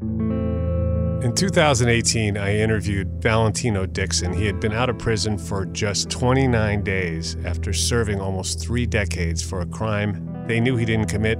In 0.00 1.32
2018, 1.34 2.36
I 2.36 2.56
interviewed 2.56 3.20
Valentino 3.20 3.86
Dixon. 3.86 4.32
He 4.32 4.46
had 4.46 4.60
been 4.60 4.72
out 4.72 4.88
of 4.88 4.98
prison 4.98 5.36
for 5.36 5.66
just 5.66 6.08
29 6.10 6.84
days 6.84 7.36
after 7.44 7.72
serving 7.72 8.20
almost 8.20 8.60
three 8.60 8.86
decades 8.86 9.42
for 9.42 9.60
a 9.60 9.66
crime 9.66 10.28
they 10.48 10.60
knew 10.60 10.76
he 10.76 10.86
didn't 10.86 11.08
commit 11.08 11.38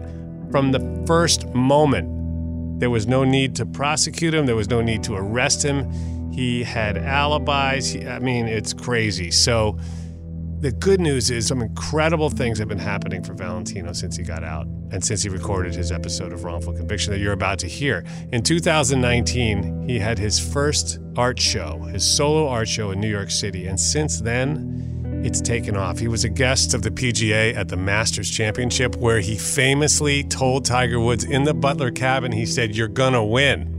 from 0.50 0.70
the 0.70 1.04
first 1.06 1.46
moment. 1.54 2.78
There 2.78 2.90
was 2.90 3.06
no 3.06 3.24
need 3.24 3.56
to 3.56 3.66
prosecute 3.66 4.34
him, 4.34 4.44
there 4.44 4.54
was 4.54 4.68
no 4.68 4.82
need 4.82 5.02
to 5.04 5.14
arrest 5.14 5.64
him. 5.64 5.90
He 6.30 6.62
had 6.62 6.98
alibis. 6.98 7.96
I 7.96 8.18
mean, 8.18 8.46
it's 8.46 8.72
crazy. 8.72 9.30
So, 9.30 9.78
the 10.60 10.72
good 10.72 11.00
news 11.00 11.30
is 11.30 11.46
some 11.46 11.62
incredible 11.62 12.30
things 12.30 12.58
have 12.58 12.66
been 12.66 12.78
happening 12.78 13.22
for 13.22 13.32
Valentino 13.32 13.92
since 13.92 14.16
he 14.16 14.24
got 14.24 14.42
out 14.42 14.66
and 14.90 15.04
since 15.04 15.22
he 15.22 15.28
recorded 15.28 15.72
his 15.72 15.92
episode 15.92 16.32
of 16.32 16.42
Wrongful 16.42 16.72
Conviction 16.72 17.12
that 17.12 17.20
you're 17.20 17.32
about 17.32 17.60
to 17.60 17.68
hear. 17.68 18.04
In 18.32 18.42
2019, 18.42 19.88
he 19.88 20.00
had 20.00 20.18
his 20.18 20.40
first 20.40 20.98
art 21.16 21.40
show, 21.40 21.78
his 21.82 22.04
solo 22.04 22.48
art 22.48 22.66
show 22.66 22.90
in 22.90 23.00
New 23.00 23.08
York 23.08 23.30
City. 23.30 23.66
And 23.66 23.78
since 23.78 24.20
then, 24.20 25.22
it's 25.24 25.40
taken 25.40 25.76
off. 25.76 26.00
He 26.00 26.08
was 26.08 26.24
a 26.24 26.28
guest 26.28 26.74
of 26.74 26.82
the 26.82 26.90
PGA 26.90 27.54
at 27.54 27.68
the 27.68 27.76
Masters 27.76 28.28
Championship, 28.28 28.96
where 28.96 29.20
he 29.20 29.36
famously 29.36 30.24
told 30.24 30.64
Tiger 30.64 30.98
Woods 30.98 31.22
in 31.22 31.44
the 31.44 31.54
Butler 31.54 31.92
cabin, 31.92 32.32
he 32.32 32.46
said, 32.46 32.74
You're 32.74 32.88
gonna 32.88 33.24
win. 33.24 33.74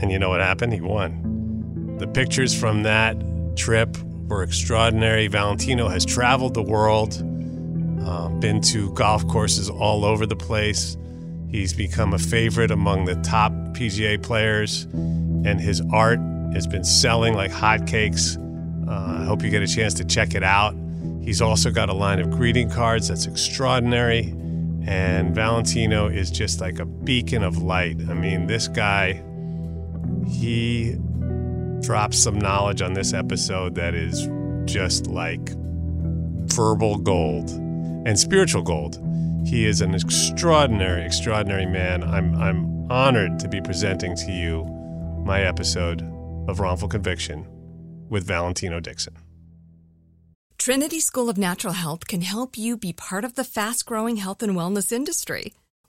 And 0.00 0.10
you 0.10 0.18
know 0.18 0.30
what 0.30 0.40
happened? 0.40 0.72
He 0.72 0.80
won. 0.80 1.96
The 1.98 2.06
pictures 2.06 2.58
from 2.58 2.82
that 2.84 3.16
trip 3.56 3.96
were 4.28 4.42
extraordinary. 4.42 5.26
Valentino 5.26 5.88
has 5.88 6.04
traveled 6.04 6.54
the 6.54 6.62
world, 6.62 7.14
uh, 8.04 8.28
been 8.40 8.60
to 8.60 8.92
golf 8.94 9.26
courses 9.28 9.70
all 9.70 10.04
over 10.04 10.26
the 10.26 10.36
place. 10.36 10.96
He's 11.48 11.72
become 11.72 12.12
a 12.12 12.18
favorite 12.18 12.70
among 12.70 13.04
the 13.04 13.14
top 13.16 13.52
PGA 13.72 14.22
players, 14.22 14.84
and 14.92 15.60
his 15.60 15.80
art 15.92 16.18
has 16.52 16.66
been 16.66 16.84
selling 16.84 17.34
like 17.34 17.50
hotcakes. 17.50 18.36
Uh, 18.88 19.22
I 19.22 19.24
hope 19.24 19.42
you 19.42 19.50
get 19.50 19.62
a 19.62 19.66
chance 19.66 19.94
to 19.94 20.04
check 20.04 20.34
it 20.34 20.42
out. 20.42 20.74
He's 21.22 21.40
also 21.40 21.70
got 21.70 21.88
a 21.88 21.94
line 21.94 22.20
of 22.20 22.30
greeting 22.30 22.70
cards 22.70 23.08
that's 23.08 23.26
extraordinary. 23.26 24.34
And 24.86 25.34
Valentino 25.34 26.08
is 26.08 26.30
just 26.30 26.60
like 26.60 26.78
a 26.78 26.84
beacon 26.84 27.42
of 27.42 27.62
light. 27.62 27.96
I 28.10 28.14
mean, 28.14 28.46
this 28.46 28.68
guy, 28.68 29.22
he 30.28 30.96
drops 31.84 32.18
some 32.18 32.38
knowledge 32.38 32.80
on 32.80 32.94
this 32.94 33.12
episode 33.12 33.74
that 33.74 33.94
is 33.94 34.28
just 34.64 35.06
like 35.06 35.50
verbal 36.54 36.96
gold 36.96 37.50
and 37.50 38.18
spiritual 38.18 38.62
gold. 38.62 38.98
He 39.46 39.66
is 39.66 39.82
an 39.82 39.94
extraordinary, 39.94 41.04
extraordinary 41.04 41.66
man. 41.66 42.02
I'm, 42.02 42.34
I'm 42.36 42.90
honored 42.90 43.38
to 43.40 43.48
be 43.48 43.60
presenting 43.60 44.16
to 44.16 44.32
you 44.32 44.64
my 45.26 45.42
episode 45.42 46.00
of 46.48 46.58
Wrongful 46.58 46.88
Conviction 46.88 47.46
with 48.08 48.26
Valentino 48.26 48.80
Dixon. 48.80 49.16
Trinity 50.56 51.00
School 51.00 51.28
of 51.28 51.36
Natural 51.36 51.74
Health 51.74 52.06
can 52.06 52.22
help 52.22 52.56
you 52.56 52.78
be 52.78 52.94
part 52.94 53.26
of 53.26 53.34
the 53.34 53.44
fast 53.44 53.84
growing 53.84 54.16
health 54.16 54.42
and 54.42 54.54
wellness 54.54 54.90
industry. 54.90 55.52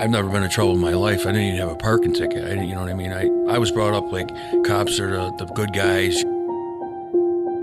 I've 0.00 0.08
never 0.08 0.30
been 0.30 0.42
in 0.42 0.48
trouble 0.48 0.72
in 0.72 0.80
my 0.80 0.94
life. 0.94 1.26
I 1.26 1.32
didn't 1.32 1.42
even 1.42 1.58
have 1.58 1.68
a 1.68 1.76
parking 1.76 2.14
ticket. 2.14 2.42
I 2.42 2.48
didn't, 2.48 2.68
you 2.68 2.74
know 2.74 2.80
what 2.80 2.88
I 2.88 2.94
mean? 2.94 3.12
I, 3.12 3.26
I 3.52 3.58
was 3.58 3.70
brought 3.70 3.92
up 3.92 4.10
like 4.10 4.28
cops 4.64 4.98
are 4.98 5.10
the, 5.10 5.30
the 5.32 5.44
good 5.52 5.74
guys. 5.74 6.16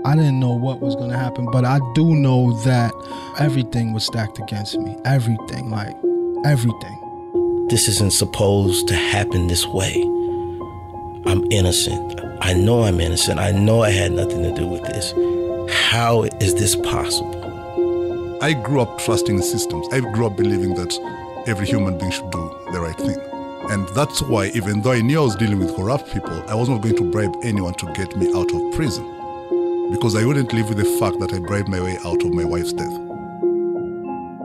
I 0.04 0.14
didn't 0.14 0.38
know 0.38 0.52
what 0.52 0.80
was 0.80 0.94
going 0.94 1.10
to 1.10 1.18
happen, 1.18 1.50
but 1.50 1.64
I 1.64 1.80
do 1.96 2.14
know 2.14 2.52
that 2.62 2.92
everything 3.40 3.92
was 3.92 4.06
stacked 4.06 4.38
against 4.38 4.78
me. 4.78 4.96
Everything, 5.04 5.68
like 5.68 5.96
everything. 6.44 7.66
This 7.70 7.88
isn't 7.88 8.12
supposed 8.12 8.86
to 8.86 8.94
happen 8.94 9.48
this 9.48 9.66
way. 9.66 10.00
I'm 11.26 11.44
innocent. 11.50 12.20
I 12.40 12.52
know 12.52 12.84
I'm 12.84 13.00
innocent. 13.00 13.40
I 13.40 13.50
know 13.50 13.82
I 13.82 13.90
had 13.90 14.12
nothing 14.12 14.44
to 14.44 14.54
do 14.54 14.64
with 14.64 14.84
this. 14.84 15.10
How 15.90 16.22
is 16.22 16.54
this 16.54 16.76
possible? 16.76 17.34
I 18.40 18.52
grew 18.52 18.80
up 18.80 19.00
trusting 19.00 19.42
systems. 19.42 19.88
I 19.90 19.98
grew 19.98 20.26
up 20.26 20.36
believing 20.36 20.76
that 20.76 20.92
every 21.48 21.66
human 21.66 21.96
being 21.98 22.10
should 22.10 22.30
do 22.30 22.56
the 22.72 22.80
right 22.80 22.96
thing. 22.96 23.18
And 23.70 23.88
that's 23.88 24.22
why, 24.22 24.46
even 24.54 24.82
though 24.82 24.92
I 24.92 25.00
knew 25.00 25.18
I 25.18 25.24
was 25.24 25.36
dealing 25.36 25.58
with 25.58 25.74
corrupt 25.74 26.12
people, 26.12 26.42
I 26.48 26.54
wasn't 26.54 26.82
going 26.82 26.96
to 26.96 27.10
bribe 27.10 27.34
anyone 27.42 27.74
to 27.74 27.92
get 27.94 28.16
me 28.16 28.28
out 28.34 28.52
of 28.54 28.72
prison. 28.74 29.04
Because 29.90 30.14
I 30.14 30.24
wouldn't 30.24 30.52
live 30.52 30.68
with 30.68 30.78
the 30.78 30.98
fact 30.98 31.18
that 31.20 31.32
I 31.32 31.38
bribed 31.38 31.68
my 31.68 31.80
way 31.80 31.96
out 32.04 32.22
of 32.22 32.32
my 32.32 32.44
wife's 32.44 32.72
death. 32.72 32.92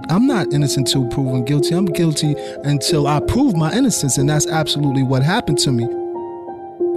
I'm 0.10 0.28
not 0.28 0.54
innocent 0.54 0.88
until 0.94 1.08
proven 1.10 1.46
guilty. 1.46 1.76
I'm 1.76 1.86
guilty 1.86 2.36
until 2.64 3.08
I 3.08 3.20
prove 3.20 3.56
my 3.56 3.74
innocence, 3.74 4.18
and 4.18 4.30
that's 4.30 4.48
absolutely 4.48 5.04
what 5.04 5.24
happened 5.24 5.60
to 5.60 5.72
me. 5.72 5.86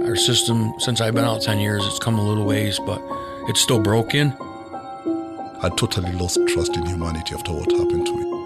Our 0.07 0.15
system, 0.15 0.73
since 0.79 1.01
I've 1.01 1.15
been 1.15 1.25
out 1.25 1.41
10 1.41 1.59
years, 1.59 1.85
it's 1.85 1.99
come 1.99 2.17
a 2.17 2.23
little 2.23 2.45
ways, 2.45 2.79
but 2.79 3.01
it's 3.47 3.61
still 3.61 3.79
broken. 3.79 4.33
I 5.61 5.69
totally 5.77 6.11
lost 6.13 6.39
trust 6.47 6.75
in 6.75 6.85
humanity 6.85 7.33
after 7.35 7.53
what 7.53 7.71
happened 7.71 8.05
to 8.05 8.15
me. 8.15 8.36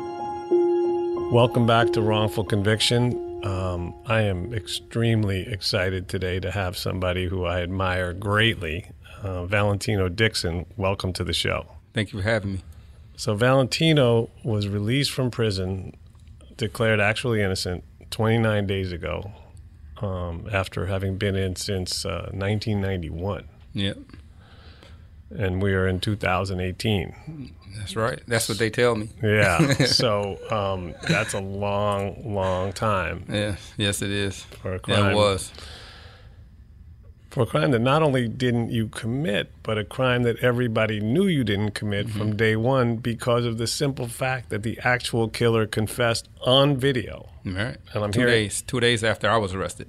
Welcome 1.31 1.65
back 1.65 1.93
to 1.93 2.01
Wrongful 2.01 2.43
Conviction. 2.43 3.41
Um, 3.45 3.95
I 4.05 4.21
am 4.23 4.53
extremely 4.53 5.47
excited 5.47 6.09
today 6.09 6.41
to 6.41 6.51
have 6.51 6.77
somebody 6.77 7.27
who 7.27 7.45
I 7.45 7.61
admire 7.61 8.11
greatly, 8.13 8.91
uh, 9.23 9.45
Valentino 9.45 10.09
Dixon. 10.09 10.65
Welcome 10.75 11.13
to 11.13 11.23
the 11.23 11.31
show. 11.31 11.67
Thank 11.93 12.11
you 12.11 12.21
for 12.21 12.27
having 12.27 12.53
me. 12.55 12.59
So, 13.15 13.33
Valentino 13.33 14.29
was 14.43 14.67
released 14.67 15.11
from 15.11 15.31
prison, 15.31 15.95
declared 16.57 16.99
actually 16.99 17.41
innocent 17.41 17.85
29 18.11 18.67
days 18.67 18.91
ago. 18.91 19.31
um, 20.01 20.47
after 20.51 20.87
having 20.87 21.17
been 21.17 21.35
in 21.35 21.55
since 21.55 22.05
uh, 22.05 22.29
1991. 22.33 23.47
Yep. 23.73 23.97
And 25.37 25.61
we 25.61 25.73
are 25.73 25.87
in 25.87 25.99
2018. 25.99 27.53
That's 27.77 27.95
right. 27.95 28.19
That's 28.27 28.49
what 28.49 28.57
they 28.59 28.69
tell 28.69 28.95
me. 28.95 29.09
Yeah. 29.23 29.73
so 29.85 30.37
um, 30.51 30.93
that's 31.07 31.33
a 31.33 31.39
long, 31.39 32.33
long 32.35 32.73
time. 32.73 33.25
Yeah. 33.29 33.55
Yes, 33.77 34.01
it 34.01 34.11
is. 34.11 34.41
For 34.61 34.75
a 34.75 34.79
crime. 34.79 34.97
Yeah, 35.05 35.11
it 35.11 35.15
was. 35.15 35.51
For 37.29 37.43
a 37.43 37.45
crime 37.45 37.71
that 37.71 37.79
not 37.79 38.03
only 38.03 38.27
didn't 38.27 38.71
you 38.71 38.89
commit, 38.89 39.51
but 39.63 39.77
a 39.77 39.85
crime 39.85 40.23
that 40.23 40.37
everybody 40.39 40.99
knew 40.99 41.27
you 41.27 41.45
didn't 41.45 41.71
commit 41.71 42.07
Mm-hmm. 42.07 42.17
from 42.17 42.35
day 42.35 42.57
one 42.57 42.97
because 42.97 43.45
of 43.45 43.57
the 43.57 43.67
simple 43.67 44.07
fact 44.09 44.49
that 44.49 44.63
the 44.63 44.77
actual 44.83 45.29
killer 45.29 45.65
confessed 45.65 46.27
on 46.45 46.75
video. 46.75 47.29
Right. 47.45 47.77
And 47.93 48.03
I'm 48.03 48.11
two 48.11 48.19
hearing- 48.19 48.33
days. 48.33 48.61
Two 48.63 48.81
days 48.81 49.01
after 49.03 49.29
I 49.29 49.37
was 49.37 49.53
arrested. 49.53 49.87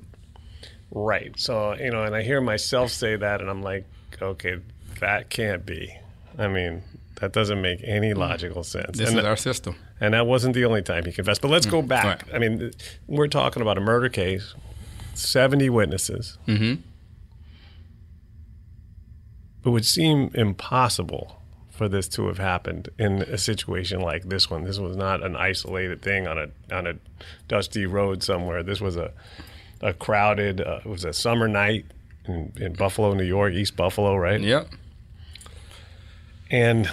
Right. 0.93 1.33
So, 1.37 1.75
you 1.75 1.91
know, 1.91 2.05
and 2.05 2.15
I 2.15 2.23
hear 2.23 2.41
myself 2.41 2.91
say 2.93 3.17
that, 3.17 3.41
and 3.41 3.51
I'm 3.51 3.63
like, 3.63 3.87
okay, 4.21 4.59
that 5.03 5.31
can't 5.31 5.67
be. 5.67 5.99
I 6.39 6.47
mean, 6.47 6.83
that 7.17 7.33
doesn't 7.33 7.61
make 7.61 7.81
any 7.83 8.15
logical 8.15 8.63
sense. 8.63 8.93
Mm. 8.93 8.97
This 8.97 9.11
and, 9.11 9.19
is 9.19 9.25
our 9.25 9.37
system. 9.37 9.75
and 10.01 10.15
that 10.15 10.27
wasn't 10.27 10.55
the 10.55 10.65
only 10.65 10.81
time 10.81 11.05
he 11.05 11.13
confessed. 11.13 11.43
But 11.43 11.51
let's 11.51 11.67
go 11.67 11.83
back. 11.83 12.05
right. 12.05 12.35
I 12.35 12.39
mean, 12.39 12.71
we're 13.09 13.27
talking 13.27 13.63
about 13.63 13.77
a 13.77 13.81
murder 13.81 14.09
case, 14.09 14.55
70 15.15 15.69
witnesses. 15.71 16.39
Mm-hmm. 16.47 16.81
It 19.65 19.69
would 19.69 19.85
seem 19.85 20.31
impossible 20.35 21.43
for 21.71 21.89
this 21.89 22.07
to 22.09 22.29
have 22.29 22.39
happened 22.39 22.89
in 22.97 23.23
a 23.23 23.39
situation 23.39 24.01
like 24.01 24.29
this 24.29 24.49
one. 24.51 24.65
This 24.65 24.79
was 24.79 24.97
not 24.97 25.25
an 25.25 25.35
isolated 25.35 26.01
thing 26.01 26.29
on 26.29 26.39
a 26.39 26.75
on 26.75 26.87
a 26.87 26.95
dusty 27.49 27.87
road 27.87 28.23
somewhere. 28.23 28.63
This 28.63 28.81
was 28.81 28.97
a 28.97 29.13
a 29.81 29.93
crowded. 29.93 30.61
Uh, 30.61 30.81
it 30.85 30.89
was 30.89 31.05
a 31.05 31.13
summer 31.13 31.49
night 31.49 31.87
in, 32.27 32.53
in 32.61 32.73
Buffalo, 32.73 33.15
New 33.15 33.25
York, 33.25 33.53
East 33.53 33.77
Buffalo, 33.77 34.17
right? 34.17 34.41
Yep. 34.41 34.69
And 36.53 36.89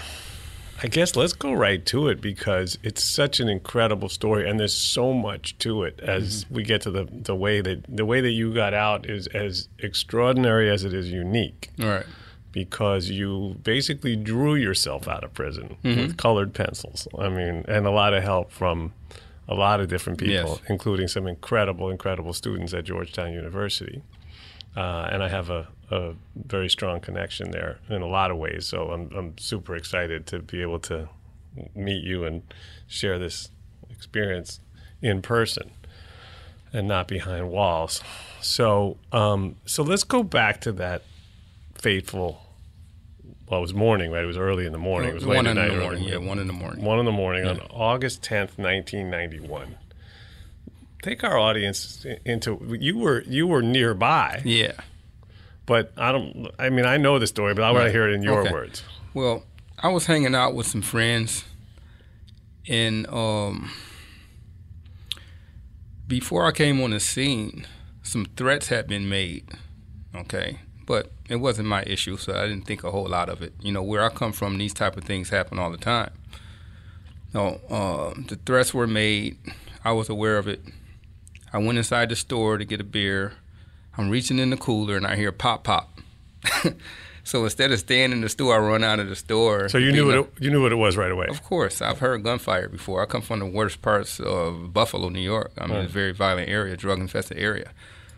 I 0.81 0.87
guess 0.87 1.17
let's 1.17 1.33
go 1.33 1.51
right 1.51 1.85
to 1.87 2.07
it 2.07 2.21
because 2.21 2.79
it's 2.81 3.03
such 3.03 3.41
an 3.41 3.49
incredible 3.49 4.07
story, 4.07 4.49
and 4.49 4.57
there's 4.59 4.73
so 4.73 5.13
much 5.13 5.57
to 5.59 5.83
it. 5.83 5.99
As 5.99 6.45
mm-hmm. 6.45 6.55
we 6.55 6.63
get 6.63 6.81
to 6.83 6.91
the 6.91 7.07
the 7.11 7.35
way 7.35 7.59
that 7.61 7.83
the 7.87 8.05
way 8.05 8.21
that 8.21 8.31
you 8.31 8.53
got 8.53 8.73
out 8.73 9.05
is 9.07 9.27
as 9.27 9.67
extraordinary 9.79 10.69
as 10.69 10.85
it 10.85 10.93
is 10.93 11.11
unique. 11.11 11.69
All 11.81 11.87
right. 11.87 12.05
because 12.51 13.09
you 13.11 13.57
basically 13.63 14.15
drew 14.15 14.55
yourself 14.55 15.07
out 15.07 15.23
of 15.23 15.31
prison 15.35 15.75
mm-hmm. 15.83 16.01
with 16.01 16.17
colored 16.17 16.53
pencils. 16.53 17.07
I 17.17 17.29
mean, 17.29 17.63
and 17.67 17.85
a 17.85 17.91
lot 17.91 18.13
of 18.15 18.23
help 18.23 18.51
from 18.51 18.93
a 19.47 19.53
lot 19.53 19.81
of 19.81 19.87
different 19.87 20.17
people, 20.17 20.59
Yes. 20.59 20.69
including 20.69 21.07
some 21.07 21.27
incredible, 21.27 21.89
incredible 21.91 22.33
students 22.33 22.73
at 22.73 22.85
Georgetown 22.85 23.33
University. 23.33 24.01
Uh, 24.75 25.09
and 25.11 25.23
I 25.23 25.29
have 25.29 25.49
a, 25.49 25.67
a 25.91 26.13
very 26.35 26.69
strong 26.69 26.99
connection 26.99 27.51
there 27.51 27.79
in 27.89 28.01
a 28.01 28.07
lot 28.07 28.31
of 28.31 28.37
ways. 28.37 28.65
So 28.65 28.91
I'm, 28.91 29.11
I'm 29.15 29.37
super 29.37 29.75
excited 29.75 30.25
to 30.27 30.39
be 30.39 30.61
able 30.61 30.79
to 30.81 31.09
meet 31.75 32.03
you 32.03 32.23
and 32.23 32.43
share 32.87 33.17
this 33.19 33.49
experience 33.89 34.59
in 35.01 35.21
person 35.21 35.71
and 36.71 36.87
not 36.87 37.07
behind 37.07 37.49
walls. 37.49 38.01
So, 38.41 38.97
um, 39.11 39.55
so 39.65 39.81
let's 39.83 40.03
go 40.03 40.21
back 40.23 40.61
to 40.61 40.71
that 40.73 41.01
fateful. 41.75 42.45
Well, 43.49 43.59
it 43.59 43.61
was 43.61 43.73
morning, 43.73 44.11
right? 44.11 44.23
It 44.23 44.27
was 44.27 44.37
early 44.37 44.67
in 44.67 44.71
the 44.71 44.77
morning. 44.77 45.09
It 45.09 45.15
was 45.15 45.25
late 45.25 45.37
one 45.37 45.47
in 45.47 45.55
the 45.55 45.75
or- 45.75 45.81
morning. 45.81 46.03
Yeah, 46.03 46.17
one 46.17 46.37
in 46.37 46.45
the 46.45 46.53
morning. 46.53 46.85
One 46.85 46.99
in 46.99 47.05
the 47.05 47.11
morning 47.11 47.47
on 47.47 47.59
August 47.71 48.21
tenth, 48.21 48.59
nineteen 48.59 49.09
ninety 49.09 49.39
one. 49.39 49.75
Take 51.01 51.23
our 51.23 51.37
audience 51.37 52.05
into 52.25 52.77
you 52.79 52.97
were 52.97 53.21
you 53.25 53.47
were 53.47 53.61
nearby, 53.61 54.41
Yeah. 54.43 54.73
but 55.65 55.93
I 55.97 56.11
don't. 56.11 56.47
I 56.59 56.69
mean, 56.69 56.85
I 56.85 56.97
know 56.97 57.19
the 57.19 57.27
story, 57.27 57.53
but 57.53 57.63
I 57.63 57.71
want 57.71 57.85
to 57.85 57.91
hear 57.91 58.09
it 58.09 58.13
in 58.13 58.21
your 58.21 58.41
Okay. 58.41 58.51
words. 58.51 58.83
Well, 59.13 59.43
I 59.77 59.87
was 59.89 60.07
hanging 60.07 60.35
out 60.35 60.55
with 60.55 60.67
some 60.67 60.81
friends, 60.81 61.45
and 62.67 63.07
um, 63.07 63.71
before 66.07 66.45
I 66.45 66.51
came 66.51 66.81
on 66.81 66.91
the 66.91 66.99
scene, 66.99 67.65
some 68.03 68.25
threats 68.35 68.67
had 68.67 68.87
been 68.87 69.07
made. 69.07 69.47
Okay, 70.13 70.59
but 70.85 71.11
it 71.29 71.37
wasn't 71.37 71.67
my 71.69 71.83
issue, 71.83 72.17
so 72.17 72.33
I 72.33 72.47
didn't 72.47 72.65
think 72.65 72.83
a 72.83 72.91
whole 72.91 73.07
lot 73.07 73.29
of 73.29 73.41
it. 73.41 73.53
You 73.61 73.71
know, 73.71 73.83
where 73.83 74.03
I 74.03 74.09
come 74.09 74.33
from, 74.33 74.57
these 74.57 74.73
type 74.73 74.97
of 74.97 75.03
things 75.05 75.29
happen 75.29 75.59
all 75.59 75.71
the 75.71 75.77
time. 75.77 76.11
No, 77.33 77.61
um, 77.69 78.25
the 78.27 78.35
threats 78.35 78.73
were 78.73 78.87
made. 78.87 79.37
I 79.85 79.91
was 79.91 80.09
aware 80.09 80.37
of 80.37 80.47
it. 80.47 80.61
I 81.51 81.57
went 81.57 81.77
inside 81.77 82.09
the 82.09 82.15
store 82.15 82.57
to 82.57 82.65
get 82.65 82.81
a 82.81 82.83
beer. 82.83 83.33
I'm 83.97 84.09
reaching 84.09 84.39
in 84.39 84.49
the 84.49 84.57
cooler 84.57 84.95
and 84.95 85.05
I 85.05 85.15
hear 85.15 85.31
pop 85.31 85.63
pop. 85.63 85.99
so 87.23 87.43
instead 87.43 87.71
of 87.71 87.79
staying 87.79 88.11
in 88.11 88.21
the 88.21 88.29
store, 88.29 88.55
I 88.55 88.59
run 88.59 88.83
out 88.83 88.99
of 88.99 89.09
the 89.09 89.15
store. 89.15 89.67
So 89.69 89.77
you 89.77 89.91
knew 89.91 90.05
what 90.05 90.15
it, 90.15 90.31
you 90.39 90.49
knew 90.51 90.61
what 90.61 90.71
it 90.71 90.77
was 90.77 90.95
right 90.95 91.11
away. 91.11 91.27
of 91.29 91.43
course, 91.43 91.81
I've 91.81 91.99
heard 91.99 92.23
gunfire 92.23 92.69
before. 92.69 93.01
I 93.01 93.05
come 93.05 93.21
from 93.21 93.39
the 93.39 93.45
worst 93.45 93.81
parts 93.81 94.19
of 94.19 94.73
Buffalo, 94.73 95.09
New 95.09 95.19
York. 95.19 95.51
I 95.57 95.67
mean, 95.67 95.77
it's 95.77 95.91
a 95.91 95.93
very 95.93 96.11
violent 96.11 96.49
area, 96.49 96.77
drug 96.77 96.99
infested 96.99 97.37
area. 97.37 97.71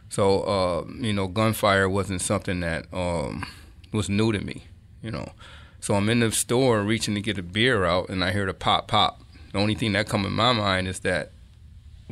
So, 0.09 0.41
uh, 0.41 0.85
you 0.99 1.13
know, 1.13 1.27
gunfire 1.27 1.87
wasn't 1.87 2.21
something 2.21 2.59
that 2.59 2.85
um, 2.93 3.47
was 3.93 4.09
new 4.09 4.31
to 4.33 4.39
me, 4.41 4.65
you 5.01 5.09
know. 5.09 5.31
So 5.79 5.95
I'm 5.95 6.09
in 6.09 6.19
the 6.19 6.31
store 6.31 6.83
reaching 6.83 7.15
to 7.15 7.21
get 7.21 7.37
a 7.37 7.43
beer 7.43 7.85
out, 7.85 8.09
and 8.09 8.23
I 8.23 8.31
hear 8.31 8.45
the 8.45 8.53
pop 8.53 8.87
pop. 8.87 9.21
The 9.51 9.57
only 9.57 9.73
thing 9.73 9.93
that 9.93 10.07
come 10.07 10.25
in 10.25 10.33
my 10.33 10.53
mind 10.53 10.87
is 10.87 10.99
that 10.99 11.31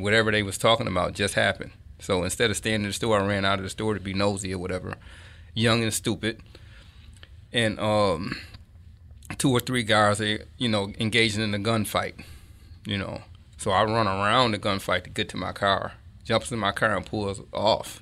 whatever 0.01 0.31
they 0.31 0.44
was 0.44 0.57
talking 0.57 0.88
about 0.88 1.13
just 1.13 1.34
happened. 1.34 1.72
So 2.00 2.24
instead 2.24 2.50
of 2.50 2.57
staying 2.57 2.75
in 2.75 2.84
the 2.84 2.94
store, 2.94 3.19
I 3.19 3.25
ran 3.25 3.46
out 3.46 3.60
of 3.60 3.63
the 3.63 3.69
store 3.69 3.94
to 3.94 4.00
be 4.00 4.13
nosy 4.13 4.54
or 4.54 4.57
whatever, 4.57 4.96
young 5.54 5.84
and 5.84 5.94
stupid. 5.94 6.42
And 7.51 7.80
um, 7.80 8.38
two 9.38 9.51
or 9.51 9.60
three 9.60 9.84
guys 9.84 10.22
you 10.57 10.69
know, 10.69 10.94
engaging 11.00 11.44
in 11.44 11.54
a 11.54 11.60
gunfight, 11.60 12.24
you 12.86 12.98
know. 12.98 13.22
So 13.57 13.72
I 13.72 13.84
run 13.84 14.07
around 14.07 14.51
the 14.51 14.60
gunfight 14.60 15.04
to 15.04 15.10
get 15.10 15.28
to 15.30 15.38
my 15.38 15.51
car, 15.51 15.94
jumps 16.24 16.51
in 16.51 16.60
my 16.60 16.72
car 16.72 16.96
and 16.96 17.06
pulls 17.06 17.42
off. 17.51 18.01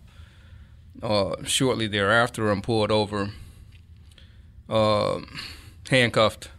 Uh, 1.01 1.35
shortly 1.43 1.87
thereafter, 1.87 2.49
I'm 2.49 2.61
pulled 2.61 2.91
over, 2.91 3.29
uh, 4.69 5.19
handcuffed, 5.89 6.49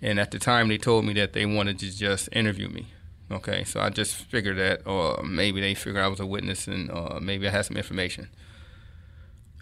and 0.00 0.18
at 0.18 0.30
the 0.30 0.38
time 0.38 0.68
they 0.68 0.78
told 0.78 1.04
me 1.04 1.12
that 1.14 1.32
they 1.32 1.46
wanted 1.46 1.78
to 1.80 1.96
just 1.96 2.28
interview 2.32 2.68
me. 2.68 2.88
Okay, 3.30 3.64
so 3.64 3.80
I 3.80 3.90
just 3.90 4.14
figured 4.14 4.56
that, 4.56 4.86
or 4.86 5.22
maybe 5.22 5.60
they 5.60 5.74
figured 5.74 6.02
I 6.02 6.08
was 6.08 6.20
a 6.20 6.26
witness 6.26 6.66
and 6.66 6.90
uh, 6.90 7.18
maybe 7.20 7.46
I 7.46 7.50
had 7.50 7.66
some 7.66 7.76
information. 7.76 8.30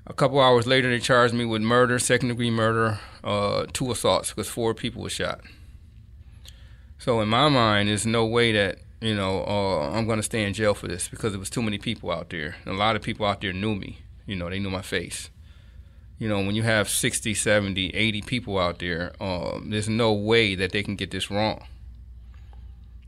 A 0.06 0.12
couple 0.12 0.40
hours 0.40 0.68
later, 0.68 0.88
they 0.88 1.00
charged 1.00 1.34
me 1.34 1.44
with 1.44 1.62
murder, 1.62 1.98
second 1.98 2.28
degree 2.28 2.50
murder, 2.50 3.00
uh, 3.24 3.66
two 3.72 3.90
assaults 3.90 4.30
because 4.30 4.48
four 4.48 4.72
people 4.72 5.02
were 5.02 5.10
shot. 5.10 5.40
So 6.98 7.20
in 7.20 7.28
my 7.28 7.48
mind, 7.48 7.88
there's 7.88 8.06
no 8.06 8.24
way 8.24 8.52
that 8.52 8.78
you 9.00 9.16
know 9.16 9.44
uh, 9.44 9.90
I'm 9.90 10.06
going 10.06 10.18
to 10.18 10.22
stay 10.22 10.44
in 10.44 10.54
jail 10.54 10.74
for 10.74 10.86
this 10.86 11.08
because 11.08 11.32
there 11.32 11.40
was 11.40 11.50
too 11.50 11.62
many 11.62 11.78
people 11.78 12.12
out 12.12 12.30
there. 12.30 12.54
And 12.64 12.74
a 12.74 12.78
lot 12.78 12.94
of 12.94 13.02
people 13.02 13.26
out 13.26 13.40
there 13.40 13.52
knew 13.52 13.74
me. 13.74 13.98
You 14.26 14.36
know, 14.36 14.48
they 14.48 14.60
knew 14.60 14.70
my 14.70 14.82
face. 14.82 15.30
You 16.18 16.28
know, 16.28 16.38
when 16.38 16.54
you 16.54 16.62
have 16.62 16.88
60, 16.88 17.34
70, 17.34 17.90
80 17.94 18.22
people 18.22 18.58
out 18.58 18.78
there, 18.78 19.12
um, 19.20 19.70
there's 19.70 19.88
no 19.88 20.12
way 20.12 20.54
that 20.54 20.72
they 20.72 20.82
can 20.82 20.96
get 20.96 21.10
this 21.10 21.30
wrong. 21.30 21.64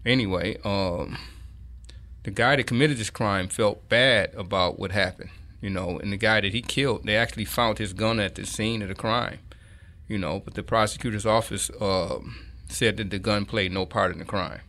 Anyway, 0.06 0.56
um, 0.64 1.18
the 2.22 2.30
guy 2.30 2.56
that 2.56 2.66
committed 2.66 2.96
this 2.98 3.10
crime 3.10 3.48
felt 3.48 3.88
bad 3.88 4.34
about 4.34 4.78
what 4.78 4.92
happened, 4.92 5.30
you 5.60 5.70
know, 5.70 5.98
and 5.98 6.12
the 6.12 6.16
guy 6.16 6.40
that 6.40 6.52
he 6.52 6.62
killed, 6.62 7.04
they 7.04 7.16
actually 7.16 7.44
found 7.44 7.78
his 7.78 7.92
gun 7.92 8.20
at 8.20 8.34
the 8.34 8.46
scene 8.46 8.82
of 8.82 8.88
the 8.88 8.94
crime, 8.94 9.38
you 10.08 10.18
know, 10.18 10.40
but 10.44 10.54
the 10.54 10.62
prosecutor's 10.62 11.26
office 11.26 11.70
um, 11.80 12.36
said 12.68 12.96
that 12.96 13.10
the 13.10 13.18
gun 13.18 13.44
played 13.44 13.72
no 13.72 13.84
part 13.86 14.12
in 14.12 14.18
the 14.18 14.24
crime. 14.24 14.60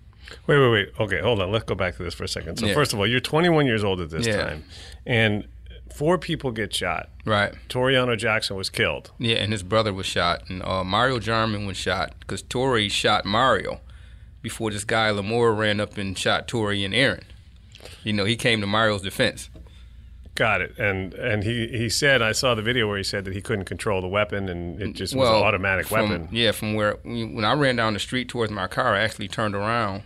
Wait, 0.45 0.59
wait, 0.59 0.69
wait. 0.71 0.89
Okay, 0.99 1.21
hold 1.21 1.41
on. 1.41 1.51
Let's 1.51 1.65
go 1.65 1.73
back 1.73 1.97
to 1.97 2.03
this 2.03 2.13
for 2.13 2.23
a 2.23 2.27
second. 2.27 2.57
So 2.57 2.67
Yeah. 2.67 2.73
first 2.75 2.93
of 2.93 2.99
all, 2.99 3.07
you're 3.07 3.19
21 3.19 3.65
years 3.65 3.83
old 3.83 3.99
at 3.99 4.11
this 4.11 4.27
Yeah. 4.27 4.43
time, 4.43 4.63
and 5.05 5.47
four 5.93 6.19
people 6.19 6.51
get 6.51 6.73
shot. 6.73 7.09
Right. 7.25 7.53
Torriano 7.67 8.15
Jackson 8.15 8.55
was 8.55 8.69
killed. 8.69 9.09
Yeah, 9.17 9.37
and 9.37 9.51
his 9.51 9.63
brother 9.63 9.91
was 9.91 10.05
shot, 10.05 10.43
and 10.47 10.61
uh, 10.63 10.83
Mario 10.83 11.17
Jarman 11.19 11.65
was 11.65 11.77
shot 11.77 12.13
because 12.19 12.43
Tori 12.43 12.89
shot 12.89 13.25
Mario 13.25 13.81
before 14.41 14.71
this 14.71 14.83
guy 14.83 15.09
Lamore 15.11 15.57
ran 15.57 15.79
up 15.79 15.97
and 15.97 16.17
shot 16.17 16.47
Tori 16.47 16.83
and 16.83 16.93
Aaron. 16.93 17.23
You 18.03 18.13
know, 18.13 18.25
he 18.25 18.35
came 18.35 18.61
to 18.61 18.67
Mario's 18.67 19.01
defense. 19.01 19.49
Got 20.35 20.61
it. 20.61 20.77
And 20.77 21.13
and 21.15 21.43
he, 21.43 21.67
he 21.67 21.89
said 21.89 22.21
I 22.21 22.31
saw 22.31 22.55
the 22.55 22.61
video 22.61 22.87
where 22.87 22.97
he 22.97 23.03
said 23.03 23.25
that 23.25 23.33
he 23.33 23.41
couldn't 23.41 23.65
control 23.65 23.99
the 24.01 24.07
weapon 24.07 24.47
and 24.47 24.81
it 24.81 24.93
just 24.93 25.13
was 25.13 25.27
an 25.27 25.35
automatic 25.35 25.87
from- 25.87 26.09
weapon. 26.09 26.29
Yeah, 26.31 26.51
from 26.51 26.75
where 26.75 26.93
when 27.03 27.43
I 27.43 27.53
ran 27.53 27.75
down 27.75 27.93
the 27.93 27.99
street 27.99 28.29
towards 28.29 28.51
my 28.51 28.67
car, 28.67 28.95
I 28.95 29.01
actually 29.01 29.27
turned 29.27 29.53
around, 29.53 30.03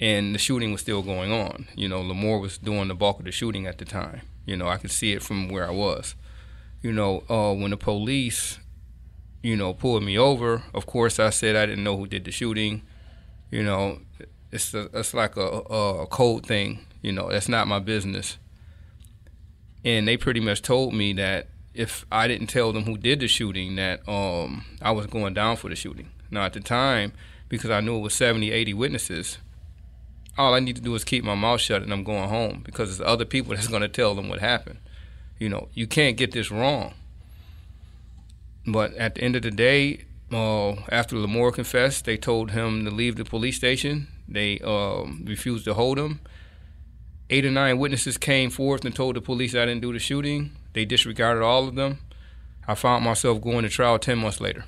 and 0.00 0.34
the 0.34 0.38
shooting 0.38 0.72
was 0.72 0.80
still 0.80 1.02
going 1.02 1.32
on. 1.32 1.66
You 1.74 1.88
know, 1.88 2.00
Lamore 2.00 2.40
was 2.40 2.56
doing 2.56 2.88
the 2.88 2.94
bulk 2.94 3.18
of 3.18 3.26
the 3.26 3.32
shooting 3.32 3.66
at 3.66 3.76
the 3.76 3.84
time. 3.84 4.22
You 4.46 4.56
know, 4.56 4.68
I 4.68 4.78
could 4.78 4.90
see 4.90 5.12
it 5.12 5.22
from 5.22 5.50
where 5.50 5.66
I 5.66 5.70
was. 5.70 6.14
You 6.80 6.92
know, 6.92 7.22
uh, 7.28 7.52
when 7.52 7.70
the 7.72 7.76
police, 7.76 8.58
you 9.42 9.56
know, 9.56 9.74
pulled 9.74 10.02
me 10.02 10.18
over, 10.18 10.62
of 10.72 10.86
course 10.86 11.20
I 11.20 11.28
said 11.30 11.56
I 11.56 11.66
didn't 11.66 11.84
know 11.84 11.96
who 11.98 12.06
did 12.06 12.24
the 12.24 12.30
shooting. 12.32 12.82
You 13.52 13.62
know, 13.62 13.98
it's 14.50 14.72
a, 14.72 14.88
it's 14.94 15.12
like 15.12 15.36
a, 15.36 15.40
a 15.42 16.06
code 16.06 16.46
thing. 16.46 16.86
You 17.02 17.12
know, 17.12 17.30
that's 17.30 17.48
not 17.48 17.68
my 17.68 17.78
business. 17.78 18.38
and 19.84 20.08
they 20.08 20.16
pretty 20.16 20.40
much 20.40 20.62
told 20.62 20.94
me 20.94 21.12
that 21.12 21.48
if 21.74 22.06
I 22.10 22.28
didn't 22.28 22.46
tell 22.46 22.72
them 22.72 22.84
who 22.84 22.96
did 22.96 23.20
the 23.20 23.28
shooting, 23.28 23.76
that 23.76 24.08
um, 24.08 24.64
I 24.80 24.90
was 24.92 25.06
going 25.06 25.34
down 25.34 25.56
for 25.56 25.68
the 25.68 25.76
shooting. 25.76 26.10
Now 26.30 26.44
at 26.44 26.54
the 26.54 26.60
time, 26.60 27.12
because 27.50 27.70
I 27.70 27.80
knew 27.80 27.96
it 27.96 28.00
was 28.00 28.14
70, 28.14 28.50
80 28.50 28.72
witnesses, 28.74 29.38
all 30.38 30.54
I 30.54 30.60
need 30.60 30.76
to 30.76 30.82
do 30.82 30.94
is 30.94 31.04
keep 31.04 31.22
my 31.22 31.34
mouth 31.34 31.60
shut 31.60 31.82
and 31.82 31.92
I'm 31.92 32.04
going 32.04 32.30
home 32.30 32.62
because 32.64 32.96
there's 32.96 33.06
other 33.06 33.26
people 33.26 33.50
that's 33.54 33.68
going 33.68 33.82
to 33.82 33.88
tell 33.88 34.14
them 34.14 34.30
what 34.30 34.40
happened. 34.40 34.78
You 35.38 35.50
know, 35.50 35.68
you 35.74 35.86
can't 35.86 36.16
get 36.16 36.32
this 36.32 36.50
wrong. 36.50 36.94
But 38.66 38.94
at 38.94 39.16
the 39.16 39.22
end 39.22 39.36
of 39.36 39.42
the 39.42 39.50
day, 39.50 40.04
uh, 40.34 40.72
after 40.90 41.16
Lamore 41.16 41.52
confessed, 41.52 42.04
they 42.04 42.16
told 42.16 42.50
him 42.52 42.84
to 42.84 42.90
leave 42.90 43.16
the 43.16 43.24
police 43.24 43.56
station. 43.56 44.08
They 44.28 44.58
um, 44.60 45.24
refused 45.26 45.64
to 45.66 45.74
hold 45.74 45.98
him. 45.98 46.20
Eight 47.30 47.44
or 47.46 47.50
nine 47.50 47.78
witnesses 47.78 48.18
came 48.18 48.50
forth 48.50 48.84
and 48.84 48.94
told 48.94 49.16
the 49.16 49.20
police 49.20 49.54
I 49.54 49.64
didn't 49.66 49.80
do 49.82 49.92
the 49.92 49.98
shooting. 49.98 50.52
They 50.74 50.84
disregarded 50.84 51.42
all 51.42 51.66
of 51.68 51.74
them. 51.74 51.98
I 52.68 52.74
found 52.74 53.04
myself 53.04 53.40
going 53.40 53.62
to 53.62 53.68
trial 53.68 53.98
10 53.98 54.18
months 54.18 54.40
later. 54.40 54.64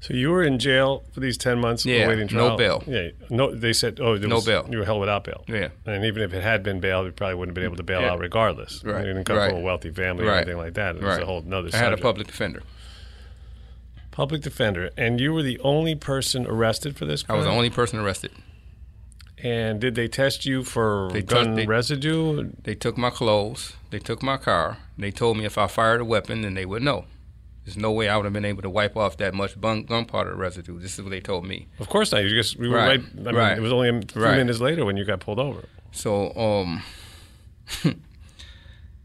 So 0.00 0.12
you 0.14 0.30
were 0.30 0.42
in 0.42 0.58
jail 0.58 1.04
for 1.12 1.20
these 1.20 1.38
ten 1.38 1.58
months 1.58 1.86
Yeah, 1.86 2.04
awaiting 2.04 2.28
trial. 2.28 2.50
no 2.50 2.56
bail. 2.56 2.84
Yeah, 2.86 3.08
no. 3.30 3.54
They 3.54 3.72
said, 3.72 3.98
oh, 3.98 4.18
there 4.18 4.28
No 4.28 4.36
was- 4.36 4.44
bail. 4.46 4.66
You 4.70 4.78
were 4.78 4.84
held 4.84 5.00
without 5.00 5.24
bail. 5.24 5.42
Yeah. 5.48 5.68
and 5.86 6.04
even 6.04 6.22
if 6.22 6.34
it 6.34 6.42
had 6.42 6.62
been 6.62 6.80
bail, 6.80 7.04
you 7.06 7.12
probably 7.12 7.34
wouldn't 7.36 7.56
have 7.56 7.62
been 7.62 7.64
able 7.64 7.76
to 7.78 7.82
bail 7.82 8.02
Yeah. 8.02 8.10
out 8.12 8.18
regardless. 8.18 8.84
Right, 8.84 9.00
You 9.00 9.06
didn't 9.14 9.24
come 9.24 9.38
right. 9.38 9.50
from 9.50 9.60
a 9.60 9.62
wealthy 9.62 9.90
family 9.90 10.24
or 10.24 10.28
Right. 10.28 10.36
anything 10.42 10.58
like 10.58 10.74
that. 10.74 10.96
It 10.96 11.02
was 11.02 11.14
Right. 11.14 11.22
a 11.22 11.26
whole 11.26 11.38
another. 11.40 11.70
I 11.72 11.76
had 11.78 11.86
a 11.86 11.90
subject. 11.92 12.02
public 12.02 12.26
defender. 12.26 12.62
Public 14.16 14.40
defender, 14.40 14.88
and 14.96 15.20
you 15.20 15.30
were 15.30 15.42
the 15.42 15.60
only 15.60 15.94
person 15.94 16.46
arrested 16.46 16.96
for 16.96 17.04
this. 17.04 17.22
I 17.28 17.34
was 17.34 17.44
the 17.44 17.50
only 17.50 17.68
person 17.68 17.98
arrested. 17.98 18.32
And 19.42 19.78
did 19.78 19.94
they 19.94 20.08
test 20.08 20.46
you 20.46 20.64
for 20.64 21.10
They 21.12 21.20
gun 21.20 21.44
touched- 21.44 21.56
they- 21.56 21.66
residue? 21.66 22.50
They 22.64 22.74
took 22.74 22.96
my 22.96 23.10
clothes. 23.10 23.74
They 23.90 23.98
took 23.98 24.22
my 24.22 24.38
car. 24.38 24.78
They 24.96 25.10
told 25.10 25.36
me 25.36 25.44
if 25.44 25.58
I 25.58 25.66
fired 25.66 26.00
a 26.00 26.04
weapon, 26.06 26.40
then 26.40 26.54
they 26.54 26.64
would 26.64 26.82
know. 26.82 27.04
There's 27.66 27.76
no 27.76 27.92
way 27.92 28.08
I 28.08 28.16
would 28.16 28.24
have 28.24 28.32
been 28.32 28.46
able 28.46 28.62
to 28.62 28.70
wipe 28.70 28.96
off 28.96 29.18
that 29.18 29.34
much 29.34 29.60
bun- 29.60 29.82
gunpowder 29.82 30.34
residue. 30.34 30.78
This 30.78 30.94
is 30.98 31.02
what 31.04 31.10
they 31.10 31.20
told 31.20 31.44
me. 31.44 31.66
Of 31.78 31.90
course 31.90 32.10
not. 32.12 32.22
You 32.24 32.30
just 32.30 32.56
we 32.58 32.68
were 32.70 32.76
right. 32.76 33.00
Right, 33.00 33.00
I 33.18 33.22
mean, 33.22 33.34
right, 33.34 33.58
it 33.58 33.60
was 33.60 33.72
only 33.72 33.90
a 33.90 34.00
few 34.00 34.22
right. 34.22 34.38
minutes 34.38 34.60
later 34.60 34.86
when 34.86 34.96
you 34.96 35.04
got 35.04 35.20
pulled 35.20 35.38
over. 35.40 35.68
So 35.92 36.32
um, 36.34 36.82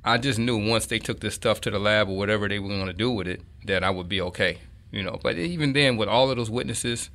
I 0.06 0.18
just 0.18 0.40
knew 0.40 0.58
once 0.70 0.86
they 0.86 1.00
took 1.00 1.20
this 1.20 1.36
stuff 1.36 1.60
to 1.62 1.70
the 1.70 1.80
lab 1.80 2.08
or 2.08 2.16
whatever 2.18 2.48
they 2.48 2.60
were 2.60 2.70
going 2.70 2.86
to 2.88 2.94
do 2.94 3.12
with 3.12 3.28
it, 3.28 3.42
that 3.66 3.84
I 3.84 3.90
would 3.90 4.08
be 4.08 4.22
okay. 4.22 4.60
You 4.92 5.04
know, 5.04 5.20
but 5.24 5.38
even 5.38 5.74
then, 5.74 5.96
with 5.98 6.10
all 6.10 6.30
of 6.30 6.38
those 6.38 6.50
witnesses, 6.50 7.10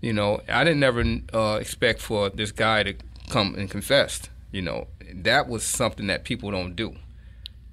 you 0.00 0.12
know, 0.12 0.40
I 0.48 0.64
didn't 0.64 0.80
never 0.80 1.04
uh, 1.32 1.58
expect 1.60 2.00
for 2.00 2.30
this 2.30 2.50
guy 2.52 2.82
to 2.82 2.94
come 3.28 3.54
and 3.56 3.70
confess. 3.70 4.22
You 4.52 4.62
know, 4.62 4.86
that 5.12 5.48
was 5.48 5.64
something 5.64 6.06
that 6.06 6.24
people 6.24 6.50
don't 6.50 6.74
do. 6.74 6.96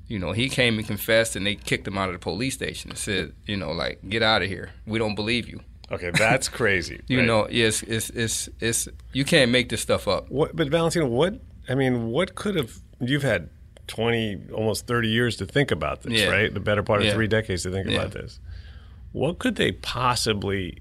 You 0.08 0.20
know, 0.20 0.34
he 0.34 0.50
came 0.50 0.78
and 0.78 0.86
confessed, 0.86 1.36
and 1.38 1.46
they 1.46 1.56
kicked 1.56 1.88
him 1.88 1.98
out 1.98 2.10
of 2.10 2.14
the 2.14 2.20
police 2.20 2.56
station 2.56 2.90
and 2.92 2.98
said, 3.00 3.34
you 3.46 3.56
know, 3.56 3.72
like, 3.72 4.00
get 4.10 4.22
out 4.22 4.42
of 4.42 4.50
here. 4.50 4.72
We 4.86 5.00
don't 5.00 5.16
believe 5.16 5.48
you. 5.48 5.62
Okay, 5.90 6.12
that's 6.12 6.50
crazy. 6.60 7.00
You 7.08 7.20
right? 7.20 7.28
know, 7.28 7.48
yes, 7.50 7.84
it's, 7.84 8.10
it's 8.10 8.50
it's 8.60 8.88
you 9.14 9.24
can't 9.24 9.52
make 9.52 9.70
this 9.70 9.82
stuff 9.82 10.08
up. 10.10 10.30
What, 10.30 10.56
but 10.56 10.68
Valentino, 10.70 11.08
what 11.08 11.40
I 11.70 11.76
mean, 11.76 12.08
what 12.08 12.36
could 12.36 12.56
have 12.56 12.74
you've 13.00 13.24
had 13.24 13.50
twenty, 13.88 14.38
almost 14.54 14.88
thirty 14.88 15.10
years 15.10 15.38
to 15.38 15.46
think 15.46 15.72
about 15.72 16.02
this, 16.04 16.20
Yeah. 16.20 16.28
right? 16.30 16.54
The 16.54 16.60
better 16.60 16.84
part 16.84 17.02
of 17.02 17.08
Yeah. 17.08 17.14
three 17.14 17.28
decades 17.28 17.64
to 17.64 17.72
think 17.72 17.88
Yeah. 17.90 17.98
about 18.00 18.12
this. 18.12 18.40
What 19.12 19.40
could 19.40 19.56
they 19.56 19.72
possibly 19.72 20.78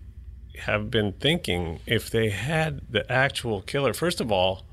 have 0.60 0.90
been 0.90 1.12
thinking 1.12 1.80
if 1.86 2.10
they 2.10 2.30
had 2.30 2.80
the 2.90 3.10
actual 3.10 3.62
killer? 3.62 3.92
First 3.92 4.20
of 4.20 4.30
all, 4.30 4.64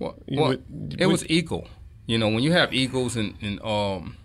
Well, 0.00 0.14
You 0.26 0.40
well, 0.40 0.48
would- 0.50 0.96
it 0.98 1.06
would- 1.06 1.12
was 1.12 1.24
equal. 1.28 1.68
You 2.06 2.18
know, 2.18 2.28
when 2.28 2.42
you 2.42 2.52
have 2.52 2.72
egos 2.72 3.16
and, 3.16 3.34
and 3.42 3.60
um, 3.62 4.16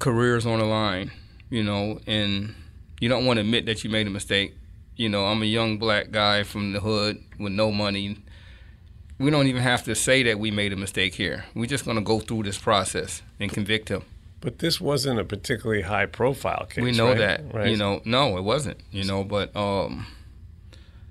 careers 0.00 0.44
on 0.44 0.58
the 0.58 0.64
line, 0.64 1.10
you 1.50 1.62
know, 1.62 2.00
and 2.06 2.54
you 3.00 3.08
don't 3.08 3.24
want 3.26 3.36
to 3.38 3.42
admit 3.42 3.66
that 3.66 3.84
you 3.84 3.90
made 3.90 4.06
a 4.06 4.10
mistake. 4.10 4.54
You 4.96 5.08
know, 5.08 5.24
I'm 5.26 5.42
a 5.42 5.46
young 5.46 5.78
black 5.78 6.10
guy 6.10 6.42
from 6.42 6.72
the 6.72 6.80
hood 6.80 7.22
with 7.38 7.52
no 7.52 7.70
money. 7.70 8.18
We 9.18 9.30
don't 9.30 9.46
even 9.46 9.62
have 9.62 9.84
to 9.84 9.94
say 9.94 10.22
that 10.24 10.38
we 10.38 10.50
made 10.50 10.72
a 10.72 10.76
mistake 10.76 11.14
here. 11.14 11.44
We're 11.54 11.66
just 11.66 11.84
going 11.84 11.96
to 11.96 12.02
go 12.02 12.20
through 12.20 12.42
this 12.42 12.58
process 12.58 13.22
and 13.40 13.50
convict 13.52 13.88
him. 13.88 14.02
But 14.40 14.58
this 14.58 14.80
wasn't 14.80 15.18
a 15.18 15.24
particularly 15.24 15.82
high 15.82 16.06
profile 16.06 16.66
case. 16.68 16.84
we 16.84 16.92
know 16.92 17.08
right? 17.08 17.18
that. 17.18 17.54
right? 17.54 17.70
You 17.70 17.76
know, 17.76 18.00
no, 18.04 18.36
it 18.36 18.42
wasn't. 18.42 18.80
You 18.90 19.04
know, 19.04 19.24
but 19.24 19.54
um, 19.56 20.06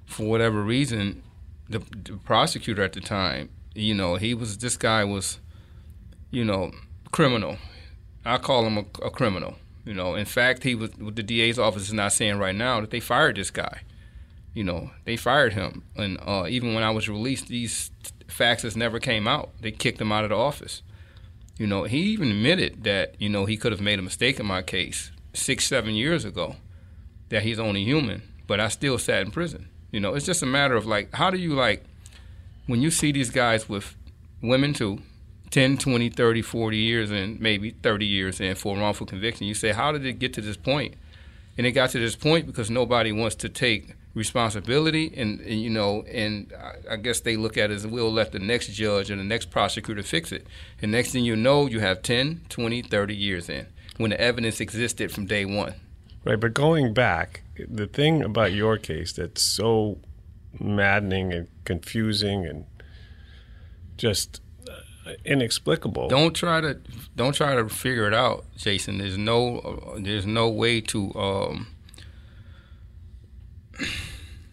for 0.05 0.23
whatever 0.23 0.61
reason, 0.61 1.23
the, 1.69 1.79
the 1.79 2.17
prosecutor 2.23 2.83
at 2.83 2.93
the 2.93 3.01
time, 3.01 3.49
you 3.73 3.93
know, 3.93 4.15
he 4.15 4.33
was 4.33 4.57
this 4.57 4.77
guy 4.77 5.03
was, 5.03 5.39
you 6.31 6.45
know, 6.45 6.71
criminal. 7.11 7.57
I 8.23 8.37
call 8.37 8.65
him 8.65 8.77
a, 8.77 9.05
a 9.05 9.09
criminal. 9.09 9.55
You 9.85 9.93
know, 9.93 10.15
in 10.15 10.25
fact, 10.25 10.63
he 10.63 10.73
was 10.73 10.91
the 10.91 11.23
DA's 11.23 11.59
office 11.59 11.83
is 11.83 11.93
not 11.93 12.11
saying 12.11 12.39
right 12.39 12.55
now 12.55 12.81
that 12.81 12.89
they 12.89 12.99
fired 12.99 13.35
this 13.35 13.51
guy. 13.51 13.81
You 14.53 14.63
know, 14.63 14.91
they 15.03 15.17
fired 15.17 15.53
him, 15.53 15.83
and 15.95 16.17
uh, 16.25 16.45
even 16.47 16.73
when 16.73 16.83
I 16.83 16.89
was 16.89 17.09
released, 17.09 17.49
these 17.49 17.91
faxes 18.27 18.75
never 18.75 18.99
came 18.99 19.27
out. 19.27 19.49
They 19.59 19.71
kicked 19.71 19.99
him 19.99 20.11
out 20.11 20.23
of 20.23 20.29
the 20.29 20.37
office. 20.37 20.81
You 21.57 21.67
know, 21.67 21.83
he 21.83 21.99
even 21.99 22.29
admitted 22.29 22.83
that, 22.83 23.15
you 23.19 23.29
know, 23.29 23.45
he 23.45 23.55
could 23.55 23.71
have 23.71 23.81
made 23.81 23.99
a 23.99 24.01
mistake 24.01 24.39
in 24.39 24.45
my 24.45 24.61
case 24.61 25.11
six, 25.33 25.65
seven 25.65 25.93
years 25.93 26.25
ago, 26.25 26.55
that 27.29 27.43
he's 27.43 27.59
only 27.59 27.83
human, 27.83 28.23
but 28.47 28.59
I 28.59 28.67
still 28.67 28.97
sat 28.97 29.21
in 29.21 29.31
prison. 29.31 29.69
You 29.91 29.99
know, 29.99 30.15
it's 30.15 30.25
just 30.25 30.43
a 30.43 30.45
matter 30.45 30.75
of 30.75 30.85
like, 30.85 31.13
how 31.13 31.29
do 31.29 31.37
you 31.37 31.53
like, 31.53 31.83
when 32.67 32.81
you 32.81 32.91
see 32.91 33.11
these 33.11 33.29
guys 33.29 33.69
with 33.69 33.95
women 34.41 34.73
too, 34.73 35.01
10, 35.51 35.77
20, 35.77 36.09
30, 36.09 36.41
40 36.41 36.77
years 36.77 37.11
and 37.11 37.39
maybe 37.39 37.71
30 37.71 38.05
years 38.05 38.41
in 38.41 38.55
for 38.55 38.75
wrongful 38.75 39.07
conviction, 39.07 39.47
you 39.47 39.53
say, 39.53 39.71
how 39.71 39.91
did 39.91 40.05
it 40.05 40.19
get 40.19 40.33
to 40.33 40.41
this 40.41 40.57
point? 40.57 40.95
And 41.57 41.65
it 41.65 41.71
got 41.71 41.91
to 41.91 41.99
this 41.99 42.15
point 42.15 42.45
because 42.45 42.69
nobody 42.69 43.13
wants 43.13 43.35
to 43.35 43.49
take 43.49 43.95
responsibility 44.15 45.13
and, 45.15 45.41
and 45.41 45.61
you 45.61 45.69
know 45.69 46.01
and 46.03 46.51
I, 46.57 46.93
I 46.93 46.95
guess 46.95 47.19
they 47.19 47.35
look 47.35 47.57
at 47.57 47.69
it 47.69 47.75
as 47.75 47.85
we'll 47.85 48.11
let 48.11 48.31
the 48.31 48.39
next 48.39 48.69
judge 48.69 49.11
and 49.11 49.19
the 49.19 49.25
next 49.25 49.51
prosecutor 49.51 50.01
fix 50.01 50.31
it. 50.31 50.47
And 50.81 50.91
next 50.91 51.11
thing 51.11 51.25
you 51.25 51.35
know 51.35 51.67
you 51.67 51.81
have 51.81 52.01
10 52.01 52.41
20 52.49 52.81
30 52.81 53.15
years 53.15 53.49
in 53.49 53.67
when 53.97 54.11
the 54.11 54.19
evidence 54.19 54.59
existed 54.59 55.11
from 55.11 55.25
day 55.25 55.45
one. 55.45 55.75
Right, 56.23 56.39
but 56.39 56.55
going 56.55 56.93
back, 56.93 57.43
the 57.55 57.85
thing 57.85 58.23
about 58.23 58.51
your 58.51 58.77
case 58.77 59.13
that's 59.13 59.43
so 59.43 59.99
maddening 60.59 61.31
and 61.31 61.47
confusing 61.65 62.45
and 62.45 62.65
just 63.97 64.41
uh, 64.67 65.11
inexplicable. 65.23 66.07
don't 66.07 66.33
try 66.33 66.61
to 66.61 66.79
don't 67.15 67.35
try 67.35 67.53
to 67.55 67.69
figure 67.69 68.07
it 68.07 68.13
out 68.13 68.45
jason. 68.55 68.97
There's 68.97 69.17
no 69.17 69.59
uh, 69.59 69.99
there's 69.99 70.25
no 70.25 70.49
way 70.49 70.81
to 70.81 71.13
um 71.15 71.67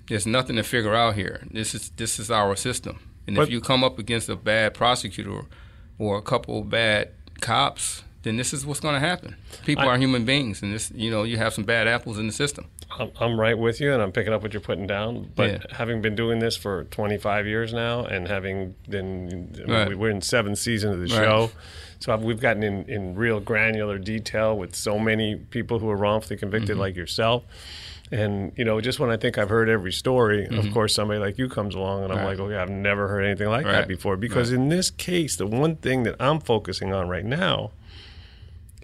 there's 0.08 0.26
nothing 0.26 0.56
to 0.56 0.62
figure 0.62 0.94
out 0.94 1.14
here 1.14 1.42
this 1.50 1.74
is 1.74 1.90
this 1.96 2.18
is 2.18 2.30
our 2.30 2.56
system 2.56 2.98
and 3.26 3.36
But- 3.36 3.44
if 3.44 3.50
you 3.50 3.60
come 3.60 3.84
up 3.84 3.98
against 3.98 4.28
a 4.28 4.36
bad 4.36 4.74
prosecutor 4.74 5.42
or 5.98 6.16
a 6.18 6.22
couple 6.22 6.58
of 6.58 6.68
bad 6.70 7.10
cops 7.40 8.04
then 8.22 8.36
this 8.36 8.52
is 8.52 8.64
what's 8.64 8.80
going 8.80 8.94
to 8.94 9.00
happen 9.00 9.36
people 9.64 9.84
I- 9.84 9.94
are 9.94 9.98
human 9.98 10.24
beings 10.24 10.62
and 10.62 10.72
this 10.72 10.90
you 10.94 11.10
know 11.10 11.22
you 11.22 11.36
have 11.38 11.52
some 11.54 11.64
bad 11.64 11.86
apples 11.88 12.18
in 12.18 12.26
the 12.26 12.32
system 12.32 12.66
I'm, 12.98 13.10
I'm 13.18 13.40
right 13.40 13.56
with 13.56 13.80
you, 13.80 13.90
and 13.94 14.02
I'm 14.02 14.12
picking 14.12 14.34
up 14.34 14.42
what 14.42 14.52
you're 14.52 14.60
putting 14.60 14.86
down. 14.86 15.30
But 15.34 15.50
Yeah. 15.50 15.58
having 15.78 16.02
been 16.02 16.14
doing 16.14 16.40
this 16.40 16.58
for 16.58 16.84
25 16.90 17.46
years 17.46 17.72
now, 17.72 18.04
and 18.04 18.28
having 18.28 18.74
been, 18.86 19.50
I 19.56 19.60
mean, 19.60 19.70
Right. 19.70 19.88
we- 19.88 19.94
we're 19.94 20.10
in 20.10 20.20
seventh 20.20 20.58
season 20.58 20.92
of 20.92 20.98
the 20.98 21.06
Right. 21.06 21.24
show, 21.24 21.50
so 22.00 22.12
I've, 22.12 22.20
we've 22.20 22.38
gotten 22.38 22.62
in, 22.62 22.84
in 22.90 23.14
real 23.14 23.40
granular 23.40 23.96
detail 23.96 24.58
with 24.58 24.74
so 24.76 24.98
many 24.98 25.36
people 25.36 25.78
who 25.78 25.88
are 25.88 25.96
wrongfully 25.96 26.36
convicted, 26.36 26.72
Mm-hmm. 26.72 26.80
like 26.80 26.94
yourself. 26.94 27.44
And 28.12 28.52
you 28.58 28.64
know, 28.64 28.78
just 28.80 29.00
when 29.00 29.08
I 29.10 29.16
think 29.16 29.38
I've 29.38 29.48
heard 29.48 29.68
every 29.70 29.90
story, 29.92 30.46
of 30.46 30.70
course, 30.74 30.94
somebody 30.94 31.18
like 31.18 31.38
you 31.38 31.48
comes 31.48 31.74
along, 31.74 32.04
and 32.04 32.12
I'm 32.12 32.18
Mm-hmm. 32.18 32.26
Right. 32.26 32.38
like, 32.38 32.46
okay, 32.46 32.56
I've 32.56 32.68
never 32.70 33.08
heard 33.08 33.24
anything 33.24 33.48
like 33.48 33.64
that 33.64 33.88
before. 33.88 34.16
Because 34.18 34.52
in 34.52 34.68
this 34.68 34.90
case, 34.90 35.36
the 35.36 35.46
one 35.46 35.76
thing 35.76 36.02
that 36.02 36.16
I'm 36.20 36.38
focusing 36.38 36.92
on 36.92 37.08
right 37.08 37.24
now 37.24 37.70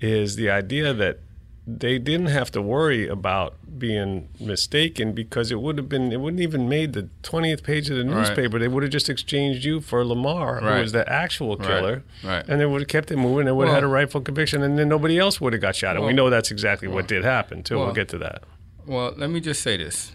is 0.00 0.36
the 0.36 0.48
idea 0.50 0.94
that 0.94 1.18
they 1.66 1.98
didn't 1.98 2.28
have 2.28 2.50
to 2.52 2.62
worry 2.62 3.06
about 3.06 3.54
being 3.78 4.28
mistaken 4.40 5.12
because 5.12 5.52
it 5.52 5.60
would 5.60 5.76
have 5.76 5.88
been 5.88 6.10
it 6.12 6.18
wouldn't 6.20 6.40
even 6.40 6.66
made 6.66 6.94
the 6.94 7.08
20th 7.22 7.62
page 7.62 7.90
of 7.90 7.96
the 7.98 8.04
Right. 8.04 8.16
newspaper 8.16 8.58
they 8.58 8.66
would 8.68 8.82
have 8.82 8.90
just 8.90 9.10
exchanged 9.10 9.64
you 9.64 9.80
for 9.82 10.02
lamar 10.04 10.60
who 10.60 10.80
was 10.80 10.92
the 10.92 11.06
actual 11.12 11.56
killer 11.56 12.02
Right. 12.24 12.42
and 12.48 12.58
they 12.60 12.64
would 12.66 12.80
have 12.80 12.88
kept 12.88 13.10
it 13.10 13.18
moving 13.18 13.44
they 13.44 13.52
would 13.52 13.66
have 13.66 13.74
had 13.74 13.84
a 13.84 13.86
Well- 13.86 13.94
rightful 13.94 14.22
conviction 14.22 14.62
and 14.62 14.78
then 14.78 14.88
nobody 14.88 15.18
else 15.18 15.40
would 15.42 15.52
have 15.52 15.60
got 15.62 15.76
shot 15.76 15.96
and 15.96 16.06
we 16.06 16.12
know 16.14 16.30
that's 16.30 16.50
exactly 16.50 16.88
what 16.88 17.06
did 17.06 17.22
happen 17.22 17.62
too 17.62 17.76
we'll 17.76 17.84
well- 17.86 17.94
get 17.94 18.08
to 18.08 18.18
that 18.18 18.42
Well, 18.88 19.12
let 19.18 19.28
me 19.28 19.40
just 19.40 19.62
say 19.62 19.76
this. 19.76 20.12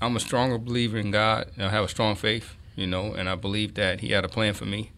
I'm 0.00 0.14
a 0.14 0.20
stronger 0.20 0.58
believer 0.58 0.96
in 0.96 1.10
God. 1.10 1.50
I 1.58 1.70
have 1.70 1.82
a 1.82 1.88
strong 1.88 2.14
faith, 2.14 2.54
you 2.76 2.86
know, 2.86 3.14
and 3.14 3.28
I 3.28 3.34
believe 3.34 3.74
that 3.74 3.98
He 3.98 4.12
had 4.12 4.24
a 4.24 4.28
plan 4.28 4.54
for 4.54 4.64
me, 4.64 4.92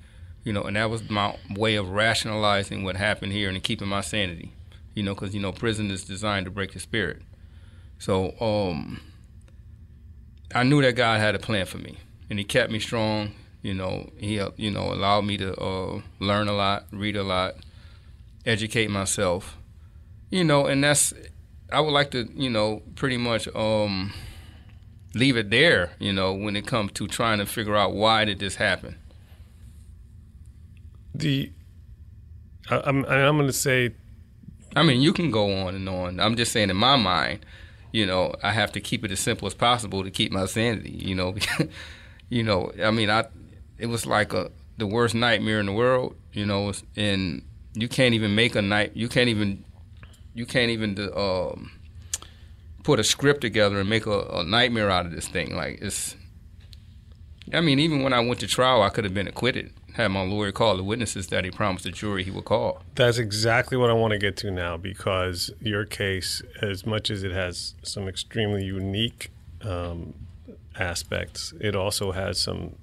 you 0.45 0.53
know, 0.53 0.63
and 0.65 0.77
that 0.77 0.91
was 0.91 1.09
my 1.09 1.39
way 1.49 1.77
of 1.77 1.89
rationalizing 1.89 2.85
what 2.85 2.97
happened 2.97 3.33
here 3.33 3.49
and 3.49 3.63
keeping 3.63 3.89
my 3.89 4.03
sanity, 4.03 4.53
you 4.93 5.03
know, 5.03 5.15
because, 5.15 5.35
you 5.35 5.41
know, 5.41 5.53
prison 5.53 5.91
is 5.91 6.05
designed 6.05 6.45
to 6.45 6.51
break 6.51 6.75
the 6.75 6.79
spirit. 6.79 7.23
So 7.99 8.35
um, 8.43 9.01
I 10.55 10.63
knew 10.63 10.83
that 10.83 10.97
God 10.97 11.19
had 11.19 11.35
a 11.35 11.39
plan 11.39 11.65
for 11.65 11.79
me, 11.79 11.97
and 12.29 12.39
He 12.39 12.45
kept 12.45 12.71
me 12.71 12.79
strong. 12.79 13.33
You 13.63 13.73
know, 13.73 14.11
he 14.19 14.35
you 14.59 14.71
know 14.71 14.93
allowed 14.93 15.25
me 15.25 15.39
to 15.39 15.59
uh, 15.59 16.03
learn 16.21 16.47
a 16.47 16.53
lot, 16.53 16.85
read 16.93 17.17
a 17.17 17.23
lot, 17.25 17.55
educate 18.45 18.91
myself. 18.91 19.57
You 20.31 20.45
know, 20.45 20.67
and 20.67 20.85
that's 20.85 21.15
I 21.71 21.81
would 21.81 21.93
like 21.93 22.11
to 22.13 22.29
you 22.35 22.51
know 22.51 22.83
pretty 22.95 23.17
much 23.17 23.49
um, 23.55 24.13
leave 25.15 25.37
it 25.37 25.51
there. 25.51 25.93
You 25.99 26.13
know, 26.13 26.33
when 26.33 26.57
it 26.57 26.67
comes 26.67 26.93
to 26.93 27.07
trying 27.07 27.39
to 27.39 27.47
figure 27.47 27.77
out 27.77 27.95
why 27.95 28.25
did 28.25 28.39
this 28.39 28.57
happen. 28.57 28.97
The 31.15 31.51
I, 32.71 32.83
I'm 32.85 33.05
I'm 33.07 33.37
going 33.37 33.47
to 33.47 33.53
say. 33.53 33.95
I 34.75 34.83
mean, 34.83 35.01
you 35.01 35.13
can 35.13 35.31
go 35.31 35.67
on 35.67 35.75
and 35.75 35.89
on. 35.89 36.21
I'm 36.21 36.37
just 36.37 36.53
saying, 36.53 36.69
in 36.69 36.77
my 36.77 36.97
mind, 36.97 37.47
you 37.93 38.05
know, 38.05 38.35
I 38.43 38.53
have 38.53 38.73
to 38.73 38.81
keep 38.81 39.05
it 39.05 39.11
as 39.11 39.21
simple 39.21 39.47
as 39.47 39.55
possible 39.55 40.05
to 40.05 40.11
keep 40.11 40.33
my 40.33 40.45
sanity. 40.47 40.91
You 40.91 41.15
know, 41.15 41.35
you 42.29 42.43
know. 42.43 42.73
I 42.83 42.91
mean, 42.91 43.11
I 43.11 43.25
it 43.79 43.87
was 43.87 44.07
like 44.07 44.33
a 44.33 44.51
the 44.77 44.87
worst 44.87 45.15
nightmare 45.15 45.61
in 45.61 45.67
the 45.67 45.73
world. 45.73 46.15
You 46.33 46.47
know, 46.47 46.73
and 46.95 47.43
you 47.75 47.89
can't 47.89 48.15
even 48.15 48.35
make 48.35 48.55
a 48.55 48.63
night. 48.63 48.93
You 48.95 49.09
can't 49.09 49.29
even 49.29 49.65
you 50.37 50.47
can't 50.47 50.71
even 50.71 50.97
um, 51.17 51.73
put 52.85 53.01
a 53.01 53.05
script 53.05 53.41
together 53.41 53.81
and 53.81 53.89
make 53.89 54.07
a, 54.07 54.21
a 54.21 54.45
nightmare 54.45 54.91
out 54.91 55.07
of 55.07 55.13
this 55.13 55.27
thing. 55.27 55.57
Like 55.57 55.79
it's. 55.81 56.15
I 57.53 57.61
mean, 57.61 57.79
even 57.79 58.03
when 58.03 58.13
I 58.13 58.21
went 58.21 58.41
to 58.41 58.49
trial, 58.49 58.83
I 58.83 58.89
could 58.89 59.05
have 59.05 59.15
been 59.15 59.29
acquitted 59.29 59.73
had 59.97 60.09
my 60.09 60.23
lawyer 60.23 60.53
call 60.53 60.77
the 60.77 60.85
witnesses 60.85 61.29
that 61.29 61.45
he 61.45 61.51
promised 61.51 61.85
the 61.85 61.91
jury 61.91 62.23
he 62.23 62.31
would 62.31 62.45
call. 62.45 62.83
That's 62.95 63.17
exactly 63.17 63.79
what 63.79 63.89
I 63.89 63.95
want 63.95 64.13
to 64.13 64.19
get 64.19 64.37
to 64.39 64.51
now 64.51 64.77
because 64.77 65.51
your 65.61 65.87
case, 65.87 66.43
as 66.61 66.85
much 66.85 67.11
as 67.11 67.23
it 67.23 67.33
has 67.33 67.75
some 67.83 68.07
extremely 68.07 68.65
unique 68.65 69.31
um, 69.63 70.15
aspects, 70.79 71.55
it 71.61 71.75
also 71.75 72.13
has 72.13 72.39
some 72.39 72.77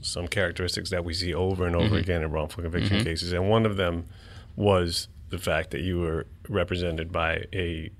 some 0.00 0.28
characteristics 0.28 0.90
that 0.90 1.04
we 1.04 1.12
see 1.12 1.34
over 1.34 1.66
and 1.66 1.74
over 1.74 1.86
mm-hmm. 1.86 1.96
again 1.96 2.22
in 2.22 2.30
wrongful 2.30 2.62
conviction 2.62 2.98
mm-hmm. 2.98 3.06
cases, 3.06 3.32
and 3.32 3.48
one 3.48 3.66
of 3.66 3.76
them 3.76 4.04
was 4.54 5.08
the 5.30 5.38
fact 5.38 5.70
that 5.70 5.80
you 5.80 6.00
were 6.00 6.26
represented 6.48 7.12
by 7.12 7.46
a 7.52 7.90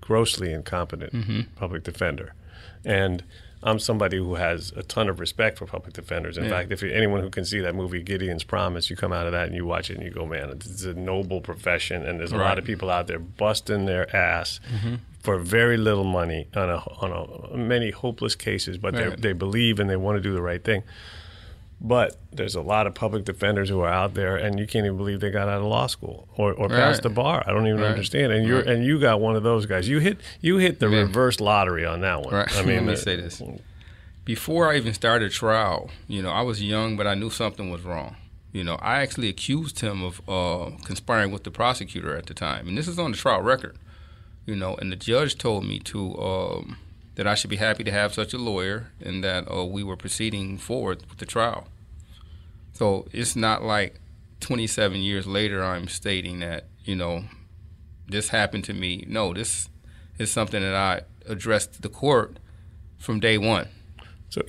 grossly 0.00 0.52
incompetent 0.52 1.12
mm-hmm. 1.12 1.40
public 1.56 1.84
defender, 1.84 2.34
and 2.84 3.24
I'm 3.62 3.78
somebody 3.78 4.16
who 4.18 4.36
has 4.36 4.72
a 4.76 4.82
ton 4.82 5.08
of 5.08 5.18
respect 5.18 5.58
for 5.58 5.66
public 5.66 5.92
defenders. 5.92 6.38
In 6.38 6.44
yeah. 6.44 6.50
fact, 6.50 6.70
if 6.70 6.82
anyone 6.82 7.20
who 7.20 7.30
can 7.30 7.44
see 7.44 7.58
that 7.60 7.74
movie 7.74 8.02
Gideon's 8.02 8.44
Promise, 8.44 8.88
you 8.88 8.96
come 8.96 9.12
out 9.12 9.26
of 9.26 9.32
that 9.32 9.46
and 9.46 9.54
you 9.54 9.66
watch 9.66 9.90
it 9.90 9.96
and 9.96 10.04
you 10.04 10.10
go, 10.10 10.26
man, 10.26 10.50
it's 10.50 10.84
a 10.84 10.94
noble 10.94 11.40
profession, 11.40 12.04
and 12.06 12.20
there's 12.20 12.32
a 12.32 12.38
right. 12.38 12.44
lot 12.44 12.58
of 12.58 12.64
people 12.64 12.88
out 12.88 13.08
there 13.08 13.18
busting 13.18 13.86
their 13.86 14.14
ass 14.14 14.60
mm-hmm. 14.72 14.96
for 15.20 15.38
very 15.38 15.76
little 15.76 16.04
money 16.04 16.46
on 16.54 16.70
a 16.70 16.76
on 16.76 17.50
a 17.52 17.56
many 17.56 17.90
hopeless 17.90 18.36
cases, 18.36 18.78
but 18.78 18.94
right. 18.94 19.10
they 19.10 19.28
they 19.28 19.32
believe 19.32 19.80
and 19.80 19.90
they 19.90 19.96
want 19.96 20.16
to 20.16 20.22
do 20.22 20.32
the 20.32 20.42
right 20.42 20.62
thing. 20.62 20.84
But 21.80 22.16
there's 22.32 22.56
a 22.56 22.60
lot 22.60 22.88
of 22.88 22.94
public 22.94 23.24
defenders 23.24 23.68
who 23.68 23.80
are 23.80 23.92
out 23.92 24.14
there, 24.14 24.36
and 24.36 24.58
you 24.58 24.66
can't 24.66 24.84
even 24.84 24.96
believe 24.96 25.20
they 25.20 25.30
got 25.30 25.48
out 25.48 25.60
of 25.60 25.64
law 25.66 25.86
school 25.86 26.26
or, 26.36 26.52
or 26.52 26.66
right. 26.66 26.76
passed 26.76 27.02
the 27.02 27.08
bar. 27.08 27.44
I 27.46 27.52
don't 27.52 27.68
even 27.68 27.80
right. 27.80 27.90
understand. 27.90 28.32
And 28.32 28.46
you're 28.46 28.58
right. 28.58 28.66
and 28.66 28.84
you 28.84 28.98
got 28.98 29.20
one 29.20 29.36
of 29.36 29.44
those 29.44 29.64
guys. 29.64 29.88
You 29.88 30.00
hit 30.00 30.18
you 30.40 30.56
hit 30.56 30.80
the 30.80 30.88
reverse 30.88 31.38
lottery 31.38 31.86
on 31.86 32.00
that 32.00 32.22
one. 32.22 32.34
Right. 32.34 32.56
I 32.56 32.62
mean, 32.62 32.76
let 32.76 32.84
me 32.84 32.92
uh, 32.94 32.96
say 32.96 33.14
this: 33.14 33.40
before 34.24 34.72
I 34.72 34.76
even 34.76 34.92
started 34.92 35.30
trial, 35.30 35.90
you 36.08 36.20
know, 36.20 36.30
I 36.30 36.42
was 36.42 36.60
young, 36.62 36.96
but 36.96 37.06
I 37.06 37.14
knew 37.14 37.30
something 37.30 37.70
was 37.70 37.82
wrong. 37.82 38.16
You 38.50 38.64
know, 38.64 38.74
I 38.76 39.00
actually 39.00 39.28
accused 39.28 39.78
him 39.78 40.02
of 40.02 40.20
uh, 40.28 40.76
conspiring 40.84 41.30
with 41.30 41.44
the 41.44 41.52
prosecutor 41.52 42.16
at 42.16 42.26
the 42.26 42.34
time, 42.34 42.66
and 42.66 42.76
this 42.76 42.88
is 42.88 42.98
on 42.98 43.12
the 43.12 43.16
trial 43.16 43.42
record. 43.42 43.76
You 44.46 44.56
know, 44.56 44.74
and 44.76 44.90
the 44.90 44.96
judge 44.96 45.38
told 45.38 45.64
me 45.64 45.78
to. 45.80 46.18
Um, 46.18 46.78
that 47.18 47.26
I 47.26 47.34
should 47.34 47.50
be 47.50 47.56
happy 47.56 47.82
to 47.82 47.90
have 47.90 48.14
such 48.14 48.32
a 48.32 48.38
lawyer 48.38 48.92
and 49.00 49.24
that 49.24 49.50
uh, 49.52 49.64
we 49.64 49.82
were 49.82 49.96
proceeding 49.96 50.56
forward 50.56 51.02
with 51.10 51.18
the 51.18 51.26
trial. 51.26 51.66
So 52.72 53.08
it's 53.10 53.34
not 53.34 53.64
like 53.64 54.00
27 54.38 55.00
years 55.00 55.26
later 55.26 55.64
I'm 55.64 55.88
stating 55.88 56.38
that, 56.38 56.66
you 56.84 56.94
know, 56.94 57.24
this 58.06 58.28
happened 58.28 58.62
to 58.66 58.72
me. 58.72 59.04
No, 59.08 59.34
this 59.34 59.68
is 60.16 60.30
something 60.30 60.62
that 60.62 60.76
I 60.76 61.00
addressed 61.28 61.82
the 61.82 61.88
court 61.88 62.36
from 62.98 63.18
day 63.18 63.36
one. 63.36 63.66
So 64.30 64.42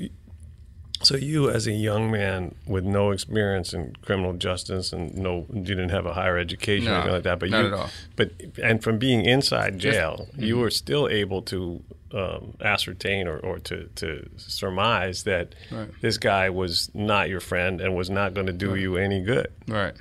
so 1.01 1.15
you, 1.15 1.49
as 1.49 1.65
a 1.67 1.71
young 1.71 2.11
man 2.11 2.55
with 2.65 2.83
no 2.83 3.11
experience 3.11 3.73
in 3.73 3.95
criminal 4.01 4.33
justice 4.33 4.91
and 4.91 5.15
no, 5.15 5.45
you 5.53 5.61
didn't 5.61 5.89
have 5.89 6.05
a 6.05 6.13
higher 6.13 6.37
education 6.37 6.85
no, 6.85 6.91
or 6.91 6.95
anything 6.95 7.13
like 7.13 7.23
that, 7.23 7.39
but 7.39 7.49
not 7.49 7.61
you, 7.61 7.67
at 7.67 7.73
all. 7.73 7.89
but 8.15 8.31
and 8.61 8.83
from 8.83 8.97
being 8.97 9.23
inside 9.23 9.79
jail, 9.79 10.27
Just, 10.27 10.39
you 10.39 10.55
mm-hmm. 10.55 10.63
were 10.63 10.71
still 10.71 11.07
able 11.07 11.41
to 11.43 11.81
um, 12.13 12.55
ascertain 12.61 13.27
or, 13.27 13.37
or 13.39 13.59
to, 13.59 13.89
to 13.95 14.29
surmise 14.37 15.23
that 15.23 15.55
right. 15.71 15.89
this 16.01 16.17
guy 16.17 16.49
was 16.49 16.89
not 16.93 17.29
your 17.29 17.39
friend 17.39 17.81
and 17.81 17.95
was 17.95 18.09
not 18.09 18.33
going 18.33 18.47
to 18.47 18.53
do 18.53 18.71
right. 18.71 18.81
you 18.81 18.97
any 18.97 19.21
good. 19.21 19.47
Right. 19.67 19.93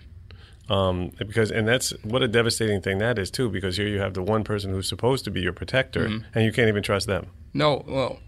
Um, 0.68 1.12
because 1.18 1.50
and 1.50 1.66
that's 1.66 1.90
what 2.02 2.22
a 2.22 2.28
devastating 2.28 2.82
thing 2.82 2.98
that 2.98 3.18
is 3.18 3.30
too. 3.30 3.48
Because 3.48 3.76
here 3.76 3.88
you 3.88 4.00
have 4.00 4.14
the 4.14 4.22
one 4.22 4.44
person 4.44 4.70
who's 4.70 4.88
supposed 4.88 5.24
to 5.24 5.30
be 5.30 5.40
your 5.40 5.54
protector, 5.54 6.08
mm-hmm. 6.08 6.26
and 6.34 6.44
you 6.44 6.52
can't 6.52 6.68
even 6.68 6.82
trust 6.82 7.06
them. 7.06 7.28
No, 7.54 7.84
well, 7.86 8.18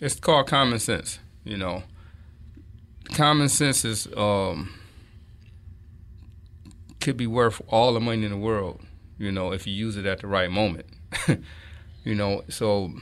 it's 0.00 0.18
called 0.18 0.46
common 0.46 0.78
sense. 0.78 1.18
You 1.44 1.58
know, 1.58 1.82
common 3.04 3.48
sense 3.48 3.84
is 3.84 4.08
um, 4.16 4.72
could 7.00 7.16
be 7.16 7.26
worth 7.26 7.60
all 7.68 7.92
the 7.92 8.00
money 8.00 8.24
in 8.24 8.30
the 8.30 8.36
world. 8.36 8.80
You 9.18 9.32
know, 9.32 9.52
if 9.52 9.66
you 9.66 9.72
use 9.72 9.96
it 9.96 10.06
at 10.06 10.20
the 10.20 10.26
right 10.26 10.50
moment. 10.50 10.86
you 12.04 12.14
know, 12.14 12.42
so 12.48 12.92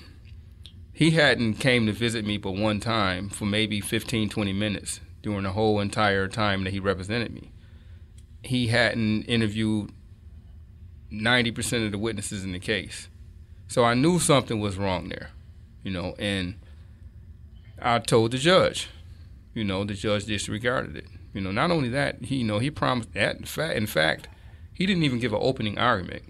he 1.00 1.12
hadn't 1.12 1.54
came 1.54 1.86
to 1.86 1.92
visit 1.92 2.26
me 2.26 2.36
but 2.36 2.52
one 2.52 2.78
time 2.78 3.30
for 3.30 3.46
maybe 3.46 3.80
15 3.80 4.28
20 4.28 4.52
minutes 4.52 5.00
during 5.22 5.44
the 5.44 5.52
whole 5.52 5.80
entire 5.80 6.28
time 6.28 6.62
that 6.62 6.74
he 6.74 6.78
represented 6.78 7.32
me 7.32 7.50
he 8.42 8.66
hadn't 8.66 9.22
interviewed 9.22 9.90
90% 11.10 11.86
of 11.86 11.92
the 11.92 11.96
witnesses 11.96 12.44
in 12.44 12.52
the 12.52 12.58
case 12.58 13.08
so 13.66 13.82
i 13.82 13.94
knew 13.94 14.18
something 14.18 14.60
was 14.60 14.76
wrong 14.76 15.08
there 15.08 15.30
you 15.82 15.90
know 15.90 16.14
and 16.18 16.56
i 17.80 17.98
told 17.98 18.32
the 18.32 18.38
judge 18.38 18.90
you 19.54 19.64
know 19.64 19.84
the 19.84 19.94
judge 19.94 20.24
disregarded 20.24 20.96
it 20.96 21.06
you 21.34 21.40
know 21.40 21.50
not 21.50 21.70
only 21.70 21.88
that 21.88 22.24
he 22.24 22.36
you 22.36 22.44
know 22.44 22.58
he 22.58 22.70
promised 22.70 23.12
that 23.14 23.36
in 23.36 23.44
fact 23.44 23.76
in 23.76 23.86
fact 23.86 24.28
he 24.72 24.86
didn't 24.86 25.02
even 25.02 25.18
give 25.18 25.32
an 25.32 25.40
opening 25.42 25.78
argument 25.78 26.22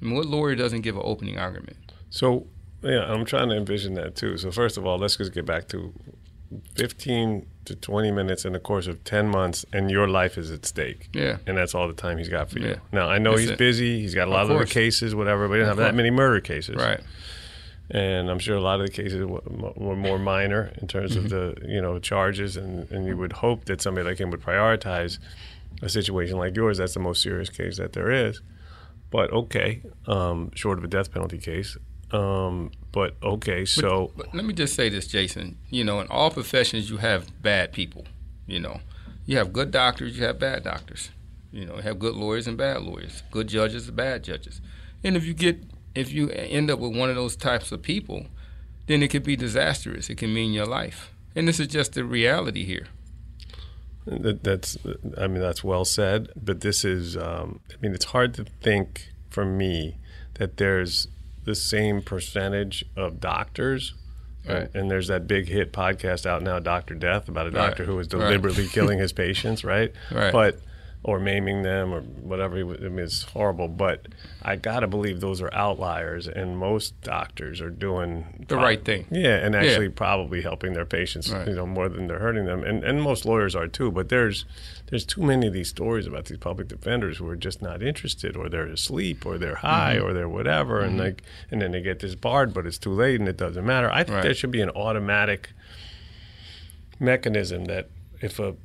I 0.00 0.04
mean, 0.04 0.14
what 0.14 0.26
lawyer 0.26 0.54
doesn't 0.54 0.82
give 0.82 0.96
an 0.96 1.02
opening 1.04 1.38
argument 1.38 1.92
so 2.10 2.46
yeah, 2.82 3.04
I'm 3.12 3.24
trying 3.24 3.48
to 3.48 3.56
envision 3.56 3.94
that 3.94 4.16
too. 4.16 4.36
So 4.36 4.50
first 4.50 4.76
of 4.76 4.86
all, 4.86 4.98
let's 4.98 5.16
just 5.16 5.32
get 5.32 5.44
back 5.44 5.68
to 5.68 5.92
15 6.76 7.46
to 7.64 7.74
20 7.74 8.10
minutes 8.12 8.44
in 8.44 8.52
the 8.52 8.60
course 8.60 8.86
of 8.86 9.02
10 9.04 9.28
months, 9.28 9.64
and 9.72 9.90
your 9.90 10.06
life 10.06 10.38
is 10.38 10.50
at 10.50 10.64
stake. 10.64 11.08
Yeah, 11.12 11.38
and 11.46 11.56
that's 11.56 11.74
all 11.74 11.88
the 11.88 11.94
time 11.94 12.18
he's 12.18 12.28
got 12.28 12.50
for 12.50 12.58
you. 12.58 12.68
Yeah. 12.68 12.76
Now 12.92 13.08
I 13.08 13.18
know 13.18 13.32
that's 13.32 13.42
he's 13.42 13.50
it. 13.50 13.58
busy. 13.58 14.00
He's 14.00 14.14
got 14.14 14.28
a 14.28 14.30
lot 14.30 14.44
of, 14.44 14.50
of 14.50 14.56
other 14.56 14.66
cases, 14.66 15.14
whatever, 15.14 15.48
but 15.48 15.54
he 15.54 15.60
didn't 15.60 15.68
have 15.68 15.76
that 15.78 15.94
many 15.94 16.10
murder 16.10 16.40
cases. 16.40 16.76
Right. 16.76 17.00
And 17.90 18.28
I'm 18.30 18.40
sure 18.40 18.56
a 18.56 18.60
lot 18.60 18.80
of 18.80 18.86
the 18.86 18.92
cases 18.92 19.24
were 19.24 19.96
more 19.96 20.18
minor 20.18 20.72
in 20.80 20.88
terms 20.88 21.16
mm-hmm. 21.16 21.26
of 21.26 21.30
the 21.30 21.68
you 21.68 21.80
know 21.80 21.98
charges, 21.98 22.56
and, 22.56 22.90
and 22.90 23.06
you 23.06 23.16
would 23.16 23.32
hope 23.34 23.66
that 23.66 23.80
somebody 23.80 24.08
like 24.08 24.18
him 24.18 24.30
would 24.30 24.42
prioritize 24.42 25.18
a 25.82 25.88
situation 25.88 26.36
like 26.36 26.56
yours. 26.56 26.78
That's 26.78 26.94
the 26.94 27.00
most 27.00 27.22
serious 27.22 27.48
case 27.48 27.76
that 27.78 27.92
there 27.92 28.10
is. 28.10 28.40
But 29.10 29.32
okay, 29.32 29.82
um, 30.06 30.50
short 30.54 30.78
of 30.78 30.84
a 30.84 30.88
death 30.88 31.12
penalty 31.12 31.38
case, 31.38 31.76
um, 32.10 32.70
but 32.92 33.16
okay, 33.22 33.64
so 33.64 34.12
but, 34.16 34.26
but 34.26 34.34
let 34.34 34.44
me 34.44 34.52
just 34.52 34.74
say 34.74 34.88
this, 34.88 35.06
Jason. 35.06 35.58
You 35.70 35.84
know, 35.84 36.00
in 36.00 36.08
all 36.08 36.30
professions, 36.30 36.90
you 36.90 36.96
have 36.98 37.42
bad 37.42 37.72
people. 37.72 38.04
You 38.46 38.60
know, 38.60 38.80
you 39.26 39.36
have 39.38 39.52
good 39.52 39.70
doctors, 39.70 40.16
you 40.18 40.24
have 40.24 40.38
bad 40.38 40.64
doctors. 40.64 41.10
You 41.52 41.64
know, 41.64 41.76
you 41.76 41.82
have 41.82 41.98
good 41.98 42.14
lawyers 42.14 42.46
and 42.46 42.56
bad 42.56 42.82
lawyers, 42.82 43.22
good 43.30 43.48
judges 43.48 43.88
and 43.88 43.96
bad 43.96 44.24
judges. 44.24 44.60
And 45.02 45.16
if 45.16 45.24
you 45.24 45.34
get 45.34 45.58
if 45.96 46.12
you 46.12 46.30
end 46.30 46.70
up 46.70 46.78
with 46.78 46.96
one 46.96 47.08
of 47.08 47.16
those 47.16 47.36
types 47.36 47.72
of 47.72 47.82
people, 47.82 48.26
then 48.86 49.02
it 49.02 49.08
could 49.08 49.24
be 49.24 49.36
disastrous. 49.36 50.10
It 50.10 50.16
can 50.16 50.32
mean 50.32 50.52
your 50.52 50.66
life. 50.66 51.12
And 51.34 51.46
this 51.48 51.58
is 51.58 51.68
just 51.68 51.94
the 51.94 52.04
reality 52.04 52.64
here. 52.64 52.86
That, 54.06 54.44
that's, 54.44 54.78
I 55.18 55.26
mean, 55.26 55.40
that's 55.40 55.64
well 55.64 55.84
said. 55.84 56.28
But 56.36 56.60
this 56.60 56.84
is, 56.84 57.16
um, 57.16 57.60
I 57.70 57.74
mean, 57.80 57.94
it's 57.94 58.06
hard 58.06 58.34
to 58.34 58.44
think 58.44 59.08
for 59.30 59.44
me 59.44 59.96
that 60.34 60.58
there's 60.58 61.08
the 61.44 61.54
same 61.54 62.02
percentage 62.02 62.84
of 62.96 63.20
doctors. 63.20 63.94
Right. 64.48 64.72
And 64.74 64.88
there's 64.88 65.08
that 65.08 65.26
big 65.26 65.48
hit 65.48 65.72
podcast 65.72 66.24
out 66.24 66.42
now, 66.42 66.60
Doctor 66.60 66.94
Death, 66.94 67.28
about 67.28 67.48
a 67.48 67.50
doctor 67.50 67.82
right. 67.82 67.88
who 67.88 67.96
was 67.96 68.06
deliberately 68.06 68.64
right. 68.64 68.72
killing 68.72 68.98
his 68.98 69.12
patients, 69.12 69.64
right? 69.64 69.92
Right. 70.12 70.32
But 70.32 70.60
or 71.02 71.20
maiming 71.20 71.62
them 71.62 71.94
or 71.94 72.00
whatever. 72.00 72.56
I 72.56 72.62
mean, 72.62 72.98
it's 72.98 73.22
horrible. 73.22 73.68
But 73.68 74.08
I 74.42 74.56
gotta 74.56 74.86
believe 74.86 75.20
those 75.20 75.40
are 75.40 75.52
outliers, 75.54 76.26
and 76.26 76.58
most 76.58 77.00
doctors 77.00 77.60
are 77.60 77.70
doing 77.70 78.44
the 78.48 78.56
right 78.56 78.84
thing. 78.84 79.06
Yeah, 79.10 79.36
and 79.36 79.54
actually 79.54 79.86
yeah. 79.86 79.92
probably 79.94 80.42
helping 80.42 80.72
their 80.72 80.84
patients, 80.84 81.30
right. 81.30 81.46
you 81.46 81.54
know, 81.54 81.66
more 81.66 81.88
than 81.88 82.08
they're 82.08 82.18
hurting 82.18 82.46
them. 82.46 82.64
And 82.64 82.82
and 82.82 83.02
most 83.02 83.24
lawyers 83.24 83.54
are 83.54 83.68
too. 83.68 83.92
But 83.92 84.08
there's 84.08 84.44
there's 84.88 85.04
too 85.04 85.22
many 85.22 85.46
of 85.46 85.52
these 85.52 85.68
stories 85.68 86.06
about 86.06 86.26
these 86.26 86.38
public 86.38 86.68
defenders 86.68 87.18
who 87.18 87.28
are 87.28 87.36
just 87.36 87.62
not 87.62 87.82
interested, 87.82 88.36
or 88.36 88.48
they're 88.48 88.66
asleep, 88.66 89.24
or 89.24 89.38
they're 89.38 89.56
high, 89.56 89.96
mm-hmm. 89.96 90.06
or 90.06 90.12
they're 90.12 90.28
whatever, 90.28 90.80
mm-hmm. 90.80 90.90
and 90.90 90.98
like 90.98 91.22
and 91.50 91.62
then 91.62 91.72
they 91.72 91.82
get 91.82 92.00
disbarred, 92.00 92.52
but 92.52 92.66
it's 92.66 92.78
too 92.78 92.92
late, 92.92 93.20
and 93.20 93.28
it 93.28 93.36
doesn't 93.36 93.64
matter. 93.64 93.90
I 93.90 94.02
think 94.02 94.16
right. 94.16 94.22
there 94.22 94.34
should 94.34 94.50
be 94.50 94.60
an 94.60 94.70
automatic 94.70 95.50
mechanism 96.98 97.66
that 97.66 97.90
if 98.20 98.38
a 98.38 98.56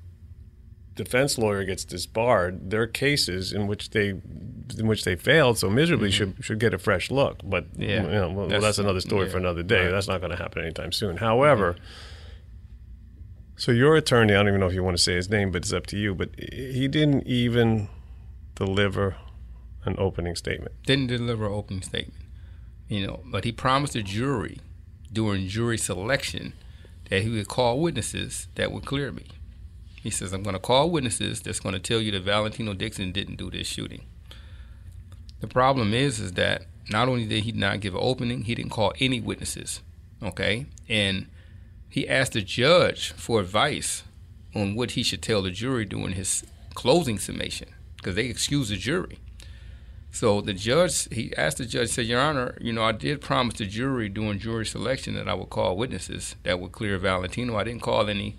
defense 1.03 1.37
lawyer 1.37 1.63
gets 1.63 1.83
disbarred, 1.83 2.69
their 2.69 2.85
cases 2.85 3.51
in 3.51 3.65
which 3.67 3.89
they 3.89 4.09
in 4.09 4.87
which 4.87 5.03
they 5.03 5.15
failed 5.15 5.57
so 5.57 5.69
miserably 5.69 6.09
mm-hmm. 6.09 6.33
should 6.33 6.45
should 6.45 6.59
get 6.59 6.73
a 6.73 6.77
fresh 6.77 7.09
look. 7.09 7.39
But 7.43 7.65
yeah, 7.75 8.03
you 8.03 8.09
know, 8.09 8.29
well, 8.29 8.47
that's, 8.47 8.63
that's, 8.63 8.77
another 8.77 9.01
story 9.01 9.25
yeah, 9.25 9.31
for 9.31 9.37
another 9.37 9.63
day. 9.63 9.85
Right. 9.85 9.91
That's 9.91 10.07
not 10.07 10.21
going 10.21 10.31
to 10.31 10.37
happen 10.37 10.61
anytime 10.61 10.91
soon. 10.91 11.17
However. 11.17 11.73
Mm-hmm. 11.73 11.83
So 13.57 13.71
your 13.71 13.95
attorney, 13.95 14.33
I 14.33 14.37
don't 14.37 14.47
even 14.47 14.59
know 14.59 14.65
if 14.65 14.73
you 14.73 14.83
want 14.83 14.97
to 14.97 15.03
say 15.03 15.13
his 15.13 15.29
name, 15.29 15.51
but 15.51 15.61
it's 15.61 15.71
up 15.71 15.85
to 15.87 15.97
you. 15.97 16.15
But 16.15 16.31
he 16.39 16.87
didn't 16.87 17.27
even 17.27 17.89
deliver 18.55 19.17
an 19.85 19.95
opening 19.99 20.35
statement. 20.35 20.71
Didn't 20.83 21.07
deliver 21.07 21.45
an 21.45 21.53
opening 21.53 21.83
statement, 21.83 22.23
you 22.87 23.05
know. 23.05 23.21
But 23.25 23.43
he 23.43 23.51
promised 23.51 23.93
the 23.93 24.01
jury 24.01 24.61
during 25.13 25.47
jury 25.47 25.77
selection 25.77 26.53
that 27.11 27.21
he 27.21 27.29
would 27.29 27.47
call 27.47 27.79
witnesses 27.79 28.47
that 28.55 28.71
would 28.71 28.85
clear 28.85 29.11
me. 29.11 29.27
He 30.01 30.09
says, 30.09 30.33
I'm 30.33 30.43
going 30.43 30.55
to 30.55 30.59
call 30.59 30.89
witnesses 30.89 31.41
that's 31.41 31.59
going 31.59 31.73
to 31.73 31.79
tell 31.79 32.01
you 32.01 32.11
that 32.11 32.23
Valentino 32.23 32.73
Dixon 32.73 33.11
didn't 33.11 33.35
do 33.35 33.51
this 33.51 33.67
shooting. 33.67 34.01
The 35.39 35.47
problem 35.47 35.93
is, 35.93 36.19
is 36.19 36.33
that 36.33 36.63
not 36.89 37.07
only 37.07 37.25
did 37.25 37.43
he 37.43 37.51
not 37.51 37.79
give 37.79 37.93
an 37.93 38.01
opening, 38.01 38.43
he 38.43 38.55
didn't 38.55 38.71
call 38.71 38.93
any 38.99 39.19
witnesses. 39.21 39.81
Okay? 40.23 40.65
And 40.89 41.27
he 41.89 42.07
asked 42.07 42.33
the 42.33 42.41
judge 42.41 43.11
for 43.13 43.39
advice 43.39 44.03
on 44.55 44.75
what 44.75 44.91
he 44.91 45.03
should 45.03 45.21
tell 45.21 45.41
the 45.41 45.51
jury 45.51 45.85
during 45.85 46.13
his 46.13 46.43
closing 46.73 47.19
summation 47.19 47.69
because 47.97 48.15
they 48.15 48.25
excused 48.25 48.71
the 48.71 48.77
jury. 48.77 49.19
So 50.11 50.41
the 50.41 50.53
judge, 50.53 51.07
he 51.13 51.33
asked 51.37 51.57
the 51.57 51.65
judge, 51.65 51.89
said, 51.89 52.05
Your 52.05 52.19
Honor, 52.19 52.57
you 52.59 52.73
know, 52.73 52.83
I 52.83 52.91
did 52.91 53.21
promise 53.21 53.55
the 53.55 53.65
jury 53.65 54.09
during 54.09 54.39
jury 54.39 54.65
selection 54.65 55.15
that 55.15 55.29
I 55.29 55.33
would 55.33 55.49
call 55.49 55.77
witnesses 55.77 56.35
that 56.43 56.59
would 56.59 56.73
clear 56.73 56.97
Valentino. 56.97 57.55
I 57.55 57.63
didn't 57.63 57.81
call 57.81 58.09
any. 58.09 58.35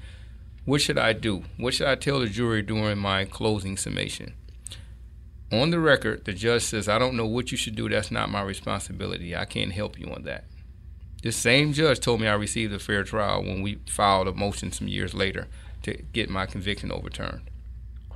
What 0.65 0.81
should 0.81 0.99
I 0.99 1.13
do? 1.13 1.43
What 1.57 1.75
should 1.75 1.89
I 1.89 1.97
tell 1.97 2.21
the 2.21 2.27
jury 2.27 2.63
during 2.63 2.99
my 2.99 3.25
closing 3.25 3.77
summation? 3.77 4.35
On 5.51 5.71
the 5.71 5.81
record, 5.81 6.25
the 6.25 6.33
judge 6.33 6.63
says, 6.63 6.89
I 6.89 6.99
don't 6.99 7.17
know 7.17 7.27
what 7.27 7.51
you 7.51 7.59
should 7.59 7.75
do. 7.75 7.89
That's 7.89 8.11
not 8.11 8.31
my 8.31 8.43
responsibility. 8.43 9.37
I 9.37 9.45
can't 9.45 9.73
help 9.73 9.99
you 9.99 10.07
on 10.13 10.23
that. 10.23 10.45
This 11.23 11.37
same 11.37 11.73
judge 11.73 12.01
told 12.01 12.21
me 12.21 12.27
I 12.27 12.35
received 12.35 12.73
a 12.73 12.79
fair 12.79 13.05
trial 13.05 13.43
when 13.43 13.61
we 13.61 13.79
filed 13.89 14.29
a 14.29 14.33
motion 14.33 14.73
some 14.73 14.89
years 14.89 15.15
later 15.15 15.49
to 15.83 15.95
get 16.13 16.31
my 16.31 16.47
conviction 16.47 16.91
overturned. 16.91 17.43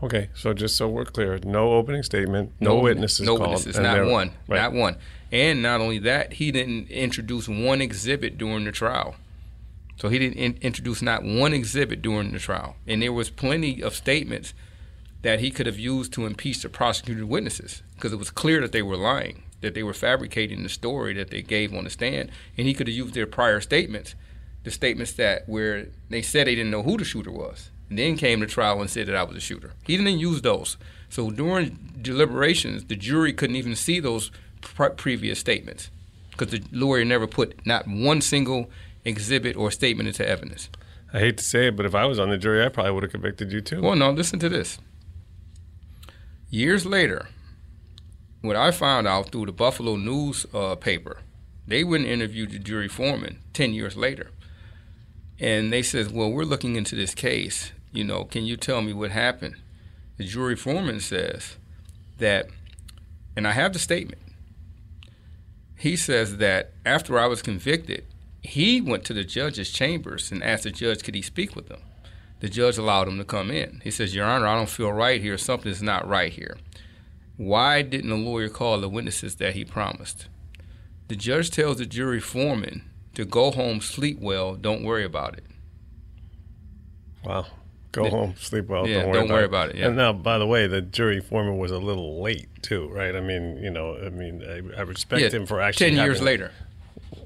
Okay, 0.02 0.28
so 0.34 0.52
just 0.52 0.76
so 0.76 0.88
we're 0.88 1.04
clear, 1.04 1.38
no 1.44 1.72
opening 1.72 2.02
statement, 2.02 2.52
no, 2.60 2.76
no 2.76 2.82
witnesses 2.82 3.24
no 3.24 3.38
called, 3.38 3.50
witnesses, 3.50 3.78
not 3.78 4.06
one, 4.06 4.32
right. 4.46 4.60
not 4.60 4.72
one. 4.72 4.96
And 5.32 5.62
not 5.62 5.80
only 5.80 5.98
that, 6.00 6.34
he 6.34 6.52
didn't 6.52 6.90
introduce 6.90 7.48
one 7.48 7.80
exhibit 7.80 8.36
during 8.38 8.64
the 8.64 8.72
trial. 8.72 9.16
So 9.96 10.08
he 10.08 10.18
didn't 10.18 10.36
in- 10.36 10.58
introduce 10.60 11.02
not 11.02 11.24
one 11.24 11.52
exhibit 11.52 12.02
during 12.02 12.32
the 12.32 12.38
trial, 12.38 12.76
and 12.86 13.02
there 13.02 13.12
was 13.12 13.30
plenty 13.30 13.82
of 13.82 13.94
statements 13.94 14.52
that 15.22 15.40
he 15.40 15.50
could 15.50 15.66
have 15.66 15.78
used 15.78 16.12
to 16.12 16.26
impeach 16.26 16.62
the 16.62 16.68
prosecuted 16.68 17.24
witnesses 17.24 17.82
because 17.94 18.12
it 18.12 18.18
was 18.18 18.30
clear 18.30 18.60
that 18.60 18.72
they 18.72 18.82
were 18.82 18.96
lying, 18.96 19.42
that 19.62 19.74
they 19.74 19.82
were 19.82 19.94
fabricating 19.94 20.62
the 20.62 20.68
story 20.68 21.14
that 21.14 21.30
they 21.30 21.42
gave 21.42 21.74
on 21.74 21.84
the 21.84 21.90
stand, 21.90 22.30
and 22.56 22.66
he 22.66 22.74
could 22.74 22.86
have 22.86 22.96
used 22.96 23.14
their 23.14 23.26
prior 23.26 23.60
statements, 23.60 24.14
the 24.64 24.70
statements 24.70 25.12
that 25.14 25.48
where 25.48 25.88
they 26.10 26.22
said 26.22 26.46
they 26.46 26.54
didn't 26.54 26.70
know 26.70 26.82
who 26.82 26.96
the 26.96 27.04
shooter 27.04 27.30
was 27.30 27.70
and 27.88 27.98
then 27.98 28.16
came 28.16 28.40
to 28.40 28.46
trial 28.46 28.80
and 28.80 28.90
said 28.90 29.06
that 29.06 29.16
I 29.16 29.22
was 29.22 29.36
a 29.36 29.40
shooter. 29.40 29.72
He 29.84 29.96
didn't 29.96 30.18
use 30.18 30.42
those. 30.42 30.76
So 31.08 31.30
during 31.30 31.98
deliberations, 32.02 32.84
the 32.84 32.96
jury 32.96 33.32
couldn't 33.32 33.56
even 33.56 33.76
see 33.76 34.00
those 34.00 34.30
pre- 34.60 34.90
previous 34.90 35.38
statements 35.38 35.90
because 36.30 36.50
the 36.50 36.62
lawyer 36.72 37.04
never 37.04 37.26
put 37.26 37.64
not 37.64 37.86
one 37.86 38.20
single 38.20 38.70
exhibit 39.06 39.56
or 39.56 39.70
statement 39.70 40.08
into 40.08 40.28
evidence. 40.28 40.68
I 41.12 41.20
hate 41.20 41.38
to 41.38 41.44
say 41.44 41.68
it, 41.68 41.76
but 41.76 41.86
if 41.86 41.94
I 41.94 42.04
was 42.04 42.18
on 42.18 42.30
the 42.30 42.36
jury, 42.36 42.64
I 42.64 42.68
probably 42.68 42.92
would 42.92 43.02
have 43.04 43.12
convicted 43.12 43.52
you 43.52 43.60
too. 43.60 43.80
Well, 43.80 43.96
no, 43.96 44.10
listen 44.10 44.38
to 44.40 44.48
this. 44.48 44.78
Years 46.50 46.84
later, 46.84 47.28
what 48.42 48.56
I 48.56 48.70
found 48.70 49.06
out 49.06 49.30
through 49.30 49.46
the 49.46 49.52
Buffalo 49.52 49.96
News 49.96 50.46
uh, 50.52 50.74
paper, 50.74 51.18
they 51.66 51.84
went 51.84 52.04
and 52.04 52.12
interviewed 52.12 52.50
the 52.50 52.58
jury 52.58 52.88
foreman 52.88 53.40
10 53.52 53.72
years 53.72 53.96
later. 53.96 54.30
And 55.38 55.72
they 55.72 55.82
said, 55.82 56.12
well, 56.12 56.30
we're 56.30 56.44
looking 56.44 56.76
into 56.76 56.96
this 56.96 57.14
case 57.14 57.72
you 57.96 58.04
know, 58.04 58.24
can 58.24 58.44
you 58.44 58.58
tell 58.58 58.82
me 58.82 58.92
what 58.92 59.10
happened? 59.10 59.56
The 60.18 60.24
jury 60.24 60.54
foreman 60.54 61.00
says 61.00 61.56
that, 62.18 62.48
and 63.34 63.48
I 63.48 63.52
have 63.52 63.72
the 63.72 63.78
statement. 63.78 64.20
He 65.78 65.96
says 65.96 66.36
that 66.36 66.72
after 66.84 67.18
I 67.18 67.26
was 67.26 67.40
convicted, 67.40 68.04
he 68.46 68.80
went 68.80 69.04
to 69.04 69.12
the 69.12 69.24
judge's 69.24 69.70
chambers 69.70 70.30
and 70.30 70.42
asked 70.42 70.64
the 70.64 70.70
judge, 70.70 71.02
could 71.02 71.14
he 71.14 71.22
speak 71.22 71.56
with 71.56 71.68
them? 71.68 71.80
The 72.40 72.48
judge 72.48 72.78
allowed 72.78 73.08
him 73.08 73.18
to 73.18 73.24
come 73.24 73.50
in. 73.50 73.80
He 73.82 73.90
says, 73.90 74.14
Your 74.14 74.26
Honor, 74.26 74.46
I 74.46 74.56
don't 74.56 74.68
feel 74.68 74.92
right 74.92 75.20
here. 75.20 75.38
Something's 75.38 75.82
not 75.82 76.06
right 76.06 76.32
here. 76.32 76.56
Why 77.36 77.82
didn't 77.82 78.10
the 78.10 78.16
lawyer 78.16 78.48
call 78.48 78.80
the 78.80 78.88
witnesses 78.88 79.36
that 79.36 79.54
he 79.54 79.64
promised? 79.64 80.28
The 81.08 81.16
judge 81.16 81.50
tells 81.50 81.78
the 81.78 81.86
jury 81.86 82.20
foreman 82.20 82.90
to 83.14 83.24
go 83.24 83.50
home, 83.50 83.80
sleep 83.80 84.18
well, 84.20 84.54
don't 84.54 84.82
worry 84.82 85.04
about 85.04 85.38
it. 85.38 85.44
Wow. 87.24 87.46
Go 87.92 88.10
home, 88.10 88.34
sleep 88.38 88.66
well. 88.66 88.86
Yeah, 88.86 89.00
don't 89.00 89.06
worry, 89.06 89.14
don't 89.14 89.24
about, 89.24 89.34
worry 89.34 89.42
it. 89.42 89.46
about 89.46 89.68
it. 89.70 89.76
Yeah. 89.76 89.86
And 89.86 89.96
now, 89.96 90.12
by 90.12 90.38
the 90.38 90.46
way, 90.46 90.66
the 90.66 90.82
jury 90.82 91.20
foreman 91.20 91.56
was 91.56 91.70
a 91.70 91.78
little 91.78 92.22
late 92.22 92.48
too, 92.62 92.88
right? 92.88 93.16
I 93.16 93.20
mean, 93.20 93.56
you 93.62 93.70
know, 93.70 93.96
I 93.96 94.10
mean, 94.10 94.42
I, 94.44 94.78
I 94.78 94.82
respect 94.82 95.22
yeah, 95.22 95.30
him 95.30 95.46
for 95.46 95.60
actually 95.60 95.90
ten 95.90 95.96
years 95.96 96.18
having, 96.18 96.26
later. 96.26 96.52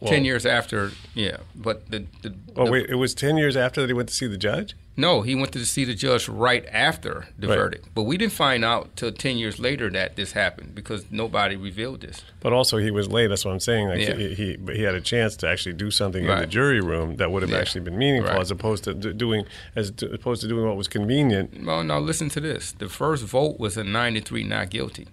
Well, 0.00 0.10
ten 0.10 0.24
years 0.24 0.46
after, 0.46 0.92
yeah. 1.14 1.38
But 1.54 1.90
the, 1.90 2.06
the 2.22 2.34
oh 2.56 2.64
the, 2.66 2.70
wait, 2.70 2.90
it 2.90 2.94
was 2.94 3.14
ten 3.14 3.36
years 3.36 3.56
after 3.56 3.80
that 3.80 3.86
he 3.86 3.92
went 3.92 4.08
to 4.08 4.14
see 4.14 4.26
the 4.26 4.38
judge. 4.38 4.74
No, 4.96 5.22
he 5.22 5.34
went 5.34 5.52
to 5.52 5.64
see 5.64 5.84
the 5.84 5.94
judge 5.94 6.28
right 6.28 6.66
after 6.70 7.28
the 7.38 7.48
right. 7.48 7.56
verdict. 7.56 7.88
But 7.94 8.02
we 8.02 8.18
didn't 8.18 8.32
find 8.32 8.64
out 8.64 8.96
till 8.96 9.12
ten 9.12 9.38
years 9.38 9.58
later 9.58 9.90
that 9.90 10.16
this 10.16 10.32
happened 10.32 10.74
because 10.74 11.04
nobody 11.10 11.56
revealed 11.56 12.00
this. 12.00 12.22
But 12.40 12.52
also, 12.52 12.78
he 12.78 12.90
was 12.90 13.08
late. 13.08 13.28
That's 13.28 13.44
what 13.44 13.52
I'm 13.52 13.60
saying. 13.60 13.88
Like 13.88 14.00
yeah. 14.00 14.14
he, 14.14 14.34
he, 14.34 14.58
he 14.72 14.82
had 14.82 14.94
a 14.94 15.00
chance 15.00 15.36
to 15.36 15.48
actually 15.48 15.74
do 15.74 15.90
something 15.90 16.24
right. 16.26 16.34
in 16.34 16.40
the 16.40 16.46
jury 16.46 16.80
room 16.80 17.16
that 17.16 17.30
would 17.30 17.42
have 17.42 17.50
yeah. 17.50 17.58
actually 17.58 17.82
been 17.82 17.98
meaningful, 17.98 18.32
right. 18.32 18.40
as 18.40 18.50
opposed 18.50 18.84
to 18.84 18.94
doing 18.94 19.44
as 19.76 19.90
opposed 20.02 20.42
to 20.42 20.48
doing 20.48 20.66
what 20.66 20.76
was 20.76 20.88
convenient. 20.88 21.64
Well, 21.64 21.82
now 21.82 21.98
listen 21.98 22.28
to 22.30 22.40
this. 22.40 22.72
The 22.72 22.88
first 22.88 23.24
vote 23.24 23.58
was 23.58 23.76
a 23.76 23.84
93 23.84 24.44
not 24.44 24.70
guilty. 24.70 25.08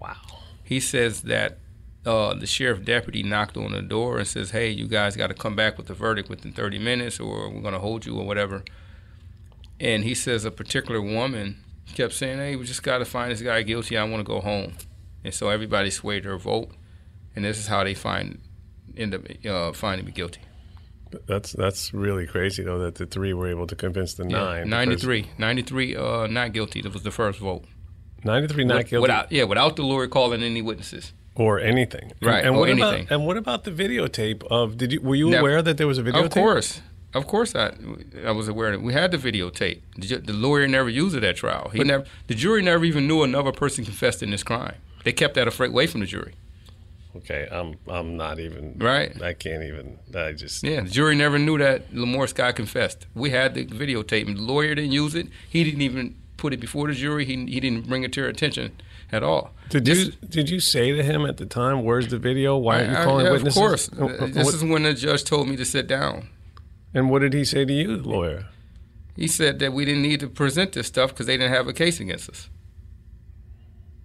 Wow. 0.00 0.16
He 0.64 0.80
says 0.80 1.22
that 1.22 1.58
uh, 2.06 2.34
the 2.34 2.46
sheriff 2.46 2.84
deputy 2.84 3.22
knocked 3.22 3.56
on 3.56 3.72
the 3.72 3.82
door 3.82 4.18
and 4.18 4.26
says, 4.26 4.50
"Hey, 4.50 4.70
you 4.70 4.86
guys 4.86 5.16
got 5.16 5.26
to 5.26 5.34
come 5.34 5.54
back 5.54 5.76
with 5.76 5.86
the 5.86 5.94
verdict 5.94 6.28
within 6.28 6.52
30 6.52 6.78
minutes, 6.78 7.20
or 7.20 7.50
we're 7.50 7.60
going 7.60 7.74
to 7.74 7.80
hold 7.80 8.06
you, 8.06 8.18
or 8.18 8.26
whatever." 8.26 8.64
And 9.78 10.04
he 10.04 10.14
says 10.14 10.44
a 10.44 10.50
particular 10.50 11.00
woman 11.00 11.62
kept 11.94 12.14
saying, 12.14 12.38
"Hey, 12.38 12.56
we 12.56 12.64
just 12.64 12.82
got 12.82 12.98
to 12.98 13.04
find 13.04 13.30
this 13.30 13.42
guy 13.42 13.62
guilty. 13.62 13.98
I 13.98 14.04
want 14.04 14.20
to 14.20 14.24
go 14.24 14.40
home." 14.40 14.74
And 15.24 15.34
so 15.34 15.50
everybody 15.50 15.90
swayed 15.90 16.24
her 16.24 16.38
vote, 16.38 16.70
and 17.36 17.44
this 17.44 17.58
is 17.58 17.66
how 17.66 17.84
they 17.84 17.94
find 17.94 18.40
end 18.96 19.14
up 19.14 19.22
uh, 19.46 19.72
finding 19.72 20.06
me 20.06 20.12
guilty. 20.12 20.40
That's 21.26 21.52
that's 21.52 21.92
really 21.92 22.26
crazy 22.26 22.62
though 22.62 22.78
that 22.78 22.94
the 22.94 23.04
three 23.04 23.34
were 23.34 23.48
able 23.48 23.66
to 23.66 23.76
convince 23.76 24.14
the 24.14 24.24
yeah, 24.24 24.64
nine. 24.64 24.70
93, 24.70 25.26
93 25.38 25.96
uh, 25.96 26.26
not 26.28 26.52
guilty. 26.52 26.80
That 26.80 26.94
was 26.94 27.02
the 27.02 27.10
first 27.10 27.40
vote. 27.40 27.64
93 28.24 28.64
not 28.64 28.86
guilty. 28.86 28.98
Without, 28.98 29.32
yeah, 29.32 29.44
without 29.44 29.76
the 29.76 29.82
lawyer 29.82 30.06
calling 30.06 30.42
any 30.42 30.62
witnesses 30.62 31.12
or 31.34 31.60
anything. 31.60 32.12
Right, 32.20 32.44
and, 32.44 32.56
or 32.56 32.60
what 32.60 32.70
anything. 32.70 33.04
About, 33.04 33.14
and 33.14 33.26
what 33.26 33.36
about 33.36 33.64
the 33.64 33.70
videotape 33.70 34.44
of? 34.50 34.76
Did 34.76 34.92
you 34.92 35.00
were 35.00 35.14
you 35.14 35.30
Never, 35.30 35.40
aware 35.40 35.62
that 35.62 35.76
there 35.76 35.86
was 35.86 35.98
a 35.98 36.02
videotape? 36.02 36.26
Of 36.26 36.30
course. 36.30 36.82
Of 37.12 37.26
course, 37.26 37.56
I 37.56 37.72
I 38.24 38.30
was 38.30 38.46
aware 38.46 38.70
that 38.70 38.82
we 38.82 38.92
had 38.92 39.10
the 39.10 39.18
videotape. 39.18 39.80
The, 39.96 40.18
the 40.18 40.32
lawyer 40.32 40.68
never 40.68 40.88
used 40.88 41.16
it 41.16 41.24
at 41.24 41.36
trial. 41.36 41.70
He 41.70 41.78
but, 41.78 41.86
never. 41.86 42.04
The 42.28 42.34
jury 42.34 42.62
never 42.62 42.84
even 42.84 43.08
knew 43.08 43.22
another 43.22 43.52
person 43.52 43.84
confessed 43.84 44.22
in 44.22 44.30
this 44.30 44.44
crime. 44.44 44.76
They 45.02 45.12
kept 45.12 45.34
that 45.34 45.60
away 45.60 45.86
from 45.86 46.00
the 46.00 46.06
jury. 46.06 46.34
Okay, 47.16 47.48
I'm 47.50 47.74
I'm 47.88 48.16
not 48.16 48.38
even 48.38 48.76
right. 48.78 49.20
I 49.20 49.32
can't 49.32 49.64
even. 49.64 49.98
I 50.14 50.32
just 50.32 50.62
yeah. 50.62 50.82
The 50.82 50.90
jury 50.90 51.16
never 51.16 51.38
knew 51.38 51.58
that 51.58 51.90
Lamorne 51.90 52.28
Scott 52.28 52.54
confessed. 52.54 53.06
We 53.14 53.30
had 53.30 53.54
the 53.54 53.66
videotape, 53.66 54.26
the 54.26 54.40
lawyer 54.40 54.76
didn't 54.76 54.92
use 54.92 55.16
it. 55.16 55.26
He 55.48 55.64
didn't 55.64 55.82
even 55.82 56.14
put 56.36 56.52
it 56.52 56.60
before 56.60 56.86
the 56.86 56.94
jury. 56.94 57.24
He 57.24 57.34
he 57.46 57.58
didn't 57.58 57.88
bring 57.88 58.04
it 58.04 58.12
to 58.12 58.20
their 58.20 58.30
attention 58.30 58.76
at 59.12 59.22
all. 59.22 59.52
Did 59.68 59.84
this, 59.84 59.98
you 59.98 60.12
did 60.28 60.50
you 60.50 60.60
say 60.60 60.92
to 60.92 61.02
him 61.02 61.24
at 61.24 61.36
the 61.36 61.46
time, 61.46 61.84
"Where's 61.84 62.08
the 62.08 62.18
video? 62.18 62.56
Why 62.56 62.80
are 62.80 62.90
you 62.90 62.96
calling 62.96 63.26
I, 63.26 63.30
witnesses?" 63.30 63.56
Of 63.56 63.62
course. 63.62 63.90
Uh, 63.96 64.04
uh, 64.06 64.26
this 64.26 64.52
is 64.52 64.64
when 64.64 64.82
the 64.82 64.94
judge 64.94 65.24
told 65.24 65.48
me 65.48 65.56
to 65.56 65.64
sit 65.64 65.86
down. 65.86 66.28
And 66.92 67.08
what 67.10 67.20
did 67.20 67.32
he 67.32 67.44
say 67.44 67.64
to 67.64 67.72
you, 67.72 67.96
lawyer? 67.98 68.46
He 69.14 69.28
said 69.28 69.58
that 69.60 69.72
we 69.72 69.84
didn't 69.84 70.02
need 70.02 70.20
to 70.20 70.28
present 70.28 70.72
this 70.72 70.86
stuff 70.86 71.10
because 71.10 71.26
they 71.26 71.36
didn't 71.36 71.52
have 71.52 71.68
a 71.68 71.72
case 71.72 72.00
against 72.00 72.28
us. 72.28 72.48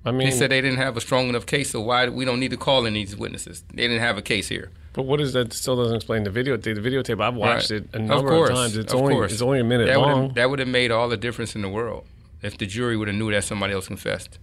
I 0.03 0.11
mean, 0.11 0.27
he 0.27 0.31
said 0.31 0.51
they 0.51 0.61
didn't 0.61 0.77
have 0.77 0.97
a 0.97 1.01
strong 1.01 1.29
enough 1.29 1.47
case, 1.47 1.71
so 1.71 1.81
why 1.81 2.07
we 2.09 2.25
don't 2.25 2.39
need 2.39 2.51
to 2.51 2.57
call 2.57 2.85
in 2.85 2.93
these 2.93 3.17
witnesses? 3.17 3.63
They 3.73 3.83
didn't 3.83 4.01
have 4.01 4.19
a 4.19 4.21
case 4.21 4.47
here. 4.47 4.69
But 4.93 5.03
what 5.03 5.19
is 5.19 5.33
that? 5.33 5.51
Still 5.51 5.75
doesn't 5.77 5.95
explain 5.95 6.23
the 6.23 6.29
videotape. 6.29 6.61
The 6.61 6.73
videotape 6.75 7.21
I've 7.21 7.33
watched 7.33 7.71
right. 7.71 7.81
it 7.81 7.89
a 7.93 7.99
number 7.99 8.31
of, 8.31 8.37
course, 8.37 8.49
of 8.51 8.55
times. 8.55 8.77
It's 8.77 8.93
of 8.93 9.01
only 9.01 9.15
course. 9.15 9.33
it's 9.33 9.41
only 9.41 9.59
a 9.59 9.63
minute 9.63 9.87
that 9.87 9.99
long. 9.99 10.33
That 10.35 10.49
would 10.49 10.59
have 10.59 10.67
made 10.67 10.91
all 10.91 11.09
the 11.09 11.17
difference 11.17 11.55
in 11.55 11.63
the 11.63 11.69
world 11.69 12.05
if 12.43 12.57
the 12.57 12.67
jury 12.67 12.95
would 12.95 13.07
have 13.07 13.17
knew 13.17 13.31
that 13.31 13.43
somebody 13.43 13.73
else 13.73 13.87
confessed. 13.87 14.37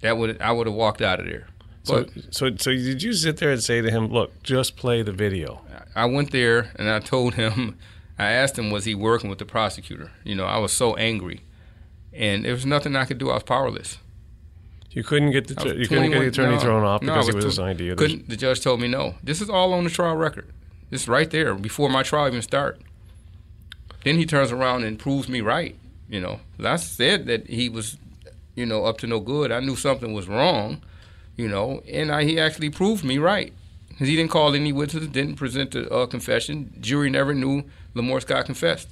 That 0.00 0.16
would 0.16 0.40
I 0.40 0.52
would 0.52 0.66
have 0.66 0.76
walked 0.76 1.02
out 1.02 1.20
of 1.20 1.26
there. 1.26 1.48
But, 1.86 2.10
so, 2.30 2.50
so, 2.50 2.56
so 2.56 2.70
did 2.70 3.02
you 3.02 3.12
sit 3.14 3.38
there 3.38 3.50
and 3.50 3.62
say 3.62 3.80
to 3.80 3.90
him, 3.90 4.08
"Look, 4.08 4.42
just 4.42 4.76
play 4.76 5.02
the 5.02 5.12
video"? 5.12 5.62
I 5.94 6.04
went 6.04 6.30
there 6.32 6.70
and 6.76 6.88
I 6.88 7.00
told 7.00 7.34
him. 7.34 7.78
I 8.20 8.32
asked 8.32 8.58
him, 8.58 8.72
was 8.72 8.84
he 8.84 8.96
working 8.96 9.30
with 9.30 9.38
the 9.38 9.44
prosecutor? 9.44 10.10
You 10.24 10.34
know, 10.34 10.44
I 10.44 10.58
was 10.58 10.72
so 10.72 10.96
angry 10.96 11.42
and 12.18 12.44
there 12.44 12.52
was 12.52 12.66
nothing 12.66 12.96
I 12.96 13.04
could 13.04 13.18
do. 13.18 13.30
I 13.30 13.34
was 13.34 13.44
powerless. 13.44 13.98
You 14.90 15.04
couldn't 15.04 15.30
get 15.30 15.46
the 15.46 15.76
you 15.76 15.86
couldn't 15.86 16.10
get 16.10 16.18
the 16.18 16.26
attorney 16.26 16.54
no, 16.54 16.60
thrown 16.60 16.84
off 16.84 17.02
no, 17.02 17.14
because 17.14 17.28
I 17.28 17.30
he 17.30 17.36
was 17.36 17.44
tw- 17.44 17.48
assigned 17.48 17.78
to 17.78 17.84
you. 17.84 17.94
Couldn't, 17.94 18.28
the 18.28 18.36
judge 18.36 18.60
told 18.60 18.80
me 18.80 18.88
no. 18.88 19.14
This 19.22 19.40
is 19.40 19.48
all 19.48 19.72
on 19.72 19.84
the 19.84 19.90
trial 19.90 20.16
record. 20.16 20.50
It's 20.90 21.06
right 21.06 21.30
there 21.30 21.54
before 21.54 21.88
my 21.88 22.02
trial 22.02 22.26
even 22.26 22.42
start. 22.42 22.80
Then 24.04 24.16
he 24.16 24.26
turns 24.26 24.50
around 24.50 24.84
and 24.84 24.98
proves 24.98 25.28
me 25.28 25.40
right. 25.40 25.76
You 26.08 26.20
know, 26.20 26.40
I 26.64 26.76
said 26.76 27.26
that 27.26 27.46
he 27.48 27.68
was, 27.68 27.98
you 28.58 28.66
know, 28.66 28.84
up 28.84 28.98
to 28.98 29.06
no 29.06 29.20
good. 29.20 29.52
I 29.52 29.60
knew 29.60 29.76
something 29.76 30.12
was 30.12 30.26
wrong. 30.28 30.82
You 31.36 31.48
know, 31.54 31.82
and 31.88 32.10
I, 32.10 32.24
he 32.24 32.34
actually 32.40 32.70
proved 32.70 33.04
me 33.04 33.16
right. 33.18 33.52
he 33.98 34.16
didn't 34.16 34.32
call 34.32 34.54
any 34.54 34.72
witnesses, 34.72 35.08
didn't 35.08 35.36
present 35.36 35.72
a 35.76 35.88
uh, 35.88 36.06
confession. 36.06 36.56
Jury 36.80 37.10
never 37.10 37.32
knew 37.32 37.62
Lamore 37.94 38.20
Scott 38.20 38.44
confessed. 38.46 38.88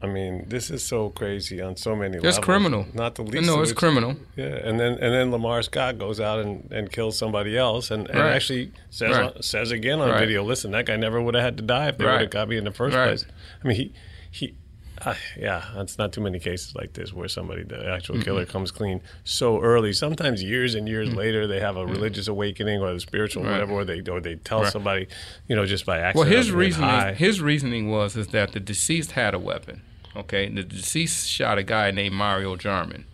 I 0.00 0.06
mean, 0.06 0.44
this 0.46 0.70
is 0.70 0.84
so 0.84 1.10
crazy 1.10 1.60
on 1.60 1.74
so 1.76 1.96
many 1.96 2.18
It's 2.18 2.22
levels. 2.24 2.36
It's 2.36 2.44
criminal. 2.44 2.86
Not 2.94 3.16
the 3.16 3.22
least. 3.22 3.46
No, 3.48 3.60
it's 3.62 3.72
which- 3.72 3.78
criminal. 3.78 4.14
Yeah, 4.36 4.44
and 4.68 4.78
then 4.78 4.92
and 4.92 5.12
then 5.12 5.32
Lamarr 5.32 5.64
Scott 5.64 5.98
goes 5.98 6.20
out 6.20 6.38
and, 6.38 6.70
and 6.70 6.92
kills 6.92 7.18
somebody 7.18 7.58
else, 7.58 7.90
and, 7.90 8.08
and 8.08 8.20
Right. 8.20 8.32
actually 8.36 8.70
says 8.90 9.16
Right. 9.16 9.44
says 9.44 9.72
again 9.72 9.98
on 9.98 10.10
Right. 10.10 10.20
video, 10.20 10.44
"Listen, 10.44 10.70
that 10.70 10.86
guy 10.86 10.94
never 10.96 11.20
would 11.20 11.34
have 11.34 11.42
had 11.42 11.56
to 11.56 11.64
die 11.64 11.88
if 11.88 11.98
they 11.98 12.04
would 12.04 12.20
have 12.20 12.30
got 12.30 12.48
me 12.48 12.56
in 12.56 12.64
the 12.64 12.70
first 12.70 12.94
place." 12.94 13.26
I 13.64 13.66
mean, 13.68 13.76
he 13.76 13.92
he. 14.30 14.54
Uh, 15.04 15.14
yeah, 15.38 15.64
it's 15.76 15.96
not 15.98 16.12
too 16.12 16.20
many 16.20 16.38
cases 16.38 16.74
like 16.74 16.92
this 16.94 17.12
where 17.12 17.28
somebody, 17.28 17.62
the 17.62 17.88
actual 17.88 18.20
killer, 18.20 18.44
comes 18.44 18.70
clean 18.70 19.00
so 19.24 19.60
early. 19.60 19.92
Sometimes 19.92 20.42
years 20.42 20.74
and 20.74 20.88
years 20.88 21.12
later, 21.14 21.46
they 21.46 21.60
have 21.60 21.76
a 21.76 21.86
religious 21.86 22.26
awakening 22.28 22.80
or 22.80 22.90
a 22.92 23.00
spiritual 23.00 23.44
Right. 23.44 23.52
whatever, 23.52 23.72
or 23.72 23.84
they 23.84 24.00
or 24.10 24.20
they 24.20 24.34
tell 24.36 24.62
Right. 24.62 24.72
somebody, 24.72 25.06
you 25.46 25.54
know, 25.56 25.66
just 25.66 25.86
by 25.86 25.98
accident. 25.98 26.28
Well, 26.30 26.36
his 26.38 26.50
reasoning 26.52 26.88
high. 26.90 27.12
his 27.14 27.40
reasoning 27.40 27.90
was 27.90 28.16
is 28.16 28.28
that 28.28 28.52
the 28.52 28.60
deceased 28.60 29.12
had 29.12 29.34
a 29.34 29.38
weapon. 29.38 29.82
Okay, 30.16 30.48
the 30.48 30.62
deceased 30.64 31.28
shot 31.28 31.58
a 31.58 31.62
guy 31.62 31.90
named 31.90 32.14
Mario 32.14 32.56
Jarman. 32.56 33.04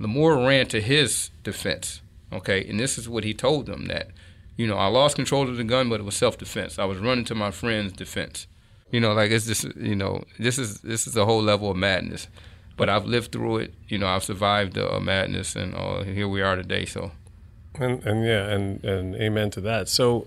Lamore 0.00 0.46
ran 0.46 0.66
to 0.68 0.80
his 0.80 1.30
defense. 1.44 2.00
Okay, 2.32 2.66
and 2.68 2.78
this 2.80 2.96
is 2.96 3.08
what 3.08 3.24
he 3.24 3.34
told 3.34 3.66
them 3.66 3.86
that, 3.86 4.08
you 4.56 4.66
know, 4.66 4.76
I 4.76 4.86
lost 4.86 5.16
control 5.16 5.48
of 5.48 5.56
the 5.56 5.64
gun, 5.64 5.88
but 5.88 6.00
it 6.00 6.04
was 6.04 6.16
self 6.16 6.38
defense. 6.38 6.78
I 6.78 6.84
was 6.84 6.98
running 6.98 7.24
to 7.26 7.34
my 7.34 7.50
friend's 7.50 7.92
defense. 7.92 8.46
You 8.90 9.00
know, 9.00 9.12
like 9.12 9.30
it's 9.30 9.46
just 9.46 9.64
you 9.76 9.94
know 9.94 10.24
this 10.38 10.58
is 10.58 10.80
this 10.80 11.06
is 11.06 11.16
a 11.16 11.24
whole 11.24 11.42
level 11.42 11.70
of 11.70 11.76
madness. 11.76 12.28
But 12.76 12.88
I've 12.88 13.04
lived 13.04 13.32
through 13.32 13.58
it. 13.58 13.74
You 13.88 13.98
know, 13.98 14.06
I've 14.06 14.24
survived 14.24 14.74
the 14.74 14.90
uh, 14.90 15.00
madness, 15.00 15.54
and 15.54 15.74
uh, 15.74 16.02
here 16.02 16.28
we 16.28 16.40
are 16.40 16.56
today. 16.56 16.86
So 16.86 17.12
And 17.74 18.02
and 18.04 18.24
yeah, 18.24 18.48
and 18.48 18.84
and 18.84 19.14
amen 19.16 19.50
to 19.52 19.60
that. 19.62 19.88
So, 19.88 20.26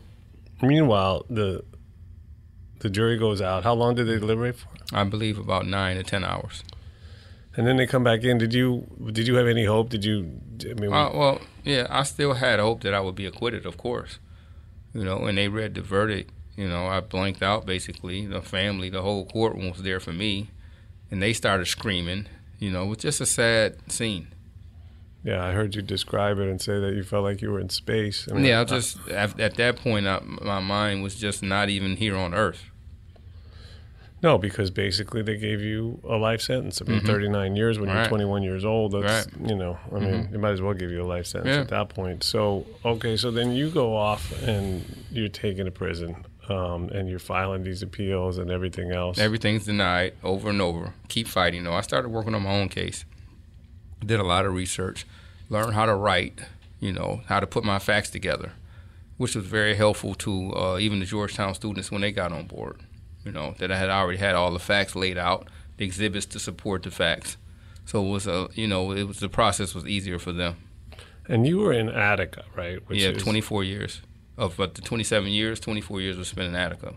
meanwhile, 0.61 1.25
the 1.29 1.63
the 2.79 2.89
jury 2.89 3.17
goes 3.17 3.41
out. 3.41 3.63
How 3.63 3.73
long 3.73 3.95
did 3.95 4.07
they 4.07 4.19
deliberate 4.19 4.55
for? 4.57 4.67
I 4.93 5.03
believe 5.03 5.39
about 5.39 5.65
nine 5.65 5.95
to 5.97 6.03
ten 6.03 6.23
hours. 6.23 6.63
And 7.55 7.67
then 7.67 7.77
they 7.77 7.85
come 7.87 8.03
back 8.03 8.23
in. 8.23 8.37
Did 8.37 8.53
you 8.53 8.85
did 9.11 9.27
you 9.27 9.35
have 9.35 9.47
any 9.47 9.65
hope? 9.65 9.89
Did 9.89 10.05
you? 10.05 10.39
I 10.69 10.73
mean, 10.79 10.93
Uh, 10.93 11.09
well, 11.13 11.41
yeah, 11.63 11.87
I 11.89 12.03
still 12.03 12.33
had 12.33 12.59
hope 12.59 12.81
that 12.81 12.93
I 12.93 12.99
would 12.99 13.15
be 13.15 13.25
acquitted, 13.25 13.65
of 13.65 13.77
course. 13.77 14.19
You 14.93 15.03
know, 15.03 15.25
and 15.25 15.37
they 15.37 15.47
read 15.47 15.73
the 15.73 15.81
verdict, 15.81 16.31
you 16.55 16.67
know, 16.69 16.87
I 16.87 16.99
blanked 16.99 17.41
out 17.41 17.65
basically. 17.65 18.25
The 18.25 18.41
family, 18.41 18.89
the 18.89 19.01
whole 19.01 19.25
courtroom 19.25 19.69
was 19.71 19.81
there 19.83 19.99
for 19.99 20.13
me, 20.13 20.49
and 21.11 21.21
they 21.21 21.33
started 21.33 21.65
screaming. 21.67 22.27
You 22.59 22.71
know, 22.71 22.83
it 22.83 22.87
was 22.87 22.97
just 22.99 23.19
a 23.21 23.25
sad 23.25 23.77
scene. 23.91 24.27
yeah, 25.25 25.43
I 25.45 25.51
heard 25.53 25.73
you 25.75 25.81
describe 25.81 26.37
it 26.39 26.49
and 26.49 26.61
say 26.61 26.79
that 26.81 26.93
you 26.95 27.03
felt 27.03 27.23
like 27.23 27.41
you 27.41 27.49
were 27.51 27.59
in 27.61 27.69
space. 27.69 28.27
I 28.29 28.35
mean, 28.35 28.45
yeah, 28.45 28.61
I 28.61 28.63
just 28.65 28.97
at, 29.09 29.39
at 29.39 29.55
that 29.55 29.77
point, 29.77 30.05
I, 30.07 30.19
my 30.21 30.59
mind 30.59 31.01
was 31.03 31.15
just 31.15 31.41
not 31.41 31.69
even 31.69 31.95
here 31.97 32.15
on 32.17 32.33
Earth. 32.33 32.63
no, 34.21 34.37
because 34.37 34.69
basically 34.71 35.21
they 35.21 35.35
gave 35.37 35.59
you 35.61 35.99
a 36.07 36.15
life 36.15 36.39
sentence. 36.41 36.81
I 36.81 36.85
mean, 36.89 37.01
Mhm. 37.01 37.05
39 37.07 37.55
years 37.57 37.77
when 37.77 37.89
you're 37.89 37.97
Right. 37.97 38.07
21 38.07 38.41
years 38.43 38.63
old. 38.63 38.93
That's 38.93 39.27
Right. 39.27 39.49
you 39.49 39.55
know, 39.55 39.77
I 39.93 39.99
mean, 39.99 40.13
Mhm. 40.13 40.31
they 40.31 40.37
might 40.37 40.51
as 40.51 40.61
well 40.61 40.73
give 40.73 40.91
you 40.91 41.01
a 41.01 41.05
life 41.15 41.25
sentence 41.25 41.53
Yeah. 41.55 41.61
at 41.61 41.67
that 41.69 41.89
point. 41.89 42.23
So 42.23 42.65
okay, 42.85 43.17
so 43.17 43.31
then 43.31 43.51
you 43.51 43.69
go 43.69 43.95
off 43.97 44.31
and 44.43 44.83
you're 45.11 45.27
taken 45.27 45.65
to 45.65 45.71
prison, 45.71 46.15
um, 46.49 46.89
and 46.89 47.09
you're 47.09 47.19
filing 47.19 47.63
these 47.63 47.81
appeals 47.81 48.37
and 48.37 48.51
everything 48.51 48.91
else. 48.91 49.17
Everything's 49.17 49.65
denied 49.65 50.13
over 50.23 50.49
and 50.49 50.61
over. 50.61 50.93
Keep 51.07 51.27
fighting. 51.27 51.63
though. 51.63 51.73
I 51.73 51.81
started 51.81 52.09
working 52.09 52.35
on 52.35 52.43
my 52.43 52.51
own 52.51 52.69
case. 52.69 53.05
Did 54.05 54.19
a 54.19 54.23
lot 54.23 54.45
of 54.45 54.53
research. 54.53 55.05
Learned 55.49 55.73
how 55.73 55.85
to 55.85 55.95
write. 55.95 56.41
You 56.79 56.91
know 56.91 57.21
how 57.27 57.39
to 57.39 57.47
put 57.47 57.63
my 57.63 57.79
facts 57.79 58.09
together, 58.09 58.51
which 59.17 59.35
was 59.35 59.45
very 59.45 59.75
helpful 59.75 60.15
to 60.15 60.53
uh, 60.53 60.77
even 60.79 60.99
the 60.99 61.05
Georgetown 61.05 61.53
students 61.55 61.89
when 61.91 62.01
they 62.01 62.11
got 62.11 62.33
on 62.33 62.45
board. 62.45 62.81
You 63.23 63.31
know 63.31 63.55
that 63.59 63.71
I 63.71 63.77
had 63.77 63.89
already 63.89 64.17
had 64.17 64.35
all 64.35 64.51
the 64.51 64.59
facts 64.59 64.95
laid 64.95 65.17
out, 65.17 65.47
the 65.77 65.85
exhibits 65.85 66.25
to 66.27 66.39
support 66.39 66.83
the 66.83 66.91
facts. 66.91 67.37
So 67.85 68.05
it 68.05 68.09
was 68.09 68.27
a 68.27 68.49
you 68.53 68.67
know 68.67 68.91
it 68.91 69.03
was 69.03 69.19
the 69.19 69.29
process 69.29 69.73
was 69.73 69.85
easier 69.85 70.19
for 70.19 70.33
them. 70.33 70.57
And 71.29 71.47
you 71.47 71.59
were 71.59 71.71
in 71.71 71.87
Attica, 71.87 72.43
right? 72.53 72.79
yeah, 72.89 73.09
is- 73.09 73.23
24 73.23 73.63
years 73.63 74.01
of 74.37 74.57
but 74.57 74.75
the 74.75 74.81
27 74.81 75.29
years, 75.31 75.59
24 75.59 76.01
years 76.01 76.17
was 76.17 76.27
spent 76.27 76.47
in 76.47 76.55
Attica. 76.55 76.93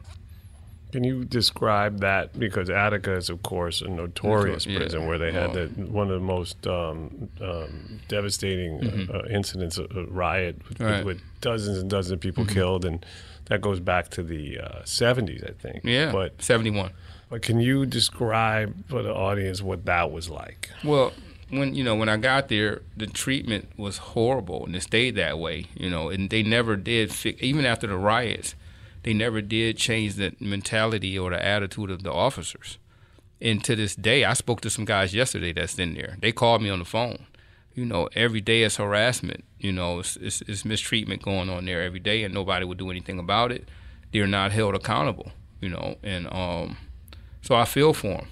Can 0.92 1.02
you 1.04 1.24
describe 1.24 2.00
that? 2.00 2.38
Because 2.38 2.70
Attica 2.70 3.14
is, 3.16 3.28
of 3.28 3.42
course, 3.42 3.82
a 3.82 3.88
notorious 3.88 4.66
yeah. 4.66 4.78
prison 4.78 5.06
where 5.06 5.18
they 5.18 5.32
had 5.32 5.50
Oh. 5.50 5.66
the, 5.66 5.84
one 5.86 6.06
of 6.08 6.14
the 6.14 6.26
most 6.26 6.66
um, 6.66 7.28
um, 7.40 8.00
devastating 8.08 8.80
Mhm. 8.80 9.14
uh, 9.14 9.28
incidents, 9.28 9.78
a, 9.78 9.84
a 9.94 10.04
riot 10.06 10.56
with, 10.68 10.80
Right. 10.80 11.04
with 11.04 11.20
dozens 11.40 11.78
and 11.78 11.90
dozens 11.90 12.12
of 12.12 12.20
people 12.20 12.44
Mhm. 12.44 12.54
killed, 12.54 12.84
and 12.84 13.04
that 13.46 13.60
goes 13.60 13.80
back 13.80 14.08
to 14.10 14.22
the 14.22 14.58
uh, 14.60 14.82
70s, 14.84 15.42
I 15.44 15.52
think. 15.60 15.84
Yeah, 15.84 16.12
But 16.12 16.40
71. 16.40 16.92
But 17.28 17.42
can 17.42 17.58
you 17.60 17.84
describe 17.84 18.72
for 18.88 19.02
the 19.02 19.12
audience 19.12 19.60
what 19.60 19.84
that 19.86 20.12
was 20.12 20.30
like? 20.30 20.70
Well, 20.84 21.12
when 21.50 21.74
you 21.74 21.84
know 21.84 21.94
when 21.94 22.08
I 22.08 22.16
got 22.16 22.48
there, 22.48 22.82
the 22.96 23.06
treatment 23.06 23.68
was 23.76 23.98
horrible, 23.98 24.66
and 24.66 24.74
it 24.74 24.82
stayed 24.82 25.14
that 25.16 25.38
way. 25.38 25.66
You 25.74 25.90
know, 25.90 26.08
and 26.08 26.28
they 26.30 26.42
never 26.42 26.76
did 26.76 27.12
fix. 27.12 27.42
Even 27.42 27.64
after 27.64 27.86
the 27.86 27.96
riots, 27.96 28.54
they 29.02 29.14
never 29.14 29.40
did 29.40 29.76
change 29.76 30.14
the 30.14 30.34
mentality 30.40 31.18
or 31.18 31.30
the 31.30 31.44
attitude 31.44 31.90
of 31.90 32.02
the 32.02 32.12
officers. 32.12 32.78
And 33.40 33.62
to 33.64 33.76
this 33.76 33.94
day, 33.94 34.24
I 34.24 34.32
spoke 34.32 34.62
to 34.62 34.70
some 34.70 34.84
guys 34.84 35.14
yesterday 35.14 35.52
that's 35.52 35.78
in 35.78 35.94
there. 35.94 36.16
They 36.20 36.32
called 36.32 36.62
me 36.62 36.70
on 36.70 36.78
the 36.78 36.84
phone. 36.84 37.26
You 37.74 37.84
know, 37.84 38.08
every 38.14 38.40
day 38.40 38.62
is 38.62 38.76
harassment. 38.76 39.44
You 39.58 39.72
know, 39.72 39.98
it's, 39.98 40.16
it's, 40.16 40.40
it's 40.42 40.64
mistreatment 40.64 41.22
going 41.22 41.50
on 41.50 41.66
there 41.66 41.82
every 41.82 42.00
day, 42.00 42.24
and 42.24 42.32
nobody 42.32 42.64
would 42.64 42.78
do 42.78 42.90
anything 42.90 43.18
about 43.18 43.52
it. 43.52 43.68
They're 44.12 44.26
not 44.26 44.52
held 44.52 44.74
accountable. 44.74 45.32
You 45.60 45.68
know, 45.68 45.96
and 46.02 46.26
um, 46.32 46.78
so 47.42 47.54
I 47.54 47.64
feel 47.64 47.92
for 47.92 48.08
them. 48.08 48.28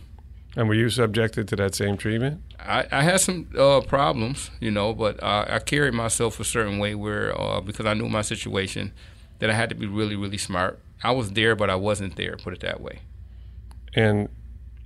And 0.57 0.69
were 0.69 0.75
you 0.75 0.89
subjected 0.89 1.49
to 1.49 1.57
that 1.57 1.75
same 1.75 1.97
treatment? 1.97 2.41
I, 2.61 2.87
I 2.93 3.03
had 3.03 3.21
some 3.21 3.49
uh, 3.59 3.81
problems, 3.81 4.51
you 4.61 4.71
know, 4.71 4.95
but 4.95 5.21
uh, 5.23 5.47
I 5.49 5.59
carried 5.59 5.95
myself 5.95 6.39
a 6.39 6.45
certain 6.45 6.79
way 6.79 6.95
where, 6.95 7.39
uh, 7.41 7.61
because 7.61 7.87
I 7.87 7.95
knew 7.95 8.09
my 8.09 8.23
situation, 8.23 8.93
that 9.41 9.51
I 9.51 9.55
had 9.55 9.69
to 9.71 9.75
be 9.75 9.87
really, 9.87 10.15
really 10.17 10.39
smart. 10.39 10.79
I 11.03 11.11
was 11.11 11.33
there, 11.33 11.57
but 11.57 11.71
I 11.71 11.75
wasn't 11.75 12.15
there. 12.17 12.37
Put 12.37 12.53
it 12.55 12.61
that 12.61 12.81
way. 12.81 13.01
And 13.95 14.29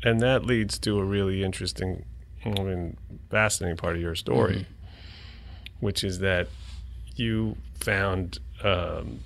and 0.02 0.20
that 0.20 0.44
leads 0.44 0.78
to 0.80 0.98
a 0.98 1.04
really 1.04 1.42
interesting, 1.44 2.04
I 2.44 2.48
mean, 2.50 2.96
fascinating 3.30 3.76
part 3.76 3.96
of 3.96 4.00
your 4.02 4.14
story, 4.14 4.54
Mhm. 4.60 4.66
which 5.80 6.02
is 6.04 6.20
that 6.20 6.48
you 7.16 7.56
found 7.80 8.38
um, 8.64 9.20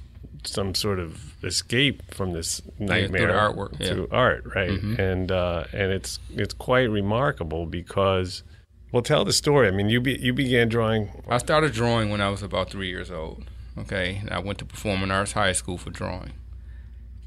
some 0.44 0.74
sort 0.74 0.98
of 0.98 1.42
escape 1.44 2.02
from 2.14 2.32
this 2.32 2.60
through 2.60 2.72
the 2.78 2.84
nightmare 2.86 3.28
artwork, 3.30 3.78
yeah. 3.78 3.92
through 3.92 4.08
art, 4.10 4.44
right? 4.54 4.70
Mhm. 4.70 4.98
And 4.98 5.32
uh, 5.32 5.64
and 5.72 5.92
it's 5.92 6.18
it's 6.34 6.54
quite 6.54 6.90
remarkable 6.90 7.66
because, 7.66 8.42
well, 8.90 9.02
tell 9.02 9.24
the 9.24 9.32
story. 9.32 9.68
I 9.68 9.70
mean, 9.70 9.88
you 9.88 10.00
be, 10.00 10.18
you 10.18 10.32
began 10.32 10.68
drawing. 10.68 11.10
I 11.28 11.38
started 11.38 11.72
drawing 11.72 12.10
when 12.10 12.20
I 12.20 12.28
was 12.30 12.42
about 12.42 12.70
three 12.70 12.88
years 12.88 13.10
old. 13.10 13.44
Okay, 13.78 14.18
and 14.20 14.30
I 14.30 14.38
went 14.38 14.58
to 14.58 14.64
Performing 14.66 15.10
Arts 15.10 15.32
High 15.32 15.52
School 15.52 15.78
for 15.78 15.90
drawing, 15.90 16.32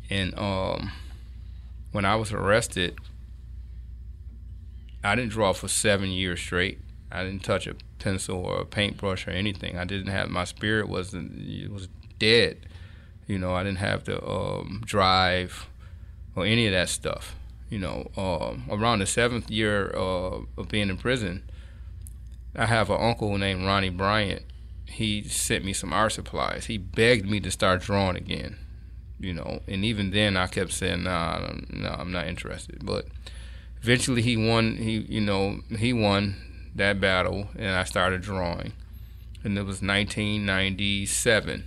and 0.10 0.38
um, 0.38 0.92
when 1.92 2.06
I 2.06 2.16
was 2.16 2.32
arrested, 2.32 3.00
I 5.04 5.16
didn't 5.16 5.32
draw 5.32 5.54
for 5.54 5.68
seven 5.68 6.10
years 6.10 6.40
straight. 6.40 6.80
I 7.12 7.24
didn't 7.24 7.44
touch 7.44 7.66
a 7.66 7.76
pencil 8.00 8.46
or 8.46 8.60
a 8.62 8.66
paintbrush 8.66 9.28
or 9.28 9.32
anything. 9.32 9.78
I 9.78 9.86
didn't 9.86 10.12
have 10.12 10.30
my 10.30 10.44
spirit 10.44 10.90
wasn't 10.90 11.48
it 11.48 11.72
was 11.72 11.88
dead. 12.20 12.58
You 13.28 13.40
know, 13.40 13.54
I 13.56 13.64
didn't 13.64 13.80
have 13.80 14.06
the 14.06 14.24
um, 14.28 14.84
drive 14.86 15.68
or 16.36 16.46
any 16.46 16.68
of 16.68 16.74
that 16.74 16.90
stuff. 16.90 17.36
You 17.70 17.80
know, 17.80 18.12
um, 18.16 18.66
around 18.70 19.00
the 19.00 19.06
seventh 19.06 19.50
year 19.50 19.92
uh, 19.96 20.42
of 20.58 20.68
being 20.70 20.90
in 20.90 20.98
prison, 20.98 21.44
I 22.56 22.68
have 22.68 22.90
an 22.90 23.02
uncle 23.02 23.38
named 23.38 23.66
Ronnie 23.66 23.90
Bryant. 23.90 24.44
He 24.86 25.24
sent 25.24 25.66
me 25.66 25.74
some 25.74 25.92
art 25.92 26.14
supplies. 26.14 26.68
He 26.68 26.78
begged 26.78 27.30
me 27.30 27.40
to 27.40 27.52
start 27.52 27.82
drawing 27.82 28.16
again. 28.16 28.58
You 29.20 29.34
know, 29.34 29.62
and 29.68 29.84
even 29.84 30.12
then 30.12 30.38
I 30.38 30.48
kept 30.48 30.74
saying, 30.74 31.04
"Nah, 31.04 31.54
no, 31.70 31.90
I'm 31.90 32.12
not 32.12 32.28
interested." 32.28 32.86
But 32.86 33.08
eventually 33.82 34.22
he 34.22 34.38
won. 34.38 34.76
He, 34.76 34.98
you 35.10 35.22
know, 35.22 35.62
he 35.80 35.94
won 35.94 36.36
that 36.76 37.00
battle, 37.00 37.48
and 37.58 37.76
I 37.76 37.86
started 37.86 38.22
drawing. 38.22 38.74
And 39.44 39.58
it 39.58 39.62
was 39.62 39.82
1997. 39.82 41.64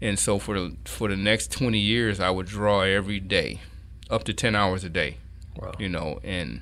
And 0.00 0.18
so 0.18 0.38
for 0.38 0.58
the 0.58 0.76
for 0.84 1.08
the 1.08 1.16
next 1.16 1.50
20 1.52 1.78
years, 1.78 2.20
I 2.20 2.30
would 2.30 2.46
draw 2.46 2.82
every 2.82 3.20
day, 3.20 3.60
up 4.10 4.24
to 4.24 4.34
10 4.34 4.54
hours 4.54 4.84
a 4.84 4.90
day. 4.90 5.18
Wow. 5.56 5.72
You 5.78 5.88
know, 5.88 6.20
and 6.22 6.60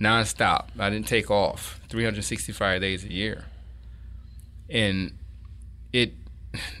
nonstop. 0.00 0.68
I 0.78 0.88
didn't 0.90 1.08
take 1.08 1.30
off 1.30 1.80
365 1.88 2.80
days 2.80 3.04
a 3.04 3.12
year, 3.12 3.44
and 4.68 5.18
it 5.92 6.14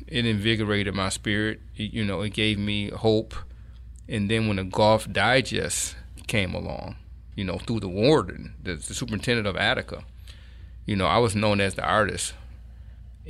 it 0.06 0.26
invigorated 0.26 0.94
my 0.94 1.08
spirit. 1.08 1.60
It, 1.76 1.92
you 1.92 2.04
know, 2.04 2.22
it 2.22 2.30
gave 2.30 2.58
me 2.58 2.90
hope. 2.90 3.34
And 4.08 4.30
then 4.30 4.48
when 4.48 4.56
the 4.56 4.64
Golf 4.64 5.10
Digest 5.10 5.94
came 6.26 6.54
along, 6.54 6.96
you 7.36 7.44
know, 7.44 7.58
through 7.58 7.80
the 7.80 7.88
warden, 7.88 8.54
the, 8.60 8.74
the 8.74 8.94
superintendent 8.94 9.46
of 9.46 9.56
Attica, 9.56 10.02
you 10.84 10.96
know, 10.96 11.06
I 11.06 11.18
was 11.18 11.36
known 11.36 11.60
as 11.60 11.74
the 11.74 11.84
artist. 11.84 12.34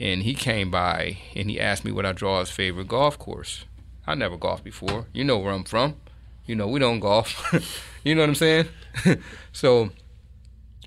And 0.00 0.22
he 0.22 0.32
came 0.32 0.70
by 0.70 1.18
and 1.36 1.50
he 1.50 1.60
asked 1.60 1.84
me 1.84 1.92
what 1.92 2.06
I 2.06 2.12
draw 2.12 2.40
his 2.40 2.50
favorite 2.50 2.88
golf 2.88 3.18
course. 3.18 3.66
I 4.06 4.14
never 4.14 4.38
golfed 4.38 4.64
before. 4.64 5.06
You 5.12 5.24
know 5.24 5.38
where 5.38 5.52
I'm 5.52 5.64
from. 5.64 5.96
You 6.46 6.56
know, 6.56 6.66
we 6.66 6.80
don't 6.80 7.00
golf. 7.00 7.54
you 8.04 8.14
know 8.14 8.22
what 8.22 8.30
I'm 8.30 8.34
saying? 8.34 8.68
so 9.52 9.90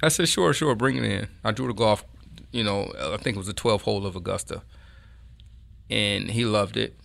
I 0.01 0.09
said, 0.09 0.27
sure, 0.27 0.51
sure, 0.51 0.73
bring 0.73 0.97
it 0.97 1.03
in. 1.03 1.27
I 1.43 1.51
drew 1.51 1.67
the 1.67 1.73
golf, 1.73 2.03
you 2.51 2.63
know, 2.63 2.91
I 2.99 3.17
think 3.17 3.35
it 3.35 3.37
was 3.37 3.47
the 3.47 3.53
12th 3.53 3.81
hole 3.81 4.07
of 4.07 4.15
Augusta. 4.15 4.63
And 5.91 6.31
he 6.31 6.43
loved 6.45 6.75
it. 6.75 6.97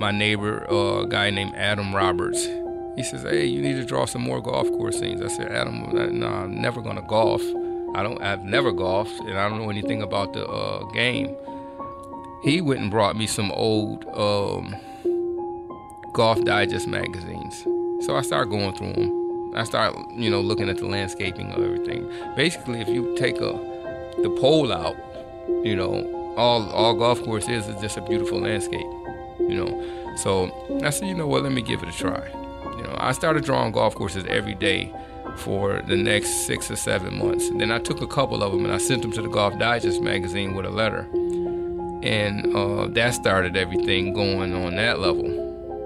My 0.00 0.10
neighbor, 0.10 0.66
uh, 0.70 1.02
a 1.02 1.06
guy 1.06 1.28
named 1.28 1.54
Adam 1.56 1.94
Roberts, 1.94 2.46
he 2.96 3.04
says, 3.04 3.22
"Hey, 3.22 3.44
you 3.46 3.60
need 3.60 3.74
to 3.74 3.84
draw 3.84 4.06
some 4.06 4.22
more 4.22 4.40
golf 4.40 4.68
course 4.68 4.98
scenes." 4.98 5.20
I 5.20 5.28
said, 5.28 5.52
"Adam, 5.52 5.90
no, 6.18 6.26
I'm 6.26 6.60
never 6.60 6.80
gonna 6.80 7.02
golf. 7.06 7.42
I 7.94 8.02
don't. 8.02 8.20
I've 8.22 8.44
never 8.44 8.72
golfed, 8.72 9.18
and 9.20 9.38
I 9.38 9.48
don't 9.48 9.58
know 9.58 9.70
anything 9.70 10.02
about 10.02 10.32
the 10.32 10.46
uh, 10.46 10.84
game." 10.92 11.36
He 12.42 12.60
went 12.60 12.80
and 12.80 12.90
brought 12.90 13.16
me 13.16 13.26
some 13.26 13.50
old 13.52 14.04
um, 14.14 14.76
Golf 16.12 16.42
Digest 16.44 16.86
magazines. 16.86 17.64
So 18.06 18.16
I 18.16 18.22
started 18.22 18.50
going 18.50 18.74
through 18.74 18.92
them. 18.92 19.54
I 19.56 19.64
started, 19.64 20.04
you 20.12 20.30
know, 20.30 20.40
looking 20.40 20.68
at 20.68 20.78
the 20.78 20.86
landscaping 20.86 21.50
of 21.52 21.64
everything. 21.64 22.08
Basically, 22.36 22.80
if 22.80 22.88
you 22.88 23.16
take 23.16 23.40
a 23.40 23.52
the 24.22 24.30
pole 24.40 24.72
out, 24.72 24.96
you 25.64 25.74
know, 25.74 26.34
all 26.36 26.68
all 26.70 26.94
golf 26.94 27.22
course 27.24 27.48
is 27.48 27.66
is 27.66 27.80
just 27.80 27.96
a 27.96 28.02
beautiful 28.02 28.40
landscape. 28.40 28.86
You 29.40 29.64
know, 29.64 30.14
so 30.16 30.50
I 30.84 30.90
said, 30.90 31.08
you 31.08 31.14
know 31.14 31.26
what, 31.26 31.42
let 31.42 31.52
me 31.52 31.62
give 31.62 31.82
it 31.82 31.88
a 31.88 31.92
try. 31.92 32.28
You 32.76 32.82
know, 32.82 32.96
I 32.98 33.12
started 33.12 33.44
drawing 33.44 33.72
golf 33.72 33.94
courses 33.94 34.24
every 34.28 34.54
day 34.54 34.92
for 35.38 35.82
the 35.82 35.96
next 35.96 36.46
six 36.46 36.70
or 36.70 36.76
seven 36.76 37.18
months. 37.18 37.48
Then 37.50 37.70
I 37.70 37.78
took 37.78 38.00
a 38.02 38.06
couple 38.06 38.42
of 38.42 38.52
them 38.52 38.64
and 38.64 38.74
I 38.74 38.78
sent 38.78 39.02
them 39.02 39.12
to 39.12 39.22
the 39.22 39.28
Golf 39.28 39.58
Digest 39.58 40.02
magazine 40.02 40.54
with 40.54 40.66
a 40.66 40.70
letter, 40.70 41.08
and 42.02 42.54
uh, 42.54 42.86
that 42.88 43.14
started 43.14 43.56
everything 43.56 44.12
going 44.12 44.54
on 44.54 44.76
that 44.76 45.00
level. 45.00 45.24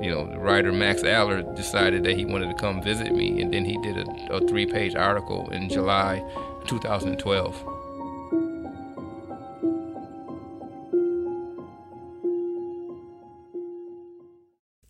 You 0.02 0.10
know, 0.10 0.26
the 0.26 0.38
writer 0.38 0.72
Max 0.72 1.04
Adler 1.04 1.42
decided 1.54 2.02
that 2.04 2.16
he 2.16 2.24
wanted 2.24 2.48
to 2.48 2.54
come 2.54 2.82
visit 2.82 3.14
me, 3.14 3.40
and 3.40 3.54
then 3.54 3.64
he 3.64 3.78
did 3.82 3.98
a, 3.98 4.34
a 4.34 4.46
three-page 4.48 4.96
article 4.96 5.48
in 5.50 5.68
July 5.68 6.24
2012. 6.66 7.71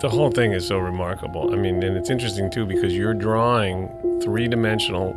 The 0.00 0.08
whole 0.08 0.30
thing 0.30 0.52
is 0.52 0.66
so 0.66 0.78
remarkable. 0.78 1.52
I 1.52 1.56
mean, 1.56 1.82
and 1.82 1.96
it's 1.96 2.10
interesting 2.10 2.50
too 2.50 2.66
because 2.66 2.92
you're 2.94 3.14
drawing 3.14 3.88
three 4.22 4.48
dimensional 4.48 5.14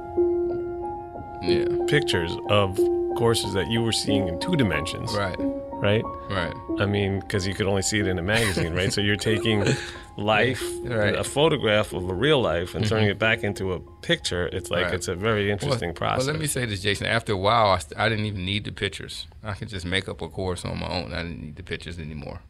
yeah. 1.42 1.66
pictures 1.88 2.32
of 2.50 2.76
courses 3.18 3.54
that 3.54 3.68
you 3.70 3.82
were 3.82 3.92
seeing 3.92 4.28
in 4.28 4.40
two 4.40 4.56
dimensions. 4.56 5.14
Right. 5.16 5.36
Right? 5.74 6.04
Right. 6.30 6.54
I 6.80 6.86
mean, 6.86 7.22
because 7.22 7.48
you 7.48 7.54
could 7.54 7.66
only 7.66 7.82
see 7.82 8.00
it 8.00 8.08
in 8.08 8.20
a 8.20 8.22
magazine, 8.22 8.74
right? 8.74 8.92
so 8.92 9.00
you're 9.02 9.16
taking 9.16 9.64
life, 10.18 10.62
Right. 10.84 11.16
a 11.16 11.24
photograph 11.24 11.94
of 11.94 12.10
a 12.10 12.14
real 12.14 12.42
life, 12.42 12.76
and 12.76 12.86
turning 12.86 13.08
Mhm. 13.08 13.12
it 13.12 13.20
back 13.20 13.44
into 13.44 13.72
a 13.74 13.80
picture. 14.02 14.48
It's 14.48 14.70
like 14.70 14.86
Right. 14.86 14.94
it's 14.94 15.08
a 15.08 15.16
very 15.16 15.50
interesting 15.50 15.90
well, 15.90 15.96
process. 15.96 16.26
Well, 16.26 16.34
let 16.34 16.42
me 16.42 16.48
say 16.48 16.66
this, 16.66 16.82
Jason. 16.82 17.08
After 17.08 17.32
a 17.34 17.38
while, 17.38 17.68
I, 17.70 17.78
st- 17.80 17.98
I 17.98 18.10
didn't 18.10 18.26
even 18.26 18.44
need 18.46 18.66
the 18.66 18.72
pictures. 18.74 19.26
I 19.44 19.54
could 19.54 19.70
just 19.70 19.86
make 19.86 20.10
up 20.10 20.22
a 20.22 20.28
course 20.28 20.66
on 20.66 20.78
my 20.80 20.88
own. 20.90 21.14
I 21.14 21.24
didn't 21.24 21.42
need 21.42 21.56
the 21.56 21.64
pictures 21.64 21.98
anymore. 21.98 22.42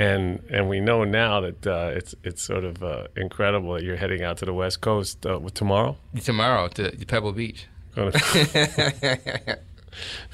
And 0.00 0.42
and 0.50 0.68
we 0.68 0.80
know 0.80 1.04
now 1.04 1.40
that 1.42 1.66
uh, 1.66 1.90
it's 1.94 2.14
it's 2.24 2.42
sort 2.42 2.64
of 2.64 2.82
uh, 2.82 3.06
incredible 3.16 3.74
that 3.74 3.82
you're 3.82 3.96
heading 3.96 4.22
out 4.22 4.38
to 4.38 4.46
the 4.46 4.54
West 4.54 4.80
Coast 4.80 5.26
uh, 5.26 5.38
tomorrow. 5.52 5.96
Tomorrow 6.24 6.68
to 6.68 6.90
Pebble 7.06 7.32
Beach. 7.32 7.66
Going 7.94 8.12
to, 8.12 8.18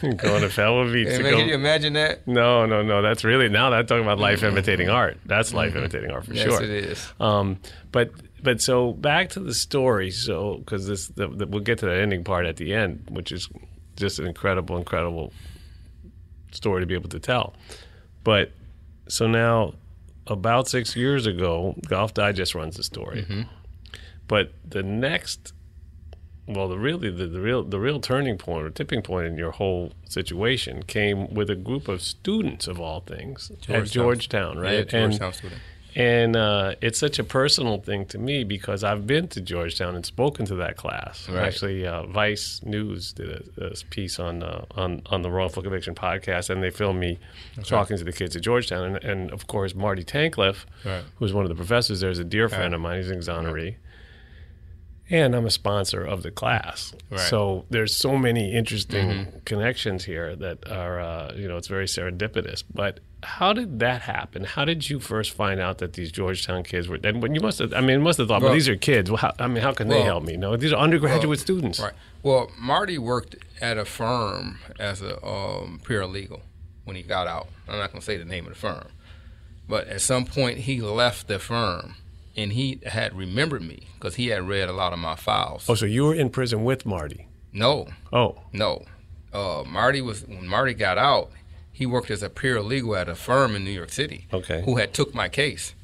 going 0.00 0.42
to 0.42 0.48
Pebble 0.54 0.92
Beach. 0.92 1.08
Hey, 1.08 1.16
to 1.16 1.22
man, 1.24 1.32
go- 1.32 1.38
can 1.38 1.48
you 1.48 1.54
imagine 1.54 1.94
that? 1.94 2.28
No, 2.28 2.64
no, 2.64 2.82
no. 2.82 3.02
That's 3.02 3.24
really 3.24 3.48
now 3.48 3.70
that 3.70 3.88
talking 3.88 4.04
about 4.04 4.20
life 4.20 4.44
imitating 4.44 4.88
art. 4.88 5.18
That's 5.26 5.52
life 5.52 5.74
imitating 5.74 6.12
art 6.12 6.26
for 6.26 6.34
Yes, 6.34 6.44
sure. 6.44 6.52
Yes, 6.52 6.62
it 6.62 6.70
is. 6.70 7.12
Um, 7.18 7.58
but 7.90 8.12
but 8.44 8.60
so 8.60 8.92
back 8.92 9.30
to 9.30 9.40
the 9.40 9.54
story. 9.54 10.12
So 10.12 10.58
because 10.58 10.86
this 10.86 11.08
the, 11.08 11.26
the, 11.26 11.46
we'll 11.48 11.60
get 11.60 11.78
to 11.80 11.86
that 11.86 11.98
ending 11.98 12.22
part 12.22 12.46
at 12.46 12.56
the 12.56 12.72
end, 12.72 13.08
which 13.10 13.32
is 13.32 13.48
just 13.96 14.20
an 14.20 14.28
incredible, 14.28 14.76
incredible 14.76 15.32
story 16.52 16.82
to 16.82 16.86
be 16.86 16.94
able 16.94 17.08
to 17.08 17.18
tell. 17.18 17.54
But 18.22 18.52
so 19.08 19.26
now, 19.26 19.74
about 20.26 20.68
six 20.68 20.96
years 20.96 21.26
ago, 21.26 21.74
Golf 21.88 22.14
Digest 22.14 22.54
runs 22.54 22.76
the 22.76 22.82
story. 22.82 23.22
Mm-hmm. 23.22 23.42
But 24.28 24.52
the 24.68 24.82
next, 24.82 25.52
well, 26.48 26.68
the 26.68 26.78
really 26.78 27.10
the, 27.10 27.26
the 27.26 27.40
real 27.40 27.62
the 27.62 27.78
real 27.78 28.00
turning 28.00 28.38
point 28.38 28.64
or 28.64 28.70
tipping 28.70 29.02
point 29.02 29.26
in 29.26 29.36
your 29.36 29.52
whole 29.52 29.92
situation 30.08 30.82
came 30.82 31.32
with 31.32 31.48
a 31.48 31.54
group 31.56 31.86
of 31.88 32.02
students 32.02 32.66
of 32.66 32.80
all 32.80 33.00
things 33.00 33.50
at 33.50 33.60
Georgetown. 33.60 33.86
Georgetown, 33.86 34.56
Yeah, 34.56 34.62
right? 34.62 34.88
Georgetown 34.88 35.26
and, 35.26 35.34
student. 35.34 35.60
And 35.98 36.36
uh, 36.36 36.74
it's 36.82 36.98
such 37.00 37.18
a 37.18 37.24
personal 37.24 37.78
thing 37.80 38.04
to 38.06 38.18
me 38.18 38.44
because 38.44 38.84
I've 38.84 39.06
been 39.06 39.28
to 39.28 39.40
Georgetown 39.40 39.94
and 39.96 40.04
spoken 40.04 40.44
to 40.44 40.54
that 40.56 40.76
class. 40.76 41.26
Right. 41.26 41.46
Actually, 41.46 41.86
uh, 41.86 42.02
Vice 42.04 42.60
News 42.62 43.14
did 43.14 43.30
a, 43.56 43.64
a 43.68 43.70
piece 43.88 44.20
on 44.20 44.42
uh, 44.42 44.66
on 44.72 45.00
on 45.06 45.22
the 45.22 45.30
wrongful 45.30 45.62
conviction 45.62 45.94
podcast, 45.94 46.50
and 46.50 46.62
they 46.62 46.68
filmed 46.68 47.00
me 47.00 47.18
talking 47.64 47.96
to 47.96 48.04
the 48.04 48.12
kids 48.12 48.36
at 48.36 48.42
Georgetown. 48.42 48.84
And, 48.84 49.04
and 49.04 49.30
of 49.32 49.46
course, 49.46 49.74
Marty 49.74 50.04
Tankleff, 50.04 50.66
Right. 50.84 51.02
who's 51.16 51.32
one 51.32 51.44
of 51.46 51.48
the 51.48 51.54
professors 51.54 52.00
there, 52.00 52.10
is 52.10 52.18
a 52.18 52.24
dear 52.24 52.50
friend 52.50 52.72
Right. 52.72 52.74
of 52.74 52.80
mine. 52.82 52.96
He's 52.98 53.10
an 53.10 53.18
exoneree. 53.18 53.76
And 55.08 55.36
I'm 55.36 55.46
a 55.46 55.50
sponsor 55.50 56.02
of 56.04 56.22
the 56.24 56.32
class. 56.32 56.92
Right. 57.10 57.20
So 57.20 57.64
there's 57.70 57.94
so 57.96 58.18
many 58.18 58.52
interesting 58.52 59.08
Mhm. 59.08 59.44
connections 59.44 60.04
here 60.04 60.34
that 60.36 60.68
are, 60.68 60.98
uh, 61.00 61.32
you 61.36 61.46
know, 61.46 61.56
it's 61.56 61.68
very 61.68 61.86
serendipitous. 61.86 62.64
But 62.74 62.98
how 63.26 63.52
did 63.52 63.80
that 63.80 64.02
happen? 64.02 64.44
How 64.44 64.64
did 64.64 64.88
you 64.88 65.00
first 65.00 65.32
find 65.32 65.60
out 65.60 65.78
that 65.78 65.94
these 65.94 66.12
Georgetown 66.12 66.62
kids 66.62 66.88
were? 66.88 66.98
And 67.02 67.20
when 67.20 67.34
you 67.34 67.40
must 67.40 67.58
have, 67.58 67.74
I 67.74 67.80
mean, 67.80 68.00
must 68.02 68.18
have 68.18 68.28
thought, 68.28 68.40
well, 68.40 68.50
Well- 68.50 68.54
these 68.54 68.68
are 68.68 68.76
kids. 68.76 69.10
Well, 69.10 69.18
how, 69.18 69.32
I 69.38 69.48
mean, 69.48 69.62
how 69.62 69.72
can 69.72 69.88
they 69.88 70.02
help 70.02 70.24
me? 70.24 70.36
No, 70.36 70.56
these 70.56 70.72
are 70.72 70.76
undergraduate 70.76 71.28
Well, 71.28 71.36
students. 71.38 71.80
Right. 71.80 71.92
Well, 72.22 72.50
Marty 72.58 72.98
worked 72.98 73.36
at 73.60 73.78
a 73.78 73.84
firm 73.84 74.58
as 74.78 75.02
a 75.02 75.16
um, 75.26 75.80
paralegal 75.84 76.40
when 76.84 76.96
he 76.96 77.02
got 77.02 77.26
out. 77.26 77.48
I'm 77.68 77.78
not 77.78 77.90
going 77.92 78.00
to 78.00 78.04
say 78.06 78.16
the 78.16 78.24
name 78.24 78.44
of 78.46 78.52
the 78.52 78.58
firm, 78.58 78.88
but 79.68 79.88
at 79.88 80.00
some 80.00 80.24
point 80.24 80.58
he 80.58 80.80
left 80.80 81.26
the 81.28 81.38
firm, 81.38 81.96
and 82.36 82.52
he 82.52 82.80
had 82.86 83.16
remembered 83.16 83.62
me 83.62 83.88
because 83.94 84.14
he 84.16 84.28
had 84.28 84.46
read 84.48 84.68
a 84.68 84.72
lot 84.72 84.92
of 84.92 84.98
my 84.98 85.16
files. 85.16 85.66
Oh, 85.68 85.74
so 85.74 85.84
you 85.86 86.04
were 86.04 86.14
in 86.14 86.30
prison 86.30 86.64
with 86.64 86.86
Marty? 86.86 87.26
No. 87.52 87.88
Oh. 88.12 88.36
No. 88.52 88.84
Uh, 89.32 89.64
Marty 89.66 90.00
was 90.00 90.26
when 90.26 90.46
Marty 90.46 90.74
got 90.74 90.96
out. 90.98 91.30
He 91.76 91.84
worked 91.84 92.10
as 92.10 92.22
a 92.22 92.30
paralegal 92.30 92.98
at 92.98 93.06
a 93.06 93.14
firm 93.14 93.54
in 93.54 93.62
New 93.62 93.70
York 93.70 93.90
City. 93.90 94.26
Okay. 94.32 94.62
Who 94.64 94.78
had 94.78 94.94
took 94.94 95.14
my 95.14 95.28
case. 95.28 95.74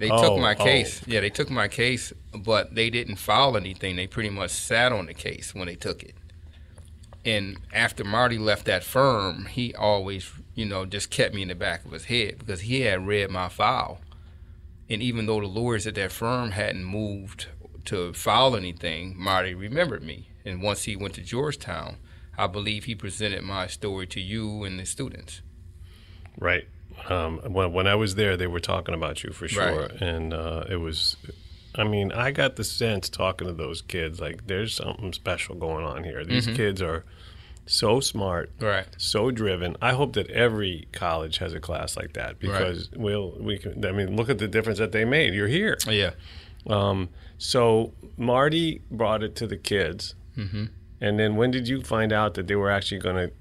They 0.00 0.10
Oh, 0.10 0.20
took 0.20 0.40
my 0.40 0.56
oh. 0.58 0.64
case. 0.64 1.02
Yeah, 1.06 1.20
they 1.20 1.30
took 1.30 1.50
my 1.50 1.68
case, 1.68 2.12
but 2.36 2.74
they 2.74 2.90
didn't 2.90 3.14
file 3.14 3.56
anything. 3.56 3.94
They 3.94 4.08
pretty 4.08 4.30
much 4.30 4.50
sat 4.50 4.90
on 4.90 5.06
the 5.06 5.14
case 5.14 5.54
when 5.54 5.68
they 5.68 5.76
took 5.76 6.02
it. 6.02 6.16
And 7.24 7.58
after 7.72 8.02
Marty 8.02 8.38
left 8.38 8.64
that 8.64 8.82
firm, 8.82 9.46
he 9.46 9.72
always, 9.72 10.32
you 10.56 10.64
know, 10.64 10.84
just 10.84 11.10
kept 11.10 11.32
me 11.32 11.42
in 11.42 11.48
the 11.48 11.54
back 11.54 11.84
of 11.84 11.92
his 11.92 12.06
head 12.06 12.40
because 12.40 12.62
he 12.62 12.80
had 12.80 13.06
read 13.06 13.30
my 13.30 13.48
file. 13.48 14.00
And 14.90 15.00
even 15.00 15.26
though 15.26 15.40
the 15.40 15.46
lawyers 15.46 15.86
at 15.86 15.94
that 15.94 16.10
firm 16.10 16.50
hadn't 16.50 16.84
moved 16.86 17.46
to 17.84 18.12
file 18.14 18.56
anything, 18.56 19.14
Marty 19.16 19.54
remembered 19.54 20.02
me. 20.02 20.30
And 20.44 20.60
once 20.60 20.82
he 20.82 20.96
went 20.96 21.14
to 21.14 21.20
Georgetown, 21.20 21.98
I 22.36 22.46
believe 22.46 22.84
he 22.84 22.94
presented 22.94 23.42
my 23.42 23.66
story 23.66 24.06
to 24.08 24.20
you 24.20 24.64
and 24.64 24.78
the 24.78 24.84
students. 24.86 25.42
Right. 26.38 26.68
Um, 27.08 27.38
when, 27.46 27.72
when 27.72 27.86
I 27.86 27.94
was 27.94 28.14
there, 28.14 28.36
they 28.36 28.46
were 28.46 28.60
talking 28.60 28.94
about 28.94 29.22
you 29.24 29.32
for 29.32 29.48
sure, 29.48 29.82
Right. 29.82 29.90
and 30.02 30.32
uh, 30.32 30.64
it 30.68 30.76
was. 30.76 31.16
I 31.76 31.82
mean, 31.84 32.12
I 32.12 32.30
got 32.30 32.54
the 32.56 32.62
sense 32.64 33.08
talking 33.08 33.48
to 33.48 33.52
those 33.52 33.82
kids 33.82 34.20
like 34.20 34.46
there's 34.46 34.74
something 34.74 35.12
special 35.12 35.56
going 35.56 35.84
on 35.84 36.04
here. 36.04 36.24
These 36.24 36.46
Mhm. 36.46 36.54
kids 36.56 36.80
are 36.80 37.04
so 37.66 37.98
smart, 37.98 38.52
Right. 38.60 38.86
So 38.96 39.30
driven. 39.32 39.76
I 39.82 39.94
hope 39.94 40.12
that 40.12 40.30
every 40.30 40.86
college 40.92 41.38
has 41.38 41.52
a 41.52 41.58
class 41.60 41.96
like 41.96 42.12
that 42.12 42.38
because 42.38 42.90
we'll 42.94 43.36
we 43.40 43.58
can. 43.58 43.84
I 43.84 43.90
mean, 43.92 44.14
look 44.16 44.28
at 44.28 44.38
the 44.38 44.46
difference 44.48 44.78
that 44.78 44.92
they 44.92 45.04
made. 45.04 45.34
You're 45.34 45.48
here. 45.48 45.76
Yeah. 45.88 46.10
Um, 46.66 47.08
so 47.38 47.92
Marty 48.16 48.80
brought 48.90 49.22
it 49.24 49.34
to 49.36 49.46
the 49.46 49.56
kids, 49.56 50.14
Mhm. 50.38 50.68
And 51.00 51.18
then 51.18 51.36
when 51.36 51.50
did 51.50 51.68
you 51.68 51.82
find 51.82 52.12
out 52.12 52.34
that 52.34 52.46
they 52.46 52.56
were 52.56 52.70
actually 52.70 52.98
going 53.00 53.16
to 53.28 53.32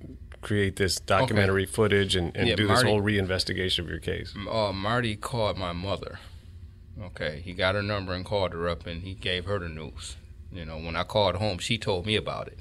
create 0.41 0.75
this 0.75 0.99
documentary 0.99 1.65
footage 1.65 2.15
and, 2.15 2.35
and 2.35 2.47
Yeah, 2.49 2.55
do 2.55 2.67
Marty- 2.67 2.81
this 2.83 2.89
whole 2.89 3.01
reinvestigation 3.01 3.79
of 3.79 3.89
your 3.89 3.99
case? 3.99 4.33
uh, 4.49 4.71
Marty 4.73 5.15
called 5.15 5.57
my 5.57 5.71
mother. 5.71 6.19
Okay, 7.01 7.41
he 7.43 7.53
got 7.53 7.75
her 7.75 7.81
number 7.81 8.13
and 8.13 8.23
called 8.23 8.53
her 8.53 8.67
up, 8.69 8.85
and 8.85 9.01
he 9.03 9.13
gave 9.15 9.45
her 9.45 9.57
the 9.57 9.69
news. 9.69 10.15
You 10.51 10.65
know, 10.65 10.77
when 10.77 10.95
I 10.95 11.03
called 11.03 11.35
home, 11.37 11.57
she 11.57 11.77
told 11.79 12.05
me 12.05 12.15
about 12.15 12.47
it. 12.47 12.59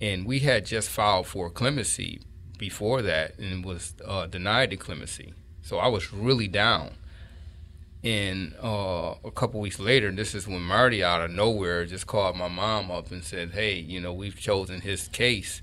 And 0.00 0.24
we 0.26 0.38
had 0.40 0.64
just 0.64 0.88
filed 0.88 1.26
for 1.26 1.50
clemency 1.50 2.20
before 2.58 3.02
that, 3.02 3.36
and 3.38 3.64
was 3.64 3.94
uh, 4.04 4.26
denied 4.26 4.70
the 4.70 4.76
clemency. 4.76 5.34
So 5.62 5.78
I 5.78 5.88
was 5.88 6.12
really 6.12 6.46
down. 6.48 6.92
And 8.04 8.54
uh, 8.62 9.14
a 9.24 9.30
couple 9.30 9.60
weeks 9.60 9.80
later, 9.80 10.12
this 10.12 10.34
is 10.34 10.46
when 10.46 10.62
Marty, 10.62 11.02
out 11.02 11.20
of 11.20 11.32
nowhere, 11.32 11.84
just 11.84 12.06
called 12.06 12.36
my 12.36 12.48
mom 12.48 12.90
up 12.90 13.10
and 13.10 13.24
said, 13.24 13.50
"Hey, 13.50 13.78
you 13.78 14.00
know, 14.00 14.12
we've 14.12 14.38
chosen 14.38 14.80
his 14.80 15.08
case." 15.08 15.62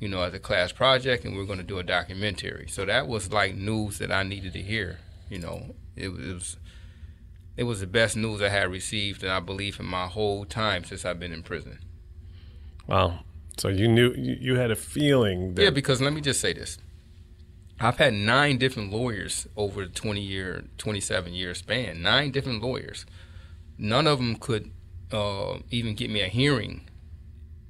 you 0.00 0.08
know, 0.08 0.22
as 0.22 0.32
a 0.34 0.38
class 0.38 0.72
project, 0.72 1.24
and 1.24 1.36
we're 1.36 1.44
going 1.44 1.58
to 1.58 1.64
do 1.64 1.78
a 1.78 1.82
documentary. 1.82 2.68
So 2.68 2.84
that 2.84 3.08
was 3.08 3.32
like 3.32 3.56
news 3.56 3.98
that 3.98 4.12
I 4.12 4.22
needed 4.22 4.52
to 4.52 4.62
hear. 4.62 4.98
You 5.28 5.38
know, 5.38 5.74
it 5.96 6.08
was 6.08 6.20
it 6.20 6.32
was, 6.32 6.56
it 7.56 7.64
was 7.64 7.80
the 7.80 7.86
best 7.86 8.16
news 8.16 8.40
I 8.40 8.48
had 8.48 8.70
received, 8.70 9.22
and 9.22 9.32
I 9.32 9.40
believe 9.40 9.80
in 9.80 9.86
my 9.86 10.06
whole 10.06 10.44
time 10.44 10.84
since 10.84 11.04
I've 11.04 11.18
been 11.18 11.32
in 11.32 11.42
prison. 11.42 11.80
Wow. 12.86 13.20
So 13.56 13.68
you 13.68 13.88
knew 13.88 14.14
you, 14.16 14.36
you 14.40 14.56
had 14.56 14.70
a 14.70 14.76
feeling 14.76 15.54
that 15.54 15.62
Yeah, 15.62 15.70
because 15.70 16.00
let 16.00 16.12
me 16.12 16.20
just 16.20 16.40
say 16.40 16.52
this: 16.52 16.78
I've 17.80 17.98
had 17.98 18.12
nine 18.12 18.58
different 18.58 18.92
lawyers 18.92 19.46
over 19.56 19.84
the 19.84 19.92
twenty 19.92 20.20
year, 20.20 20.64
twenty 20.78 21.00
seven 21.00 21.32
year 21.32 21.54
span. 21.54 22.02
Nine 22.02 22.32
different 22.32 22.62
lawyers. 22.62 23.06
None 23.78 24.06
of 24.06 24.18
them 24.18 24.36
could 24.36 24.72
uh, 25.12 25.58
even 25.70 25.94
get 25.94 26.10
me 26.10 26.20
a 26.20 26.28
hearing 26.28 26.88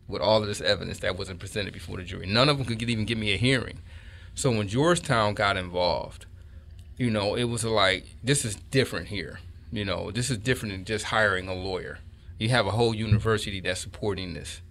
with 0.07 0.23
all 0.23 0.41
of 0.41 0.49
this 0.49 0.63
evidence 0.63 1.01
that 1.01 1.19
wasn't 1.19 1.39
presented 1.39 1.75
before 1.75 1.99
the 1.99 2.03
jury. 2.05 2.27
None 2.27 2.49
of 2.49 2.57
them 2.57 2.67
could 2.67 2.79
get, 2.79 2.89
even 2.89 3.05
get 3.05 3.19
me 3.19 3.35
a 3.35 3.37
hearing. 3.37 3.83
So 4.35 4.51
when 4.51 4.69
Georgetown 4.69 5.35
got 5.35 5.59
involved, 5.59 6.25
you 6.97 7.11
know, 7.11 7.35
it 7.35 7.45
was 7.45 7.65
like 7.65 8.07
this 8.25 8.45
is 8.45 8.57
different 8.57 9.09
here. 9.09 9.41
You 9.71 9.85
know, 9.85 10.11
this 10.11 10.31
is 10.31 10.39
different 10.39 10.73
than 10.75 10.85
just 10.87 11.07
hiring 11.07 11.49
a 11.49 11.55
lawyer. 11.55 11.99
You 12.39 12.49
have 12.49 12.67
a 12.67 12.71
whole 12.71 12.95
university 12.95 13.61
that's 13.61 13.81
supporting 13.81 14.33
this. 14.33 14.63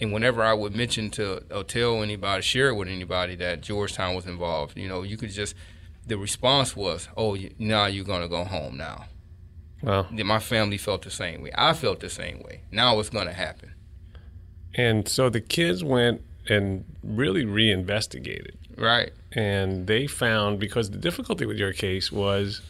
And 0.00 0.12
whenever 0.12 0.42
I 0.42 0.52
would 0.54 0.74
mention 0.74 1.10
to 1.12 1.44
or 1.54 1.62
tell 1.64 2.02
anybody, 2.02 2.42
share 2.42 2.68
it 2.70 2.74
with 2.74 2.88
anybody 2.88 3.36
that 3.36 3.60
Georgetown 3.60 4.14
was 4.14 4.26
involved, 4.26 4.76
you 4.76 4.88
know, 4.88 5.02
you 5.02 5.16
could 5.16 5.30
just 5.30 5.54
the 6.06 6.18
response 6.18 6.76
was, 6.76 7.08
"Oh, 7.16 7.36
now 7.58 7.86
you're 7.86 8.04
gonna 8.04 8.28
go 8.28 8.44
home 8.44 8.76
now." 8.76 9.06
Well, 9.82 10.06
Then 10.10 10.26
my 10.26 10.38
family 10.38 10.78
felt 10.78 11.02
the 11.02 11.10
same 11.10 11.42
way. 11.42 11.50
I 11.54 11.72
felt 11.74 12.00
the 12.00 12.10
same 12.10 12.40
way. 12.42 12.62
Now 12.70 12.98
it's 13.00 13.10
gonna 13.10 13.32
happen. 13.32 13.74
And 14.74 15.08
so 15.08 15.30
the 15.30 15.40
kids 15.40 15.84
went 15.84 16.22
and 16.48 16.84
really 17.02 17.44
reinvestigated. 17.44 18.56
Right. 18.76 19.12
And 19.32 19.86
they 19.86 20.06
found 20.06 20.58
because 20.58 20.90
the 20.90 20.98
difficulty 20.98 21.46
with 21.46 21.56
your 21.58 21.72
case 21.72 22.10
was 22.12 22.60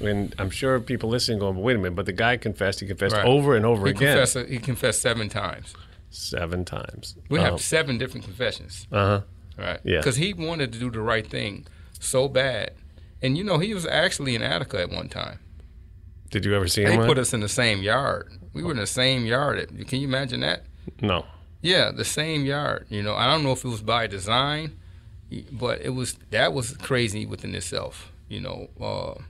and 0.00 0.34
I'm 0.38 0.50
sure 0.50 0.78
people 0.80 1.08
listening 1.08 1.38
going, 1.38 1.54
but 1.54 1.62
wait 1.62 1.74
a 1.76 1.78
minute, 1.78 1.94
but 1.96 2.04
the 2.06 2.12
guy 2.12 2.36
confessed, 2.36 2.80
he 2.80 2.86
confessed 2.86 3.14
Right. 3.16 3.24
over 3.24 3.56
and 3.56 3.64
over 3.64 3.86
he 3.86 3.92
again. 3.92 4.18
Confessed, 4.18 4.48
he 4.48 4.58
confessed 4.58 5.00
seven 5.00 5.28
times. 5.30 5.74
Seven 6.16 6.64
times. 6.64 7.14
We 7.28 7.38
Um, 7.38 7.44
have 7.44 7.60
seven 7.60 7.98
different 7.98 8.24
confessions. 8.24 8.86
Uh-huh. 8.90 9.20
Right. 9.58 9.80
Yeah. 9.84 9.98
Because 9.98 10.16
he 10.16 10.32
wanted 10.32 10.72
to 10.72 10.78
do 10.78 10.90
the 10.90 11.00
right 11.00 11.26
thing 11.26 11.66
so 12.00 12.28
bad. 12.28 12.72
And 13.22 13.36
you 13.38 13.44
know, 13.44 13.58
he 13.58 13.74
was 13.74 13.86
actually 13.86 14.34
in 14.34 14.42
Attica 14.42 14.80
at 14.80 14.90
one 14.90 15.08
time. 15.08 15.38
Did 16.30 16.44
you 16.44 16.54
ever 16.54 16.68
see 16.68 16.82
him? 16.82 17.00
They 17.00 17.06
put 17.06 17.18
us 17.18 17.32
in 17.32 17.40
the 17.40 17.48
same 17.48 17.82
yard. 17.82 18.32
We 18.52 18.62
were 18.62 18.72
in 18.72 18.78
the 18.78 18.86
same 18.86 19.26
yard. 19.26 19.58
At, 19.58 19.68
can 19.88 20.00
you 20.00 20.08
imagine 20.08 20.40
that? 20.40 20.64
No. 21.00 21.24
Yeah, 21.62 21.90
the 21.90 22.04
same 22.04 22.44
yard. 22.44 22.86
You 22.88 23.02
know, 23.02 23.14
I 23.14 23.26
don't 23.30 23.42
know 23.42 23.52
if 23.52 23.64
it 23.64 23.68
was 23.68 23.82
by 23.82 24.06
design, 24.06 24.76
but 25.52 25.80
it 25.82 25.90
was 25.90 26.14
that 26.30 26.52
was 26.52 26.76
crazy 26.78 27.26
within 27.26 27.54
itself. 27.54 28.12
You 28.28 28.40
know, 28.40 28.68
uh, 28.80 29.22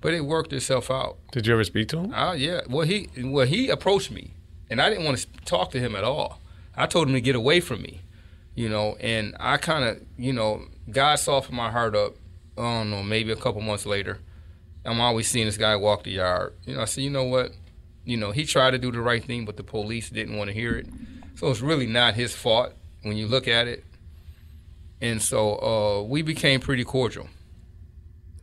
but 0.00 0.14
it 0.14 0.24
worked 0.24 0.52
itself 0.52 0.90
out. 0.90 1.18
Did 1.32 1.46
you 1.46 1.52
ever 1.52 1.64
speak 1.64 1.88
to 1.88 1.98
him? 1.98 2.12
Oh 2.14 2.32
yeah. 2.32 2.60
Well, 2.68 2.86
he 2.86 3.08
well 3.22 3.46
he 3.46 3.68
approached 3.68 4.10
me, 4.10 4.34
and 4.70 4.80
I 4.80 4.88
didn't 4.88 5.04
want 5.04 5.18
to 5.18 5.26
talk 5.44 5.70
to 5.72 5.80
him 5.80 5.94
at 5.96 6.04
all. 6.04 6.40
I 6.76 6.86
told 6.86 7.08
him 7.08 7.14
to 7.14 7.20
get 7.20 7.34
away 7.34 7.60
from 7.60 7.82
me, 7.82 8.00
you 8.54 8.68
know. 8.68 8.96
And 9.00 9.36
I 9.40 9.56
kind 9.56 9.84
of, 9.84 10.00
you 10.16 10.32
know, 10.32 10.62
God 10.90 11.16
softened 11.16 11.56
my 11.56 11.70
heart 11.70 11.96
up. 11.96 12.14
I 12.56 12.62
don't 12.62 12.90
know, 12.90 13.02
maybe 13.02 13.32
a 13.32 13.36
couple 13.36 13.60
months 13.60 13.86
later. 13.86 14.18
I'm 14.84 15.00
always 15.00 15.28
seeing 15.28 15.46
this 15.46 15.56
guy 15.56 15.76
walk 15.76 16.04
the 16.04 16.12
yard. 16.12 16.54
You 16.64 16.74
know, 16.76 16.82
I 16.82 16.84
said, 16.86 17.04
you 17.04 17.10
know 17.10 17.24
what? 17.24 17.52
You 18.04 18.16
know, 18.16 18.32
he 18.32 18.44
tried 18.44 18.70
to 18.72 18.78
do 18.78 18.90
the 18.90 19.00
right 19.00 19.22
thing, 19.22 19.44
but 19.44 19.56
the 19.56 19.62
police 19.62 20.10
didn't 20.10 20.36
want 20.36 20.48
to 20.48 20.54
hear 20.54 20.76
it. 20.76 20.86
So 21.34 21.50
it's 21.50 21.60
really 21.60 21.86
not 21.86 22.14
his 22.14 22.34
fault 22.34 22.72
when 23.02 23.16
you 23.16 23.26
look 23.26 23.46
at 23.46 23.68
it. 23.68 23.84
And 25.00 25.22
so 25.22 25.58
uh, 25.58 26.02
we 26.02 26.22
became 26.22 26.60
pretty 26.60 26.84
cordial. 26.84 27.28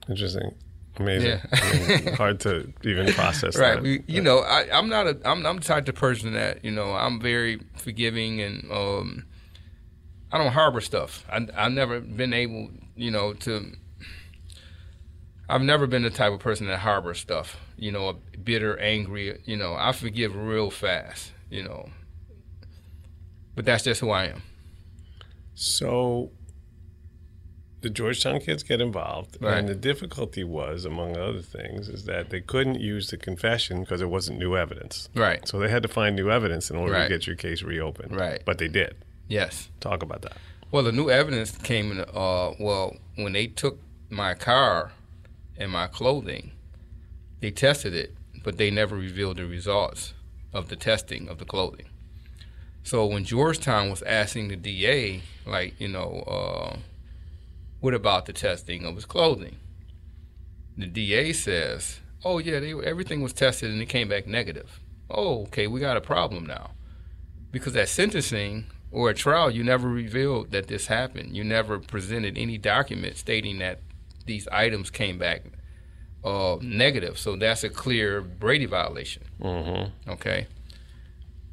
Interesting. 0.07 0.55
Amazing. 0.97 1.27
Yeah. 1.29 1.45
I 1.51 1.87
mean, 1.87 2.13
hard 2.15 2.39
to 2.41 2.71
even 2.83 3.11
process 3.13 3.57
right. 3.57 3.75
that. 3.75 3.83
We, 3.83 4.03
you 4.07 4.21
know, 4.21 4.39
I, 4.39 4.67
I'm 4.71 4.87
not 4.89 5.07
a 5.07 5.17
I'm 5.25 5.45
I'm 5.45 5.57
the 5.57 5.63
type 5.63 5.87
of 5.87 5.95
person 5.95 6.33
that 6.33 6.63
you 6.63 6.71
know 6.71 6.93
I'm 6.93 7.19
very 7.19 7.61
forgiving 7.77 8.41
and 8.41 8.71
um, 8.71 9.25
I 10.31 10.37
don't 10.37 10.53
harbor 10.53 10.81
stuff. 10.81 11.25
I 11.29 11.47
I've 11.55 11.73
never 11.73 11.99
been 11.99 12.33
able 12.33 12.69
you 12.95 13.11
know 13.11 13.33
to. 13.33 13.73
I've 15.47 15.61
never 15.61 15.85
been 15.85 16.01
the 16.01 16.09
type 16.09 16.33
of 16.33 16.39
person 16.39 16.67
that 16.67 16.79
harbors 16.79 17.19
stuff. 17.19 17.57
You 17.77 17.91
know, 17.91 18.17
bitter, 18.43 18.79
angry. 18.79 19.41
You 19.45 19.57
know, 19.57 19.75
I 19.77 19.91
forgive 19.91 20.35
real 20.35 20.71
fast. 20.71 21.31
You 21.49 21.63
know, 21.63 21.89
but 23.53 23.65
that's 23.65 23.83
just 23.83 23.99
who 23.99 24.11
I 24.11 24.25
am. 24.25 24.41
So 25.55 26.31
the 27.85 27.91
Georgetown 27.91 28.39
kids 28.39 28.63
get 28.63 28.81
involved, 28.81 29.37
Right. 29.39 29.59
and 29.59 29.67
the 29.69 29.75
difficulty 29.75 30.43
was, 30.43 30.85
among 30.85 31.15
other 31.15 31.43
things, 31.43 31.87
is 31.87 32.05
that 32.05 32.31
they 32.31 32.41
couldn't 32.41 32.79
use 32.79 33.11
the 33.11 33.17
confession 33.17 33.81
because 33.81 34.01
it 34.01 34.09
wasn't 34.09 34.39
new 34.39 34.57
evidence. 34.57 35.07
Right. 35.13 35.47
So 35.47 35.59
they 35.59 35.69
had 35.69 35.83
to 35.83 35.87
find 35.87 36.15
new 36.15 36.31
evidence 36.31 36.71
in 36.71 36.77
order 36.77 36.93
Right. 36.93 37.03
to 37.03 37.09
get 37.09 37.27
your 37.27 37.35
case 37.35 37.61
reopened. 37.61 38.15
Right. 38.15 38.41
But 38.43 38.57
they 38.57 38.67
did. 38.67 38.95
Yes. 39.27 39.69
Talk 39.81 40.01
about 40.01 40.23
that. 40.23 40.37
Well, 40.71 40.81
the 40.81 40.91
new 40.91 41.11
evidence 41.11 41.51
came 41.59 41.91
in. 41.91 41.99
Uh, 41.99 42.53
well, 42.59 42.97
when 43.17 43.33
they 43.33 43.45
took 43.45 43.79
my 44.09 44.33
car 44.33 44.91
and 45.55 45.71
my 45.71 45.85
clothing, 45.85 46.53
they 47.39 47.51
tested 47.51 47.93
it, 47.93 48.15
but 48.43 48.57
they 48.57 48.71
never 48.71 48.95
revealed 48.95 49.37
the 49.37 49.45
results 49.45 50.15
of 50.53 50.69
the 50.69 50.75
testing 50.75 51.29
of 51.29 51.37
the 51.37 51.45
clothing. 51.45 51.85
So 52.83 53.05
when 53.05 53.25
Georgetown 53.25 53.91
was 53.91 54.01
asking 54.01 54.47
the 54.47 54.55
DA, 54.55 55.21
like, 55.45 55.79
you 55.79 55.87
know, 55.87 56.23
uh, 56.27 56.77
what 57.85 57.93
about 57.93 58.25
the 58.25 58.33
testing 58.33 58.83
of 58.83 58.95
his 58.95 59.05
clothing? 59.05 59.57
The 60.75 60.87
DA 60.87 61.33
says, 61.33 61.99
"Oh 62.23 62.39
yeah, 62.39 62.59
they, 62.59 62.73
everything 62.73 63.21
was 63.21 63.31
tested 63.31 63.69
and 63.69 63.79
it 63.79 63.85
came 63.85 64.07
back 64.07 64.25
negative." 64.25 64.79
Oh, 65.07 65.43
okay, 65.43 65.67
we 65.67 65.79
got 65.79 65.95
a 65.95 66.01
problem 66.01 66.47
now, 66.47 66.71
because 67.51 67.75
at 67.75 67.89
sentencing 67.89 68.65
or 68.89 69.11
at 69.11 69.17
trial, 69.17 69.51
you 69.51 69.63
never 69.63 69.87
revealed 69.87 70.49
that 70.49 70.65
this 70.65 70.87
happened. 70.87 71.37
You 71.37 71.43
never 71.43 71.77
presented 71.77 72.39
any 72.39 72.57
document 72.57 73.17
stating 73.17 73.59
that 73.59 73.81
these 74.25 74.47
items 74.47 74.89
came 74.89 75.19
back 75.19 75.43
uh, 76.23 76.57
negative. 76.61 77.19
So 77.19 77.35
that's 77.35 77.63
a 77.63 77.69
clear 77.69 78.19
Brady 78.19 78.65
violation. 78.65 79.25
Mm-hmm. 79.39 80.09
Okay. 80.09 80.47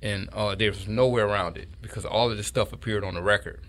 And 0.01 0.31
uh, 0.33 0.55
there's 0.55 0.89
no 0.89 1.09
way 1.09 1.21
around 1.21 1.59
it 1.59 1.69
because 1.83 2.07
all 2.07 2.31
of 2.31 2.39
this 2.39 2.47
stuff 2.47 2.73
appeared 2.73 3.05
on 3.05 3.13
the 3.13 3.23
record 3.23 3.61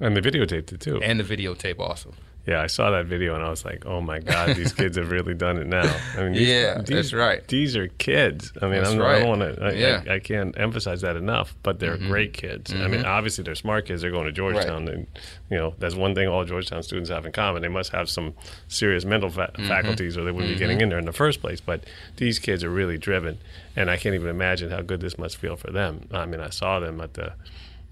And 0.00 0.16
the 0.16 0.22
videotaped 0.22 0.72
it 0.72 0.80
too. 0.80 1.00
and 1.02 1.20
the 1.20 1.24
videotape 1.24 1.78
also. 1.78 2.14
Yeah, 2.46 2.62
I 2.62 2.68
saw 2.68 2.90
that 2.92 3.04
video 3.04 3.34
and 3.34 3.44
I 3.44 3.50
was 3.50 3.66
like, 3.66 3.84
"Oh 3.84 4.00
my 4.00 4.18
God, 4.18 4.56
these 4.56 4.72
kids 4.72 4.96
have 4.96 5.10
really 5.10 5.34
done 5.34 5.58
it 5.58 5.66
now." 5.66 5.94
I 6.16 6.22
mean, 6.22 6.32
these, 6.32 6.48
Yeah, 6.48 6.78
these- 6.78 6.88
that's 6.88 7.12
right. 7.12 7.46
These 7.46 7.76
are 7.76 7.88
kids. 7.88 8.50
I 8.62 8.66
mean, 8.66 8.82
I'm, 8.82 9.00
I 9.02 9.18
don't 9.18 9.28
want 9.28 9.40
to. 9.42 9.62
I, 9.62 9.72
Yeah. 9.72 10.02
I, 10.08 10.14
I 10.14 10.18
can't 10.20 10.58
emphasize 10.58 11.02
that 11.02 11.16
enough. 11.16 11.54
But 11.62 11.80
they're 11.80 11.98
Mhm. 11.98 12.08
great 12.08 12.32
kids. 12.32 12.72
I 12.72 12.88
mean, 12.88 13.02
Mhm. 13.02 13.06
obviously 13.06 13.44
they're 13.44 13.54
smart 13.54 13.84
kids. 13.86 14.00
They're 14.00 14.10
going 14.10 14.24
to 14.24 14.32
Georgetown, 14.32 14.88
and 14.88 15.06
you 15.50 15.58
know 15.58 15.74
that's 15.78 15.94
one 15.94 16.14
thing 16.14 16.28
all 16.28 16.42
Georgetown 16.46 16.82
students 16.82 17.10
have 17.10 17.26
in 17.26 17.32
common. 17.32 17.60
They 17.60 17.68
must 17.68 17.92
have 17.92 18.08
some 18.08 18.32
serious 18.68 19.04
mental 19.04 19.28
fa- 19.28 19.52
Mhm. 19.58 19.68
faculties, 19.68 20.16
or 20.16 20.24
they 20.24 20.32
wouldn't 20.32 20.50
be 20.54 20.58
getting 20.58 20.78
Mhm. 20.78 20.82
in 20.84 20.88
there 20.88 20.98
in 20.98 21.04
the 21.04 21.12
first 21.12 21.42
place. 21.42 21.60
But 21.60 21.84
these 22.16 22.38
kids 22.38 22.64
are 22.64 22.70
really 22.70 22.96
driven, 22.96 23.36
and 23.76 23.90
I 23.90 23.98
can't 23.98 24.14
even 24.14 24.28
imagine 24.28 24.70
how 24.70 24.80
good 24.80 25.02
this 25.02 25.18
must 25.18 25.36
feel 25.36 25.56
for 25.56 25.70
them. 25.70 26.08
I 26.10 26.24
mean, 26.24 26.40
I 26.40 26.48
saw 26.48 26.80
them 26.80 27.02
at 27.02 27.12
the 27.14 27.34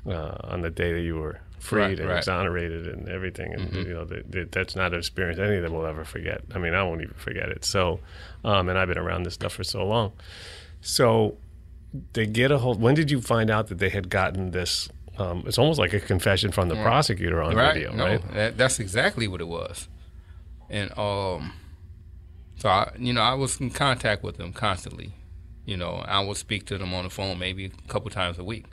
uh, 0.08 0.38
on 0.44 0.62
the 0.62 0.70
day 0.70 0.94
that 0.94 1.02
you 1.02 1.16
were 1.16 1.38
freed 1.58 1.80
Right, 1.80 1.98
and 2.00 2.08
right. 2.08 2.18
exonerated 2.18 2.86
and 2.86 3.08
everything, 3.08 3.52
and 3.52 3.70
Mhm. 3.70 3.86
you 3.86 3.94
know 3.94 4.04
that, 4.04 4.30
that 4.32 4.52
that's 4.52 4.76
not 4.76 4.92
an 4.92 4.98
experience 4.98 5.38
any 5.38 5.56
of 5.56 5.62
them 5.62 5.72
will 5.72 5.86
ever 5.86 6.04
forget. 6.04 6.42
I 6.54 6.58
mean, 6.58 6.74
I 6.74 6.82
won't 6.82 7.02
even 7.02 7.14
forget 7.14 7.48
it. 7.48 7.64
So, 7.64 8.00
um, 8.44 8.68
and 8.68 8.78
I've 8.78 8.88
been 8.88 8.98
around 8.98 9.24
this 9.24 9.34
stuff 9.34 9.52
for 9.52 9.64
so 9.64 9.84
long. 9.86 10.12
So, 10.80 11.36
they 12.12 12.26
get 12.26 12.50
a 12.50 12.58
hold. 12.58 12.80
When 12.80 12.94
did 12.94 13.10
you 13.10 13.20
find 13.20 13.50
out 13.50 13.66
that 13.68 13.78
they 13.78 13.88
had 13.88 14.08
gotten 14.10 14.50
this? 14.52 14.88
Um, 15.18 15.42
it's 15.46 15.58
almost 15.58 15.80
like 15.80 15.92
a 15.92 16.00
confession 16.00 16.52
from 16.52 16.68
the 16.68 16.76
Right. 16.76 16.84
prosecutor 16.84 17.42
on 17.42 17.56
right. 17.56 17.74
video, 17.74 17.92
no, 17.92 18.04
right? 18.04 18.32
That, 18.34 18.56
that's 18.56 18.78
exactly 18.78 19.26
what 19.26 19.40
it 19.40 19.48
was. 19.48 19.88
And 20.70 20.96
um, 20.96 21.54
so 22.58 22.68
I, 22.68 22.92
you 22.98 23.12
know, 23.12 23.22
I 23.22 23.34
was 23.34 23.60
in 23.60 23.70
contact 23.70 24.22
with 24.22 24.36
them 24.36 24.52
constantly. 24.52 25.12
You 25.64 25.76
know, 25.76 26.04
I 26.06 26.20
would 26.20 26.36
speak 26.36 26.66
to 26.66 26.78
them 26.78 26.94
on 26.94 27.04
the 27.04 27.10
phone 27.10 27.38
maybe 27.38 27.64
a 27.64 27.88
couple 27.88 28.10
times 28.10 28.38
a 28.38 28.44
week. 28.44 28.66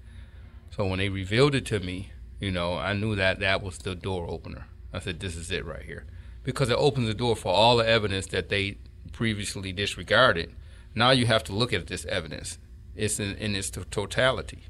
So 0.69 0.85
when 0.85 0.99
they 0.99 1.09
revealed 1.09 1.55
it 1.55 1.65
to 1.67 1.79
me, 1.79 2.11
you 2.39 2.51
know, 2.51 2.77
I 2.77 2.93
knew 2.93 3.15
that 3.15 3.39
that 3.39 3.61
was 3.61 3.77
the 3.77 3.95
door 3.95 4.29
opener. 4.29 4.67
I 4.93 4.99
said, 4.99 5.19
"This 5.19 5.35
is 5.35 5.51
it 5.51 5.65
right 5.65 5.83
here," 5.83 6.05
because 6.43 6.69
it 6.69 6.77
opens 6.77 7.07
the 7.07 7.13
door 7.13 7.35
for 7.35 7.53
all 7.53 7.77
the 7.77 7.87
evidence 7.87 8.27
that 8.27 8.49
they 8.49 8.77
previously 9.11 9.71
disregarded. 9.71 10.53
Now 10.93 11.11
you 11.11 11.25
have 11.25 11.43
to 11.45 11.53
look 11.53 11.73
at 11.73 11.87
this 11.87 12.05
evidence. 12.05 12.57
It's 12.95 13.19
in, 13.19 13.35
in 13.35 13.55
its 13.55 13.69
totality. 13.69 14.63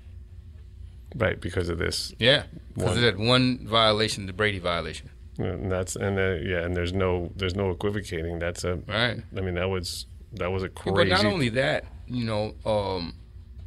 Right, 1.16 1.40
because 1.40 1.70
of 1.70 1.78
this. 1.78 2.14
Yeah, 2.20 2.44
because 2.74 2.98
of 2.98 3.04
that 3.04 3.18
one 3.18 3.66
violation, 3.68 4.26
the 4.26 4.34
Brady 4.34 4.60
violation. 4.60 5.10
And 5.38 5.72
that's 5.72 5.96
and 5.96 6.18
uh, 6.18 6.36
yeah, 6.42 6.64
and 6.64 6.76
there's 6.76 6.94
no 6.94 7.32
there's 7.36 7.56
no 7.56 7.70
equivocating. 7.70 8.40
That's 8.40 8.64
a 8.64 8.76
Right. 8.88 9.22
I 9.38 9.42
mean, 9.42 9.56
that 9.56 9.70
was 9.70 10.08
that 10.34 10.52
was 10.52 10.64
a 10.64 10.68
Yeah, 10.68 10.72
crazy. 10.94 11.10
But 11.10 11.24
not 11.24 11.26
only 11.26 11.50
that, 11.50 11.86
you 12.08 12.26
know, 12.26 12.56
um, 12.66 13.14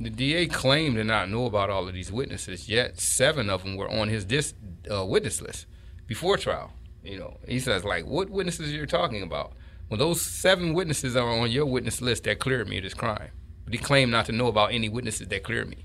the 0.00 0.10
DA 0.10 0.46
claimed 0.46 0.96
to 0.96 1.04
not 1.04 1.28
know 1.28 1.46
about 1.46 1.70
all 1.70 1.88
of 1.88 1.94
these 1.94 2.12
witnesses. 2.12 2.68
Yet 2.68 3.00
seven 3.00 3.50
of 3.50 3.64
them 3.64 3.76
were 3.76 3.90
on 3.90 4.08
his 4.08 4.24
dis, 4.24 4.54
uh, 4.90 5.04
witness 5.04 5.40
list 5.40 5.66
before 6.06 6.36
trial. 6.36 6.72
You 7.02 7.18
know, 7.18 7.36
he 7.46 7.58
says 7.58 7.84
like, 7.84 8.06
"What 8.06 8.30
witnesses 8.30 8.72
are 8.72 8.76
you're 8.76 8.86
talking 8.86 9.22
about?" 9.22 9.52
Well, 9.88 9.98
those 9.98 10.20
seven 10.20 10.74
witnesses 10.74 11.16
are 11.16 11.28
on 11.28 11.50
your 11.50 11.66
witness 11.66 12.00
list 12.00 12.24
that 12.24 12.38
cleared 12.38 12.68
me 12.68 12.78
of 12.78 12.84
this 12.84 12.94
crime. 12.94 13.30
But 13.64 13.72
he 13.72 13.78
claimed 13.78 14.12
not 14.12 14.26
to 14.26 14.32
know 14.32 14.46
about 14.48 14.72
any 14.72 14.88
witnesses 14.88 15.28
that 15.28 15.42
cleared 15.42 15.68
me. 15.68 15.84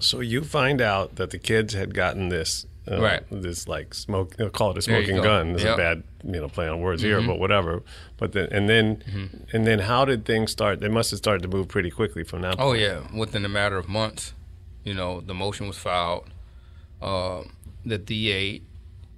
So 0.00 0.20
you 0.20 0.42
find 0.42 0.80
out 0.80 1.16
that 1.16 1.30
the 1.30 1.38
kids 1.38 1.74
had 1.74 1.94
gotten 1.94 2.28
this, 2.28 2.66
uh, 2.90 3.00
Right. 3.00 3.22
This 3.30 3.66
like 3.68 3.94
smoke, 3.94 4.36
call 4.52 4.72
it 4.72 4.78
a 4.78 4.82
smoking 4.82 5.16
gun. 5.22 5.52
This 5.54 5.62
Yep. 5.64 5.74
a 5.74 5.76
bad, 5.76 6.02
you 6.24 6.32
know, 6.40 6.48
play 6.48 6.68
on 6.68 6.80
words 6.80 7.02
here, 7.02 7.20
Mhm. 7.20 7.26
but 7.26 7.38
whatever. 7.38 7.82
But 8.18 8.32
then, 8.32 8.48
and 8.50 8.68
then, 8.68 8.96
Mm-hmm. 8.96 9.56
and 9.56 9.66
then, 9.66 9.78
how 9.80 10.04
did 10.04 10.24
things 10.24 10.50
start? 10.52 10.80
They 10.80 10.88
must 10.88 11.10
have 11.10 11.18
started 11.18 11.42
to 11.42 11.48
move 11.48 11.68
pretty 11.68 11.90
quickly 11.90 12.24
from 12.24 12.42
that. 12.42 12.54
Oh 12.58 12.70
point. 12.70 12.80
yeah, 12.82 13.00
within 13.14 13.44
a 13.44 13.48
matter 13.48 13.76
of 13.78 13.88
months, 13.88 14.34
you 14.84 14.94
know, 14.94 15.20
the 15.20 15.34
motion 15.34 15.66
was 15.66 15.78
filed. 15.78 16.28
Uh, 17.00 17.42
the 17.86 17.98
DA 17.98 18.62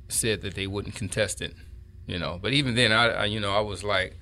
said 0.08 0.42
that 0.42 0.54
they 0.54 0.66
wouldn't 0.66 0.94
contest 0.94 1.40
it, 1.42 1.54
you 2.06 2.18
know. 2.18 2.38
But 2.40 2.52
even 2.52 2.74
then, 2.74 2.92
I, 2.92 3.08
I 3.08 3.24
you 3.26 3.40
know, 3.40 3.52
I 3.52 3.60
was 3.60 3.82
like, 3.84 4.16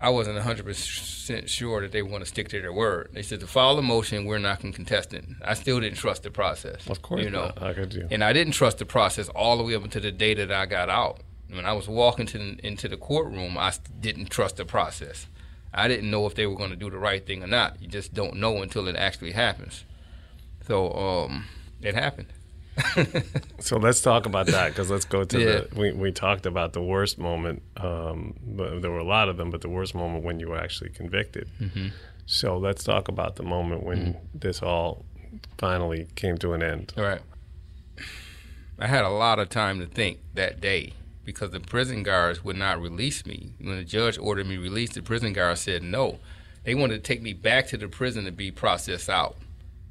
I 0.00 0.08
wasn't 0.08 0.38
hundred 0.38 0.64
percent 0.64 1.50
sure 1.50 1.82
that 1.82 1.92
they 1.92 2.02
want 2.02 2.24
to 2.24 2.28
stick 2.28 2.48
to 2.48 2.60
their 2.60 2.72
word. 2.72 3.10
They 3.12 3.22
said 3.22 3.40
to 3.40 3.46
file 3.46 3.78
a 3.78 3.82
motion, 3.82 4.24
we're 4.24 4.38
not 4.38 4.62
going 4.62 4.72
to 4.72 4.76
contest 4.76 5.12
it. 5.12 5.24
I 5.44 5.54
still 5.54 5.78
didn't 5.78 5.98
trust 5.98 6.22
the 6.22 6.30
process. 6.30 6.88
Of 6.88 7.02
course 7.02 7.22
you 7.22 7.30
know. 7.30 7.46
not. 7.46 7.58
How 7.58 7.72
could 7.74 7.92
you? 7.92 8.08
And 8.10 8.24
I 8.24 8.32
didn't 8.32 8.54
trust 8.54 8.78
the 8.78 8.86
process 8.86 9.28
all 9.28 9.58
the 9.58 9.62
way 9.62 9.74
up 9.74 9.84
until 9.84 10.00
the 10.00 10.10
day 10.12 10.32
that 10.34 10.50
I 10.50 10.64
got 10.64 10.88
out. 10.88 11.20
When 11.50 11.66
I 11.66 11.72
was 11.72 11.88
walking 11.88 12.26
to 12.26 12.38
the, 12.38 12.66
into 12.66 12.88
the 12.88 12.96
courtroom, 12.96 13.58
I 13.58 13.72
didn't 14.00 14.30
trust 14.30 14.56
the 14.56 14.64
process. 14.64 15.26
I 15.74 15.86
didn't 15.86 16.10
know 16.10 16.26
if 16.26 16.34
they 16.34 16.46
were 16.46 16.56
going 16.56 16.70
to 16.70 16.76
do 16.76 16.90
the 16.90 16.98
right 16.98 17.24
thing 17.24 17.42
or 17.42 17.46
not. 17.46 17.80
You 17.82 17.88
just 17.88 18.14
don't 18.14 18.36
know 18.36 18.62
until 18.62 18.88
it 18.88 18.96
actually 18.96 19.32
happens. 19.32 19.84
So 20.66 20.92
um, 20.92 21.46
it 21.82 21.94
happened. 21.94 22.32
So 23.60 23.76
let's 23.76 24.00
talk 24.00 24.24
about 24.26 24.46
that 24.46 24.70
because 24.70 24.90
let's 24.90 25.04
go 25.04 25.24
to 25.24 25.38
Yeah. 25.38 25.46
the. 25.46 25.68
We, 25.78 25.92
we 25.92 26.12
talked 26.12 26.46
about 26.46 26.72
the 26.72 26.82
worst 26.82 27.18
moment, 27.18 27.62
um, 27.76 28.34
but 28.42 28.80
there 28.82 28.90
were 28.90 28.98
a 28.98 29.04
lot 29.04 29.28
of 29.28 29.36
them, 29.36 29.50
but 29.50 29.60
the 29.60 29.68
worst 29.68 29.94
moment 29.94 30.24
when 30.24 30.40
you 30.40 30.48
were 30.48 30.58
actually 30.58 30.90
convicted. 30.90 31.48
Mhm. 31.60 31.92
So 32.26 32.56
let's 32.56 32.82
talk 32.84 33.08
about 33.08 33.36
the 33.36 33.42
moment 33.42 33.82
when 33.82 33.98
Mm-hmm. 33.98 34.38
this 34.38 34.62
all 34.62 35.04
finally 35.58 36.08
came 36.14 36.38
to 36.38 36.52
an 36.54 36.62
end. 36.62 36.92
All 36.96 37.04
right. 37.04 37.20
I 38.78 38.86
had 38.86 39.04
a 39.04 39.10
lot 39.10 39.38
of 39.38 39.48
time 39.50 39.78
to 39.80 39.86
think 39.86 40.18
that 40.34 40.60
day 40.60 40.94
because 41.24 41.50
the 41.50 41.60
prison 41.60 42.02
guards 42.02 42.42
would 42.42 42.56
not 42.56 42.80
release 42.80 43.26
me. 43.26 43.52
When 43.60 43.76
the 43.76 43.84
judge 43.84 44.16
ordered 44.18 44.46
me 44.46 44.56
released, 44.56 44.94
the 44.94 45.02
prison 45.02 45.32
guards 45.34 45.60
said 45.60 45.82
no. 45.82 46.18
They 46.64 46.74
wanted 46.74 46.94
to 46.96 47.00
take 47.00 47.20
me 47.22 47.32
back 47.34 47.66
to 47.68 47.76
the 47.76 47.88
prison 47.88 48.24
to 48.24 48.32
be 48.32 48.50
processed 48.50 49.10
out. 49.10 49.36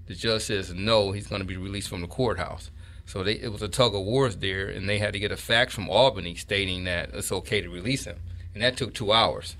The 0.07 0.15
judge 0.15 0.43
says 0.43 0.73
no, 0.73 1.11
he's 1.11 1.27
going 1.27 1.41
to 1.41 1.47
be 1.47 1.57
released 1.57 1.87
from 1.89 2.01
the 2.01 2.07
courthouse. 2.07 2.71
So 3.09 3.23
they, 3.23 3.33
it 3.33 3.51
was 3.51 3.63
a 3.63 3.67
tug 3.67 3.95
of 3.95 4.03
wars 4.03 4.37
there, 4.37 4.67
and 4.67 4.87
they 4.87 4.99
had 4.99 5.13
to 5.13 5.19
get 5.19 5.31
a 5.31 5.35
fax 5.35 5.73
from 5.73 5.89
Albany 5.89 6.35
stating 6.35 6.83
that 6.83 7.09
it's 7.11 7.31
okay 7.31 7.59
to 7.59 7.67
release 7.67 8.05
him. 8.05 8.19
And 8.53 8.61
that 8.61 8.77
took 8.77 8.93
two 8.93 9.11
hours. 9.11 9.55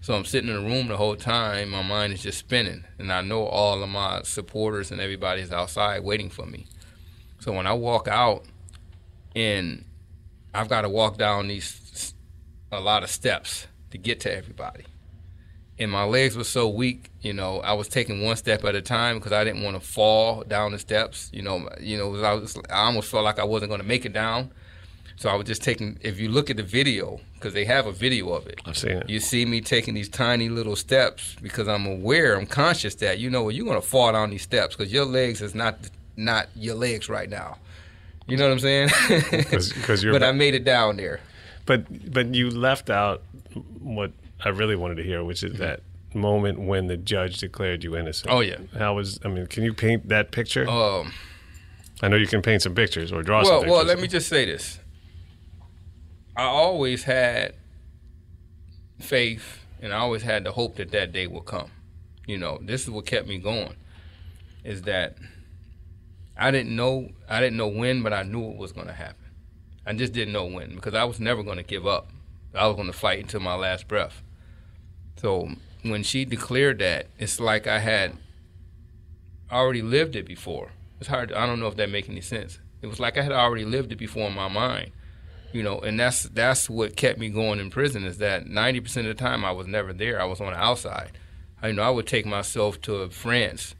So 0.00 0.14
I'm 0.14 0.24
sitting 0.24 0.48
in 0.48 0.54
the 0.54 0.70
room 0.70 0.86
the 0.86 0.96
whole 0.96 1.16
time. 1.16 1.70
My 1.70 1.82
mind 1.82 2.12
is 2.12 2.22
just 2.22 2.38
spinning, 2.38 2.84
and 2.96 3.12
I 3.12 3.20
know 3.22 3.46
all 3.46 3.82
of 3.82 3.88
my 3.88 4.22
supporters 4.22 4.92
and 4.92 5.00
everybody 5.00 5.42
is 5.42 5.50
outside 5.50 6.04
waiting 6.04 6.30
for 6.30 6.46
me. 6.46 6.66
So 7.40 7.52
when 7.52 7.66
I 7.66 7.72
walk 7.72 8.06
out, 8.06 8.44
and 9.34 9.84
I've 10.54 10.68
got 10.68 10.82
to 10.82 10.88
walk 10.88 11.18
down 11.18 11.48
these 11.48 12.14
a 12.70 12.80
lot 12.80 13.02
of 13.02 13.10
steps 13.10 13.66
to 13.90 13.98
get 13.98 14.20
to 14.20 14.32
everybody, 14.32 14.84
and 15.78 15.90
my 15.90 16.04
legs 16.04 16.36
were 16.36 16.44
so 16.44 16.68
weak, 16.68 17.10
you 17.20 17.32
know, 17.32 17.60
I 17.60 17.72
was 17.72 17.88
taking 17.88 18.22
one 18.22 18.36
step 18.36 18.64
at 18.64 18.74
a 18.74 18.82
time 18.82 19.18
because 19.18 19.32
I 19.32 19.42
didn't 19.44 19.62
want 19.62 19.80
to 19.80 19.86
fall 19.86 20.42
down 20.44 20.72
the 20.72 20.78
steps. 20.78 21.30
You 21.32 21.42
know, 21.42 21.68
you 21.80 21.96
know, 21.98 22.14
I 22.22 22.34
was 22.34 22.56
I 22.70 22.84
almost 22.84 23.10
felt 23.10 23.24
like 23.24 23.38
I 23.38 23.44
wasn't 23.44 23.70
going 23.70 23.80
to 23.80 23.86
make 23.86 24.04
it 24.04 24.12
down. 24.12 24.50
So 25.16 25.28
I 25.28 25.34
was 25.36 25.46
just 25.46 25.62
taking. 25.62 25.96
If 26.00 26.18
you 26.18 26.28
look 26.28 26.50
at 26.50 26.56
the 26.56 26.64
video, 26.64 27.20
because 27.34 27.54
they 27.54 27.64
have 27.66 27.86
a 27.86 27.92
video 27.92 28.30
of 28.30 28.48
it, 28.48 28.60
I've 28.66 28.76
seen 28.76 28.90
it. 28.98 29.08
you 29.08 29.20
see 29.20 29.46
me 29.46 29.60
taking 29.60 29.94
these 29.94 30.08
tiny 30.08 30.48
little 30.48 30.74
steps 30.74 31.36
because 31.40 31.68
I'm 31.68 31.86
aware, 31.86 32.36
I'm 32.36 32.46
conscious 32.46 32.96
that 32.96 33.18
you 33.20 33.30
know 33.30 33.42
well, 33.44 33.52
you're 33.52 33.66
gonna 33.66 33.80
fall 33.80 34.10
down 34.12 34.30
these 34.30 34.42
steps 34.42 34.74
because 34.76 34.92
your 34.92 35.04
legs 35.04 35.40
is 35.40 35.54
not 35.54 35.78
not 36.16 36.48
your 36.56 36.74
legs 36.74 37.08
right 37.08 37.30
now. 37.30 37.58
You 38.26 38.36
know 38.36 38.44
what 38.48 38.52
I'm 38.54 38.58
saying? 38.58 38.88
'cause 39.48 40.02
you're 40.02 40.12
but 40.12 40.22
I 40.24 40.32
made 40.32 40.54
it 40.54 40.64
down 40.64 40.96
there. 40.96 41.20
But 41.66 42.12
but 42.12 42.34
you 42.34 42.50
left 42.50 42.90
out 42.90 43.22
what 43.80 44.10
I 44.44 44.50
really 44.50 44.76
wanted 44.76 44.96
to 44.96 45.02
hear, 45.02 45.24
which 45.24 45.42
is 45.42 45.58
that 45.58 45.80
moment 46.14 46.60
when 46.60 46.86
the 46.86 46.96
judge 46.96 47.38
declared 47.38 47.82
you 47.82 47.96
innocent. 47.96 48.30
Oh, 48.30 48.40
yeah. 48.40 48.58
How 48.78 48.94
was? 48.94 49.18
I 49.24 49.28
mean, 49.28 49.46
can 49.46 49.64
you 49.64 49.72
paint 49.74 50.08
that 50.08 50.30
picture? 50.30 50.68
Um, 50.68 51.12
I 52.02 52.08
know 52.08 52.16
you 52.16 52.26
can 52.26 52.42
paint 52.42 52.62
some 52.62 52.74
pictures 52.74 53.12
or 53.12 53.22
draw 53.22 53.38
well, 53.38 53.46
some 53.46 53.54
pictures. 53.60 53.72
well, 53.72 53.84
let 53.84 53.98
me 53.98 54.08
just 54.08 54.28
say 54.28 54.44
this. 54.44 54.78
I 56.36 56.44
always 56.44 57.04
had 57.04 57.54
faith 59.00 59.60
and 59.80 59.92
I 59.92 59.98
always 59.98 60.22
had 60.22 60.44
the 60.44 60.52
hope 60.52 60.76
that 60.76 60.90
that 60.92 61.12
day 61.12 61.26
would 61.26 61.44
come. 61.44 61.70
You 62.26 62.38
know, 62.38 62.58
this 62.62 62.82
is 62.82 62.90
what 62.90 63.06
kept 63.06 63.28
me 63.28 63.38
going. 63.38 63.76
Is 64.64 64.82
that 64.82 65.16
I 66.36 66.50
didn't 66.50 66.74
know 66.74 67.10
I 67.28 67.40
didn't 67.40 67.56
know 67.56 67.68
when, 67.68 68.02
but 68.02 68.12
I 68.12 68.22
knew 68.22 68.50
it 68.50 68.56
was 68.56 68.72
going 68.72 68.86
to 68.88 68.92
happen. 68.92 69.24
I 69.86 69.92
just 69.92 70.12
didn't 70.12 70.32
know 70.32 70.46
when 70.46 70.74
because 70.74 70.94
I 70.94 71.04
was 71.04 71.20
never 71.20 71.42
going 71.42 71.58
to 71.58 71.62
give 71.62 71.86
up. 71.86 72.10
I 72.54 72.66
was 72.66 72.76
going 72.76 72.88
to 72.88 72.96
fight 72.96 73.20
until 73.20 73.40
my 73.40 73.54
last 73.54 73.88
breath. 73.88 74.22
So 75.16 75.50
when 75.82 76.02
she 76.02 76.24
declared 76.24 76.78
that, 76.78 77.06
it's 77.18 77.40
like 77.40 77.66
I 77.66 77.78
had 77.78 78.16
already 79.50 79.82
lived 79.82 80.16
it 80.16 80.26
before. 80.26 80.72
It's 81.00 81.08
hard. 81.08 81.32
I 81.32 81.46
don't 81.46 81.60
know 81.60 81.66
if 81.66 81.76
that 81.76 81.90
makes 81.90 82.08
any 82.08 82.20
sense. 82.20 82.58
It 82.82 82.86
was 82.86 83.00
like 83.00 83.16
I 83.16 83.22
had 83.22 83.32
already 83.32 83.64
lived 83.64 83.92
it 83.92 83.96
before 83.96 84.28
in 84.28 84.34
my 84.34 84.48
mind, 84.48 84.92
you 85.52 85.62
know. 85.62 85.78
And 85.80 85.98
that's 85.98 86.24
that's 86.24 86.68
what 86.68 86.96
kept 86.96 87.18
me 87.18 87.28
going 87.28 87.60
in 87.60 87.70
prison. 87.70 88.04
Is 88.04 88.18
that 88.18 88.46
ninety 88.46 88.80
percent 88.80 89.06
of 89.06 89.16
the 89.16 89.22
time 89.22 89.44
I 89.44 89.52
was 89.52 89.66
never 89.66 89.92
there. 89.92 90.20
I 90.20 90.24
was 90.24 90.40
on 90.40 90.52
the 90.52 90.58
outside. 90.58 91.12
I 91.62 91.68
you 91.68 91.74
know 91.74 91.82
I 91.82 91.90
would 91.90 92.06
take 92.06 92.26
myself 92.26 92.80
to 92.82 93.08
France, 93.08 93.74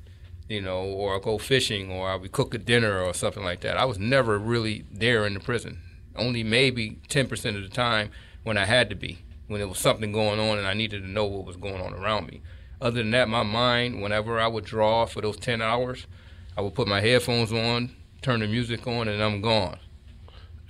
you 0.49 0.61
know, 0.61 0.83
or 0.85 1.19
go 1.21 1.39
fishing, 1.39 1.91
or 1.91 2.09
I 2.09 2.17
would 2.17 2.33
cook 2.33 2.55
a 2.55 2.59
dinner 2.59 3.01
or 3.01 3.13
something 3.13 3.45
like 3.45 3.61
that. 3.61 3.77
I 3.77 3.85
was 3.85 3.99
never 3.99 4.39
really 4.39 4.85
there 4.91 5.27
in 5.27 5.35
the 5.35 5.41
prison. 5.41 5.81
Only 6.17 6.43
maybe 6.45 6.99
ten 7.09 7.27
percent 7.27 7.57
of 7.57 7.63
the 7.63 7.69
time 7.69 8.11
when 8.43 8.57
I 8.57 8.65
had 8.67 8.91
to 8.91 8.97
be, 8.97 9.24
when 9.47 9.61
there 9.61 9.69
was 9.69 9.79
something 9.79 10.13
going 10.13 10.41
on 10.41 10.59
and 10.59 10.67
I 10.67 10.75
needed 10.75 11.03
to 11.03 11.09
know 11.09 11.25
what 11.27 11.45
was 11.45 11.57
going 11.57 11.81
on 11.81 11.95
around 11.95 12.29
me. 12.29 12.41
Other 12.81 12.99
than 13.03 13.11
that, 13.13 13.29
my 13.29 13.43
mind, 13.43 14.03
whenever 14.03 14.39
I 14.41 14.47
would 14.47 14.65
draw 14.65 15.07
for 15.07 15.21
those 15.21 15.37
ten 15.37 15.63
hours, 15.63 16.07
I 16.57 16.61
would 16.61 16.75
put 16.75 16.89
my 16.89 17.01
headphones 17.01 17.53
on, 17.53 17.95
turn 18.23 18.41
the 18.41 18.47
music 18.47 18.87
on, 18.87 19.09
and 19.09 19.23
I'm 19.23 19.41
gone. 19.41 19.79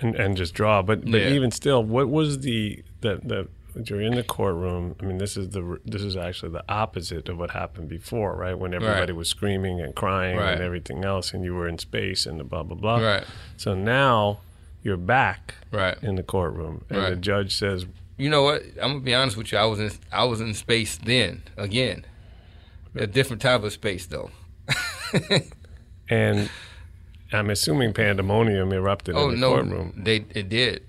And 0.01 0.15
and 0.17 0.37
just 0.37 0.55
draw. 0.55 0.83
But 0.83 1.03
but 1.11 1.21
Yeah. 1.21 1.29
even 1.31 1.51
still, 1.51 1.83
what 1.85 2.09
was 2.09 2.41
the 2.41 2.83
the 3.01 3.21
the 3.25 3.49
you're 3.87 4.01
in 4.01 4.15
the 4.15 4.23
courtroom. 4.23 4.95
I 5.01 5.05
mean, 5.05 5.19
this 5.19 5.37
is 5.37 5.49
the 5.51 5.81
this 5.85 6.03
is 6.03 6.17
actually 6.17 6.53
the 6.53 6.65
opposite 6.69 7.29
of 7.29 7.39
what 7.39 7.51
happened 7.51 7.89
before, 7.89 8.37
right? 8.37 8.57
When 8.57 8.73
everybody 8.75 9.13
was 9.13 9.29
screaming 9.29 9.81
and 9.81 9.95
crying 9.97 10.37
Right. 10.37 10.53
and 10.53 10.63
everything 10.63 11.05
else, 11.05 11.33
and 11.35 11.43
you 11.45 11.55
were 11.55 11.67
in 11.69 11.79
space 11.79 12.25
and 12.27 12.39
the 12.39 12.45
blah 12.45 12.63
blah 12.63 12.77
blah. 12.77 12.99
Right. 12.99 13.25
So 13.57 13.75
now 13.75 14.41
you're 14.83 14.97
back 14.97 15.55
Right. 15.73 15.97
in 16.03 16.15
the 16.17 16.23
courtroom, 16.23 16.85
and 16.91 17.05
the 17.13 17.17
judge 17.17 17.55
says, 17.57 17.87
You 18.17 18.31
know 18.31 18.43
what? 18.45 18.63
I'm 18.81 18.93
gonna 18.93 19.01
be 19.01 19.15
honest 19.15 19.37
with 19.37 19.51
you. 19.53 19.59
I 19.59 19.65
was 19.67 19.81
in 19.81 19.91
I 20.13 20.25
was 20.25 20.41
in 20.41 20.55
space 20.55 20.97
then 20.99 21.43
again, 21.57 22.05
a 22.95 23.07
different 23.07 23.43
type 23.43 23.63
of 23.63 23.73
space 23.73 24.07
though. 24.07 24.31
and 26.09 26.51
I'm 27.33 27.51
assuming 27.51 27.93
pandemonium 27.93 28.73
erupted 28.73 29.17
oh 29.17 29.29
in 29.29 29.35
the 29.35 29.41
no, 29.41 29.55
courtroom. 29.57 29.93
they 29.97 30.25
it 30.31 30.49
did, 30.49 30.85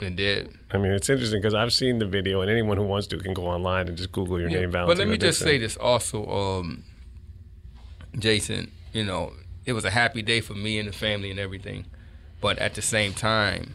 it 0.00 0.16
did. 0.16 0.56
I 0.70 0.78
mean, 0.78 0.92
it's 0.92 1.10
interesting 1.10 1.40
because 1.40 1.54
I've 1.54 1.72
seen 1.72 1.98
the 1.98 2.06
video, 2.06 2.40
and 2.40 2.50
anyone 2.50 2.78
who 2.78 2.84
wants 2.84 3.06
to 3.08 3.18
can 3.18 3.34
go 3.34 3.46
online 3.46 3.88
and 3.88 3.96
just 3.96 4.10
Google 4.10 4.40
your 4.40 4.48
Yeah, 4.48 4.60
name, 4.60 4.70
But 4.70 4.96
let 4.96 5.06
me 5.08 5.18
just 5.18 5.38
say 5.40 5.58
this 5.58 5.76
also, 5.76 6.26
um, 6.26 6.84
Jason. 8.18 8.70
You 8.94 9.04
know, 9.04 9.32
it 9.66 9.74
was 9.74 9.84
a 9.84 9.90
happy 9.90 10.22
day 10.22 10.40
for 10.40 10.54
me 10.54 10.78
and 10.78 10.88
the 10.88 10.92
family 10.92 11.30
and 11.30 11.38
everything, 11.38 11.86
but 12.40 12.58
at 12.58 12.74
the 12.74 12.82
same 12.82 13.12
time, 13.12 13.74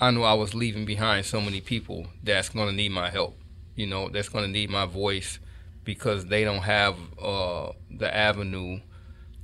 I 0.00 0.10
knew 0.10 0.22
I 0.22 0.34
was 0.34 0.54
leaving 0.54 0.84
behind 0.84 1.26
so 1.26 1.40
many 1.40 1.60
people 1.60 2.06
that's 2.22 2.48
going 2.48 2.68
to 2.68 2.74
need 2.74 2.90
my 2.90 3.10
help. 3.10 3.36
You 3.76 3.86
know, 3.86 4.08
that's 4.08 4.28
going 4.28 4.44
to 4.44 4.50
need 4.50 4.70
my 4.70 4.86
voice 4.86 5.38
because 5.84 6.26
they 6.26 6.44
don't 6.44 6.62
have 6.62 6.96
uh, 7.20 7.72
the 7.90 8.14
avenue, 8.14 8.80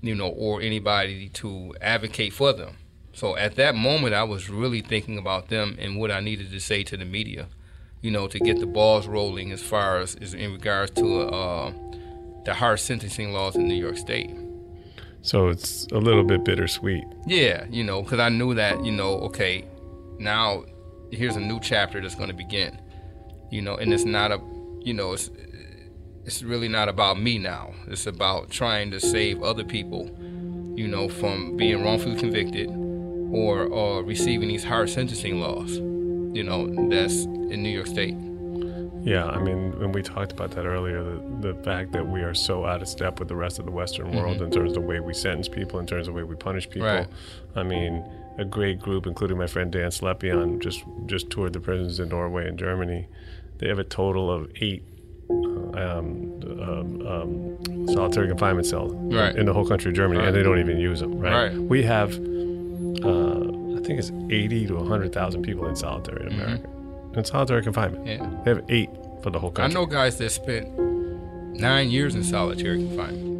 you 0.01 0.15
know, 0.15 0.29
or 0.29 0.61
anybody 0.61 1.29
to 1.31 1.75
advocate 1.81 2.33
for 2.33 2.53
them. 2.53 2.77
So 3.13 3.37
at 3.37 3.57
that 3.57 3.75
moment, 3.75 4.15
I 4.15 4.23
was 4.23 4.49
really 4.49 4.81
thinking 4.81 5.19
about 5.19 5.49
them 5.49 5.77
and 5.79 5.99
what 5.99 6.11
I 6.11 6.21
needed 6.21 6.51
to 6.53 6.61
say 6.61 6.83
to 6.85 6.97
the 6.97 7.05
media, 7.05 7.49
you 8.01 8.11
know, 8.11 8.29
to 8.29 8.39
get 8.39 8.59
the 8.61 8.67
balls 8.67 9.07
rolling 9.07 9.53
as 9.53 9.63
far 9.63 9.99
as, 9.99 10.15
as 10.17 10.35
in 10.35 10.53
regards 10.53 10.93
to 10.93 11.23
uh, 11.23 11.73
the 12.45 12.55
harsh 12.55 12.83
sentencing 12.83 13.33
laws 13.33 13.57
in 13.57 13.69
New 13.69 13.75
York 13.75 13.99
State. 13.99 14.31
So 15.23 15.49
it's 15.49 15.87
a 15.93 15.99
little 15.99 16.25
bit 16.25 16.45
bittersweet. 16.45 17.05
Yeah, 17.27 17.67
you 17.69 17.85
know, 17.85 18.03
because 18.03 18.21
I 18.21 18.31
knew 18.31 18.55
that, 18.55 18.83
you 18.85 18.93
know, 18.93 19.19
okay, 19.21 19.67
now 20.21 20.65
here's 21.11 21.35
a 21.37 21.41
new 21.41 21.59
chapter 21.61 22.01
that's 22.01 22.15
going 22.15 22.29
to 22.29 22.37
begin, 22.37 22.79
you 23.51 23.63
know, 23.63 23.75
and 23.77 23.93
it's 23.93 24.05
not 24.05 24.31
a, 24.31 24.39
you 24.83 24.95
know, 24.95 25.13
it's 25.15 25.31
it's 26.25 26.43
really 26.43 26.69
not 26.69 26.89
about 26.89 27.19
me 27.21 27.39
now. 27.39 27.73
It's 27.89 28.07
about 28.07 28.51
trying 28.51 28.91
to 28.93 29.01
save 29.01 29.43
other 29.43 29.65
people, 29.65 30.05
you 30.77 30.87
know, 30.87 31.09
from 31.09 31.57
being 31.57 31.83
wrongfully 31.83 32.17
convicted 32.17 32.69
or 32.71 33.65
or 33.65 34.03
receiving 34.05 34.49
these 34.49 34.63
harsh 34.65 34.93
sentencing 34.95 35.41
laws, 35.41 35.77
you 35.79 36.45
know, 36.45 36.67
that's 36.91 37.25
in 37.25 37.63
New 37.63 37.71
York 37.71 37.87
State. 37.87 38.15
Yeah, 39.03 39.25
I 39.25 39.39
mean, 39.43 39.79
when 39.81 39.93
we 39.93 40.03
talked 40.03 40.31
about 40.31 40.51
that 40.51 40.67
earlier, 40.67 41.03
the, 41.03 41.53
the 41.53 41.63
fact 41.65 41.93
that 41.93 42.07
we 42.07 42.21
are 42.21 42.35
so 42.35 42.67
out 42.67 42.83
of 42.83 42.89
step 42.89 43.19
with 43.19 43.29
the 43.29 43.35
rest 43.35 43.59
of 43.59 43.65
the 43.65 43.71
Western 43.73 44.13
world 44.15 44.37
Mhm. 44.37 44.43
in 44.45 44.51
terms 44.51 44.69
of 44.73 44.75
the 44.75 44.87
way 44.87 45.01
we 45.01 45.15
sentence 45.15 45.49
people, 45.49 45.81
in 45.81 45.87
terms 45.87 46.07
of 46.07 46.13
the 46.13 46.19
way 46.19 46.23
we 46.23 46.37
punish 46.37 46.69
people. 46.69 46.87
Right. 46.87 47.07
I 47.57 47.63
mean, 47.63 48.05
a 48.39 48.45
great 48.45 48.81
group, 48.81 49.07
including 49.07 49.37
my 49.39 49.47
friend 49.47 49.71
Dan 49.73 49.91
Slepian, 49.91 50.61
just 50.61 50.85
just 51.07 51.31
toured 51.31 51.53
the 51.53 51.61
prisons 51.61 52.01
in 52.01 52.09
Norway 52.09 52.49
and 52.49 52.59
Germany. 52.59 53.07
They 53.59 53.69
have 53.69 53.79
a 53.79 53.85
total 53.85 54.31
of 54.31 54.51
eight 54.57 54.83
uh, 55.29 55.35
um, 55.35 56.41
um, 56.61 57.07
um, 57.07 57.89
solitary 57.89 58.27
confinement 58.29 58.67
cells 58.67 58.93
Right. 58.95 59.37
in 59.37 59.47
the 59.47 59.53
whole 59.53 59.67
country 59.67 59.91
of 59.91 59.97
Germany, 59.97 60.19
Right. 60.19 60.29
and 60.29 60.37
they 60.37 60.43
don't 60.43 60.59
even 60.59 60.79
use 60.79 61.01
them. 61.01 61.19
Right. 61.21 61.51
Right. 61.53 61.57
We 61.59 61.83
have, 61.85 62.13
uh, 62.15 63.77
I 63.79 63.81
think 63.85 63.99
it's 64.01 64.11
eighty 64.31 64.67
to 64.67 64.83
hundred 64.85 65.13
thousand 65.13 65.43
people 65.43 65.67
in 65.69 65.77
solitary 65.77 66.27
in 66.27 66.33
Mhm. 66.33 66.43
America. 66.43 66.69
In 67.15 67.25
solitary 67.25 67.63
confinement. 67.63 68.07
Yeah. 68.07 68.29
They 68.45 68.51
have 68.55 68.63
eight 68.69 68.91
for 69.23 69.31
the 69.31 69.39
whole 69.39 69.51
country. 69.51 69.77
I 69.77 69.81
know 69.81 69.87
guys 69.87 70.17
that 70.19 70.31
spent 70.31 70.67
nine 71.59 71.91
years 71.91 72.15
in 72.15 72.23
solitary 72.25 72.79
confinement. 72.79 73.40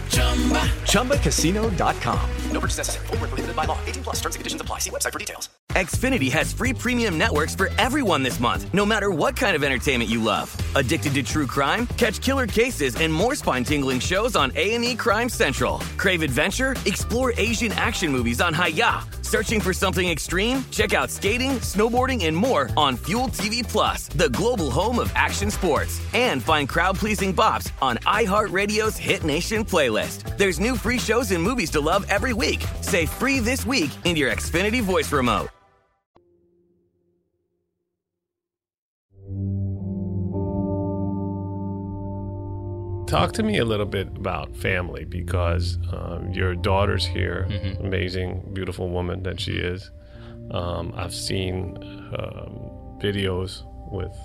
ChumbaCasino.com. 0.91 2.29
No 2.51 2.59
purchase 2.59 2.77
necessary. 2.77 3.07
Void 3.07 3.21
where 3.21 3.27
prohibited 3.29 3.55
by 3.55 3.65
law. 3.65 3.79
18 3.85 4.03
plus 4.03 4.15
terms 4.17 4.35
and 4.35 4.41
conditions 4.41 4.61
apply. 4.61 4.79
See 4.79 4.89
website 4.89 5.13
for 5.13 5.19
details. 5.19 5.49
Xfinity 5.71 6.29
has 6.31 6.51
free 6.51 6.73
premium 6.73 7.17
networks 7.17 7.55
for 7.55 7.69
everyone 7.77 8.23
this 8.23 8.41
month, 8.41 8.71
no 8.73 8.85
matter 8.85 9.09
what 9.09 9.37
kind 9.37 9.55
of 9.55 9.63
entertainment 9.63 10.09
you 10.09 10.21
love. 10.21 10.53
Addicted 10.75 11.13
to 11.13 11.23
true 11.23 11.47
crime? 11.47 11.87
Catch 11.97 12.21
killer 12.21 12.45
cases 12.45 12.97
and 12.97 13.13
more 13.13 13.35
spine-tingling 13.35 14.01
shows 14.01 14.35
on 14.35 14.51
A&E 14.57 14.95
Crime 14.95 15.29
Central. 15.29 15.79
Crave 15.95 16.23
adventure? 16.23 16.75
Explore 16.85 17.31
Asian 17.37 17.71
action 17.73 18.11
movies 18.11 18.41
on 18.41 18.53
Hi-YAH. 18.53 19.07
Searching 19.21 19.61
for 19.61 19.71
something 19.71 20.09
extreme? 20.09 20.65
Check 20.71 20.93
out 20.93 21.09
skating, 21.09 21.51
snowboarding, 21.61 22.25
and 22.25 22.35
more 22.35 22.69
on 22.75 22.97
Fuel 22.97 23.29
TV 23.29 23.65
Plus, 23.65 24.09
the 24.09 24.27
global 24.31 24.69
home 24.69 24.99
of 24.99 25.09
action 25.15 25.49
sports. 25.49 26.01
And 26.13 26.43
find 26.43 26.67
crowd-pleasing 26.67 27.33
bops 27.33 27.71
on 27.81 27.95
iHeartRadio's 27.99 28.97
Hit 28.97 29.23
Nation 29.23 29.63
playlist. 29.63 30.00
There's 30.37 30.59
new 30.59 30.75
free 30.77 30.99
shows 30.99 31.31
and 31.31 31.43
movies 31.43 31.71
to 31.71 31.81
love 31.81 32.05
every 32.09 32.33
week. 32.33 32.63
Say 32.81 33.05
free 33.05 33.39
this 33.39 33.65
week 33.65 33.91
in 34.05 34.15
your 34.15 34.31
Xfinity 34.31 34.81
voice 34.81 35.11
remote. 35.11 35.49
Talk 43.07 43.33
to 43.33 43.43
me 43.43 43.57
a 43.57 43.65
little 43.65 43.85
bit 43.85 44.07
about 44.15 44.55
family 44.55 45.03
because 45.03 45.77
um, 45.91 46.31
your 46.31 46.55
daughter's 46.55 47.05
here, 47.05 47.45
Mm-hmm. 47.49 47.85
amazing, 47.85 48.51
beautiful 48.53 48.87
woman 48.89 49.21
that 49.23 49.37
she 49.37 49.51
is. 49.51 49.91
Um, 50.51 50.93
I've 50.95 51.13
seen 51.13 51.75
um, 52.17 52.69
videos 53.01 53.63
with 53.91 54.15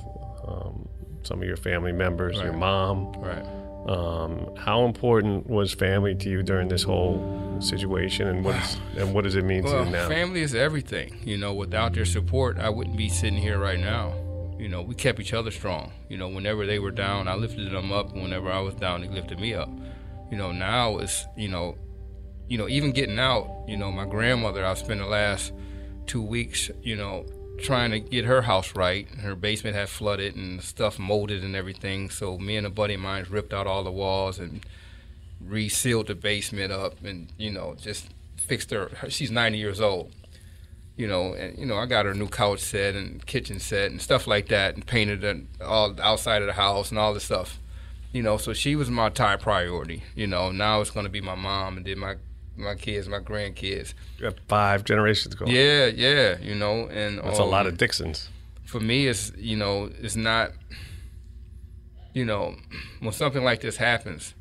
um, 0.46 0.88
some 1.24 1.42
of 1.42 1.48
your 1.48 1.56
family 1.56 1.90
members, 1.90 2.36
your 2.36 2.52
mom. 2.52 3.12
Right. 3.14 3.44
Um, 3.86 4.56
how 4.56 4.84
important 4.84 5.48
was 5.48 5.72
family 5.72 6.14
to 6.16 6.28
you 6.28 6.42
during 6.42 6.68
this 6.68 6.82
whole 6.82 7.56
situation, 7.60 8.26
and 8.26 8.44
what's 8.44 8.76
and 8.96 9.14
what 9.14 9.22
does 9.24 9.36
it 9.36 9.44
mean 9.44 9.62
to 9.62 9.70
you 9.70 9.84
now? 9.90 10.08
family 10.08 10.40
is 10.40 10.54
everything. 10.54 11.20
You 11.24 11.38
know, 11.38 11.54
without 11.54 11.94
their 11.94 12.04
support, 12.04 12.58
I 12.58 12.68
wouldn't 12.68 12.96
be 12.96 13.08
sitting 13.08 13.38
here 13.38 13.58
right 13.58 13.78
now. 13.78 14.12
You 14.58 14.68
know, 14.68 14.82
we 14.82 14.94
kept 14.94 15.20
each 15.20 15.34
other 15.34 15.50
strong. 15.50 15.92
You 16.08 16.16
know, 16.16 16.28
whenever 16.28 16.66
they 16.66 16.78
were 16.78 16.90
down, 16.90 17.28
I 17.28 17.34
lifted 17.34 17.70
them 17.70 17.92
up. 17.92 18.12
Whenever 18.12 18.50
I 18.50 18.60
was 18.60 18.74
down, 18.74 19.02
they 19.02 19.08
lifted 19.08 19.38
me 19.38 19.54
up. 19.54 19.68
You 20.30 20.36
know, 20.36 20.50
now 20.50 20.98
it's 20.98 21.24
you 21.36 21.48
know, 21.48 21.76
you 22.48 22.58
know, 22.58 22.68
even 22.68 22.90
getting 22.90 23.20
out. 23.20 23.48
You 23.68 23.76
know, 23.76 23.92
my 23.92 24.06
grandmother, 24.06 24.64
I've 24.64 24.78
spent 24.78 24.98
the 24.98 25.06
last 25.06 25.52
two 26.06 26.22
weeks, 26.22 26.70
you 26.82 26.96
know, 26.96 27.26
trying 27.58 27.90
to 27.90 28.00
get 28.00 28.24
her 28.24 28.42
house 28.42 28.74
right. 28.74 29.08
Her 29.08 29.34
basement 29.34 29.76
had 29.76 29.88
flooded 29.88 30.36
and 30.36 30.62
stuff 30.62 30.98
molded 30.98 31.42
and 31.42 31.56
everything. 31.56 32.10
So 32.10 32.38
me 32.38 32.56
and 32.56 32.66
a 32.66 32.70
buddy 32.70 32.94
of 32.94 33.00
mine 33.00 33.26
ripped 33.28 33.52
out 33.52 33.66
all 33.66 33.84
the 33.84 33.90
walls 33.90 34.38
and 34.38 34.64
resealed 35.44 36.06
the 36.06 36.14
basement 36.14 36.72
up 36.72 37.04
and 37.04 37.30
you 37.36 37.50
know 37.50 37.76
just 37.78 38.08
fixed 38.36 38.70
her. 38.70 38.90
she's 39.08 39.30
90 39.30 39.58
years 39.58 39.80
old. 39.80 40.12
You 40.96 41.06
know, 41.06 41.34
and 41.34 41.58
you 41.58 41.66
know 41.66 41.76
I 41.76 41.84
got 41.84 42.06
her 42.06 42.14
new 42.14 42.28
couch 42.28 42.60
set 42.60 42.94
and 42.94 43.24
kitchen 43.26 43.60
set 43.60 43.90
and 43.90 44.00
stuff 44.00 44.26
like 44.26 44.48
that, 44.48 44.76
and 44.76 44.86
painted 44.86 45.46
all 45.60 45.94
outside 46.00 46.40
of 46.40 46.46
the 46.46 46.54
house 46.54 46.88
and 46.88 46.98
all 46.98 47.12
this 47.12 47.24
stuff. 47.24 47.60
You 48.12 48.22
know, 48.22 48.38
so 48.38 48.54
she 48.54 48.76
was 48.76 48.88
my 48.88 49.10
top 49.10 49.40
priority. 49.40 50.04
You 50.14 50.26
know, 50.26 50.50
now 50.52 50.80
it's 50.80 50.90
going 50.90 51.04
to 51.04 51.10
be 51.10 51.20
my 51.20 51.34
mom 51.34 51.76
and 51.76 51.84
then 51.84 51.98
my 51.98 52.14
my 52.56 52.74
kids, 52.74 53.08
my 53.08 53.20
grandkids. 53.20 53.94
Five 54.48 54.84
generations 54.84 55.34
going. 55.34 55.52
Yeah, 55.52 55.86
yeah, 55.86 56.38
you 56.40 56.54
know, 56.54 56.88
and 56.88 57.18
That's 57.18 57.38
a 57.38 57.44
lot 57.44 57.66
um, 57.66 57.72
of 57.72 57.78
Dixons. 57.78 58.28
For 58.64 58.80
me, 58.80 59.06
it's 59.06 59.32
you 59.36 59.56
know, 59.56 59.90
it's 60.00 60.16
not. 60.16 60.52
You 62.12 62.24
know, 62.24 62.56
when 63.00 63.12
something 63.12 63.44
like 63.44 63.60
this 63.60 63.76
happens, 63.76 64.34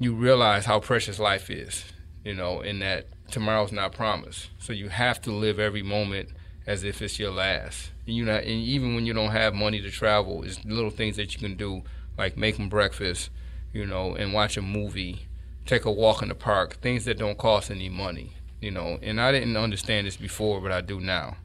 you 0.00 0.12
realize 0.12 0.64
how 0.64 0.80
precious 0.80 1.18
life 1.18 1.50
is. 1.50 1.84
You 2.24 2.34
know, 2.34 2.60
in 2.60 2.80
that 2.80 3.06
tomorrow's 3.30 3.72
not 3.72 3.92
promised. 3.92 4.50
So 4.58 4.72
you 4.72 4.88
have 4.88 5.20
to 5.22 5.30
live 5.30 5.58
every 5.58 5.82
moment 5.82 6.30
as 6.66 6.84
if 6.84 7.00
it's 7.00 7.18
your 7.18 7.30
last. 7.30 7.90
And 8.06 8.16
you 8.16 8.24
know, 8.24 8.34
and 8.34 8.48
even 8.48 8.94
when 8.94 9.06
you 9.06 9.14
don't 9.14 9.30
have 9.30 9.54
money 9.54 9.80
to 9.80 9.90
travel, 9.90 10.42
it's 10.42 10.64
little 10.64 10.90
things 10.90 11.16
that 11.16 11.32
you 11.32 11.38
can 11.38 11.56
do, 11.56 11.82
like 12.18 12.36
making 12.36 12.68
breakfast, 12.68 13.30
you 13.72 13.86
know, 13.86 14.14
and 14.14 14.32
watch 14.32 14.56
a 14.56 14.62
movie, 14.62 15.26
take 15.70 15.84
a 15.84 15.90
walk 15.90 16.20
in 16.20 16.28
the 16.28 16.34
park, 16.34 16.78
things 16.82 17.04
that 17.04 17.16
don't 17.16 17.38
cost 17.38 17.70
any 17.70 17.88
money, 17.88 18.32
you 18.60 18.72
know. 18.72 18.98
And 19.00 19.20
I 19.20 19.30
didn't 19.30 19.56
understand 19.56 20.06
this 20.06 20.16
before, 20.16 20.60
but 20.60 20.72
I 20.72 20.80
do 20.80 21.00
now. 21.00 21.36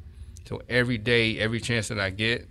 So 0.49 0.61
every 0.67 0.97
day, 0.97 1.37
every 1.37 1.61
chance 1.61 1.89
that 1.89 1.99
I 1.99 2.09
get, 2.09 2.47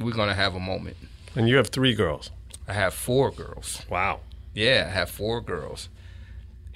we're 0.00 0.12
gonna 0.12 0.34
have 0.34 0.54
a 0.54 0.60
moment. 0.60 0.96
And 1.36 1.46
you 1.46 1.56
have 1.56 1.68
three 1.68 1.94
girls. 1.94 2.30
I 2.66 2.72
have 2.72 2.94
four 2.94 3.30
girls. 3.30 3.82
Wow. 3.90 4.20
Yeah, 4.54 4.86
I 4.88 4.90
have 4.90 5.10
four 5.10 5.42
girls. 5.42 5.90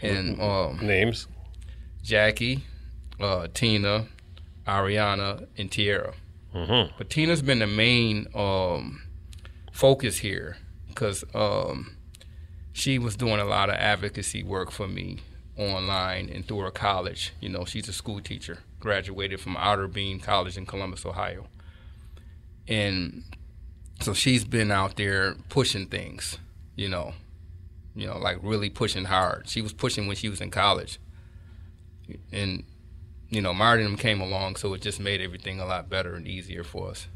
And 0.03 0.41
um, 0.41 0.79
names? 0.83 1.29
Jackie, 2.03 2.65
uh, 3.21 3.49
Tina, 3.55 4.07
Ariana, 4.67 5.47
and 5.57 5.71
Tierra. 5.71 6.13
Mm-hmm. 6.55 6.95
But 6.99 7.09
Tina's 7.09 7.41
been 7.41 7.61
the 7.61 7.67
main 7.67 8.27
um, 8.35 9.03
focus 9.73 10.19
here 10.19 10.59
because 10.89 11.25
um, 11.35 11.97
she 12.73 12.99
was 12.99 13.17
doing 13.17 13.41
a 13.41 13.45
lot 13.45 13.69
of 13.69 13.77
advocacy 13.77 14.43
work 14.43 14.71
for 14.71 14.89
me 14.89 15.19
online 15.59 16.29
and 16.31 16.47
through 16.47 16.61
her 16.61 16.71
college. 16.71 17.33
You 17.41 17.51
know, 17.51 17.65
she's 17.65 17.89
a 17.89 17.93
school 17.93 18.21
teacher, 18.21 18.59
graduated 18.81 19.41
from 19.41 19.57
Otterbein 19.57 20.23
College 20.23 20.57
in 20.57 20.67
Columbus, 20.67 21.05
Ohio. 21.05 21.47
And 22.67 23.25
so 24.01 24.15
she's 24.15 24.45
been 24.45 24.71
out 24.71 24.97
there 24.97 25.35
pushing 25.49 25.87
things, 25.87 26.39
you 26.75 26.89
know, 26.89 27.15
you 27.95 28.07
know, 28.07 28.19
like 28.19 28.39
really 28.43 28.71
pushing 28.71 29.05
hard. 29.05 29.49
She 29.49 29.61
was 29.61 29.73
pushing 29.73 30.07
when 30.07 30.17
she 30.17 30.29
was 30.29 30.41
in 30.41 30.51
college. 30.51 30.99
And, 32.33 32.65
you 33.29 33.43
know, 33.43 33.53
Martin 33.53 33.97
came 33.97 34.21
along, 34.21 34.57
so 34.57 34.73
it 34.75 34.81
just 34.81 35.01
made 35.01 35.21
everything 35.21 35.61
a 35.61 35.67
lot 35.67 35.89
better 35.89 36.15
and 36.15 36.27
easier 36.27 36.65
for 36.65 36.91
us. 36.91 37.07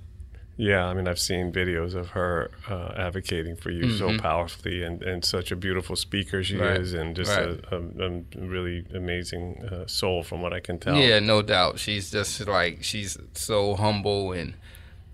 Yeah, 0.58 0.86
I 0.86 0.94
mean, 0.94 1.06
I've 1.06 1.18
seen 1.18 1.52
videos 1.52 1.94
of 1.94 2.08
her 2.10 2.50
uh, 2.70 2.92
advocating 2.96 3.56
for 3.56 3.70
you 3.70 3.90
so 3.98 4.08
Mhm. 4.08 4.20
powerfully, 4.22 4.82
and, 4.82 5.02
and 5.02 5.22
such 5.22 5.52
a 5.52 5.56
beautiful 5.56 5.96
speaker 5.96 6.42
she 6.42 6.56
Right, 6.56 6.80
is, 6.80 6.94
and 6.94 7.14
just 7.14 7.30
right. 7.36 7.60
a, 7.70 7.76
a, 7.76 8.06
a 8.08 8.22
really 8.46 8.86
amazing 8.94 9.62
uh, 9.70 9.86
soul, 9.86 10.22
from 10.22 10.40
what 10.40 10.54
I 10.54 10.60
can 10.60 10.78
tell. 10.78 10.96
Yeah, 10.96 11.18
no 11.18 11.42
doubt. 11.42 11.78
She's 11.78 12.10
just 12.10 12.46
like 12.46 12.82
she's 12.82 13.18
so 13.34 13.74
humble 13.74 14.32
and 14.32 14.54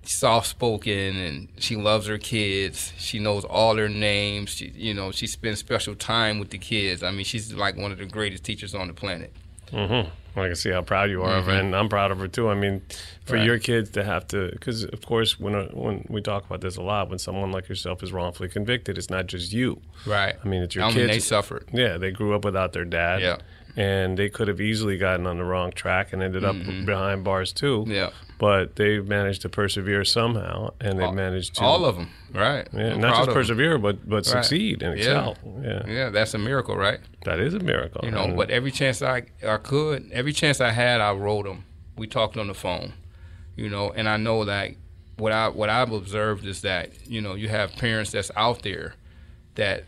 soft 0.05 0.47
spoken, 0.49 1.17
and 1.17 1.49
she 1.59 1.75
loves 1.75 2.07
her 2.07 2.19
kids. 2.19 2.93
She 2.99 3.19
knows 3.19 3.45
all 3.45 3.75
their 3.75 3.89
names. 3.89 4.51
She, 4.51 4.67
you 4.77 4.95
know, 4.95 5.11
she 5.11 5.27
spends 5.27 5.59
special 5.59 5.97
time 5.97 6.39
with 6.39 6.51
the 6.51 6.59
kids. 6.59 7.03
I 7.03 7.11
mean, 7.11 7.25
she's 7.25 7.53
like 7.53 7.77
one 7.77 7.91
of 7.91 7.99
the 7.99 8.07
greatest 8.07 8.45
teachers 8.45 8.75
on 8.77 8.87
the 8.87 8.95
planet. 8.95 9.33
Mm-hmm. 9.73 10.09
I 10.35 10.47
can 10.47 10.55
see 10.57 10.71
how 10.71 10.81
proud 10.83 11.11
you 11.11 11.23
are 11.23 11.37
of 11.37 11.47
her, 11.47 11.53
Mhm. 11.53 11.61
and 11.61 11.77
I'm 11.77 11.89
proud 11.89 12.11
of 12.11 12.19
her 12.19 12.29
too. 12.29 12.49
I 12.49 12.55
mean, 12.55 12.81
for 13.25 13.37
Right. 13.37 13.45
your 13.45 13.59
kids 13.59 13.91
to 13.91 14.03
have 14.05 14.27
to, 14.29 14.51
because 14.53 14.85
of 14.85 15.05
course, 15.05 15.39
when 15.39 15.55
uh, 15.55 15.67
when 15.73 16.07
we 16.09 16.21
talk 16.23 16.47
about 16.47 16.61
this 16.63 16.77
a 16.77 16.83
lot, 16.83 17.11
when 17.11 17.19
someone 17.19 17.53
like 17.53 17.69
yourself 17.69 18.03
is 18.03 18.13
wrongfully 18.13 18.49
convicted, 18.49 18.97
it's 18.97 19.11
not 19.11 19.27
just 19.27 19.53
you. 19.53 19.81
Right. 20.07 20.35
I 20.43 20.49
mean, 20.49 20.63
it's 20.63 20.75
your 20.75 20.85
I 20.85 20.89
mean, 20.89 20.97
kids. 20.97 21.13
they 21.13 21.19
suffered. 21.19 21.65
Yeah, 21.73 21.99
they 21.99 22.11
grew 22.11 22.35
up 22.35 22.45
without 22.45 22.73
their 22.73 22.85
dad. 22.87 23.21
Yeah. 23.21 23.37
And 23.77 24.19
they 24.19 24.29
could 24.29 24.49
have 24.49 24.61
easily 24.61 24.99
gotten 24.99 25.27
on 25.27 25.39
the 25.39 25.45
wrong 25.45 25.73
track 25.73 26.13
and 26.13 26.23
ended 26.23 26.45
up 26.45 26.55
Mhm. 26.55 26.85
behind 26.85 27.25
bars 27.25 27.53
too. 27.55 27.85
Yeah. 27.89 28.11
But 28.39 28.77
they 28.77 28.99
managed 29.01 29.41
to 29.43 29.49
persevere 29.49 30.05
somehow, 30.05 30.75
and 30.81 30.99
they 30.99 31.11
managed 31.11 31.55
to 31.57 31.63
All 31.63 31.85
of 31.87 31.97
them, 31.97 32.11
right? 32.35 32.67
Yeah, 32.73 32.95
I'm 32.95 33.01
not 33.01 33.17
just 33.25 33.31
persevere, 33.31 33.79
but 33.79 34.07
but 34.07 34.17
Right. 34.17 34.27
succeed 34.27 34.83
and 34.83 34.99
Yeah. 34.99 35.05
excel. 35.05 35.37
Yeah. 35.63 35.83
yeah, 35.87 36.09
that's 36.11 36.35
a 36.35 36.39
miracle, 36.39 36.77
right? 36.77 36.99
That 37.25 37.41
is 37.41 37.55
a 37.55 37.61
miracle. 37.61 38.01
You 38.05 38.11
know, 38.11 38.25
And- 38.25 38.37
but 38.37 38.51
every 38.51 38.73
chance 38.73 39.01
I 39.01 39.23
I 39.47 39.57
could, 39.57 40.11
every 40.13 40.33
chance 40.35 40.61
I 40.61 40.71
had, 40.73 41.01
I 41.01 41.13
wrote 41.13 41.45
them. 41.47 41.65
We 41.97 42.07
talked 42.07 42.37
on 42.37 42.49
the 42.49 42.55
phone, 42.55 42.93
you 43.57 43.71
know, 43.71 43.91
and 43.95 44.09
I 44.09 44.17
know 44.19 44.45
that 44.45 44.73
what 45.17 45.33
I 45.33 45.49
what 45.49 45.71
I've 45.71 45.93
observed 45.93 46.45
is 46.47 46.61
that 46.63 46.91
you 47.07 47.21
know 47.23 47.35
you 47.37 47.49
have 47.49 47.75
parents 47.77 48.11
that's 48.11 48.31
out 48.37 48.63
there 48.63 48.95
that 49.55 49.85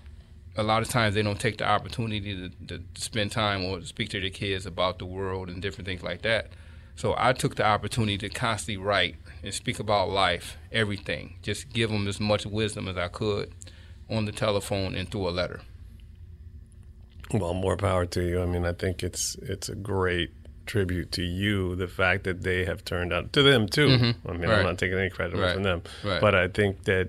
a 0.56 0.62
lot 0.62 0.82
of 0.82 0.88
times 0.88 1.14
they 1.14 1.22
don't 1.22 1.40
take 1.40 1.58
the 1.58 1.66
opportunity 1.66 2.50
to, 2.66 2.78
to 2.78 2.82
spend 2.94 3.32
time 3.32 3.64
or 3.64 3.80
speak 3.82 4.08
to 4.10 4.20
their 4.20 4.30
kids 4.30 4.66
about 4.66 4.98
the 4.98 5.06
world 5.06 5.48
and 5.48 5.60
different 5.60 5.86
things 5.86 6.02
like 6.02 6.22
that. 6.22 6.48
So 6.96 7.14
I 7.18 7.32
took 7.32 7.56
the 7.56 7.64
opportunity 7.66 8.18
to 8.18 8.28
constantly 8.28 8.76
write 8.82 9.16
and 9.42 9.52
speak 9.52 9.80
about 9.80 10.10
life, 10.10 10.56
everything, 10.70 11.36
just 11.42 11.72
give 11.72 11.90
them 11.90 12.06
as 12.06 12.20
much 12.20 12.46
wisdom 12.46 12.86
as 12.86 12.96
I 12.96 13.08
could 13.08 13.52
on 14.08 14.26
the 14.26 14.32
telephone 14.32 14.94
and 14.94 15.10
through 15.10 15.28
a 15.28 15.30
letter. 15.30 15.60
Well, 17.32 17.54
more 17.54 17.76
power 17.76 18.06
to 18.06 18.22
you. 18.22 18.42
I 18.42 18.46
mean, 18.46 18.64
I 18.64 18.72
think 18.72 19.02
it's 19.02 19.34
it's 19.42 19.68
a 19.68 19.74
great 19.74 20.30
tribute 20.66 21.10
to 21.12 21.22
you, 21.22 21.74
the 21.74 21.88
fact 21.88 22.24
that 22.24 22.42
they 22.42 22.64
have 22.64 22.84
turned 22.84 23.12
out 23.12 23.32
to 23.32 23.42
them 23.42 23.66
too. 23.68 23.88
Mhm. 23.88 24.14
I 24.26 24.32
mean, 24.32 24.42
Right. 24.48 24.58
I'm 24.60 24.64
not 24.64 24.78
taking 24.78 24.98
any 24.98 25.10
credit 25.10 25.34
away 25.34 25.46
Right. 25.46 25.54
from 25.54 25.62
them, 25.64 25.82
Right. 26.04 26.20
but 26.20 26.34
I 26.34 26.48
think 26.48 26.84
that 26.84 27.08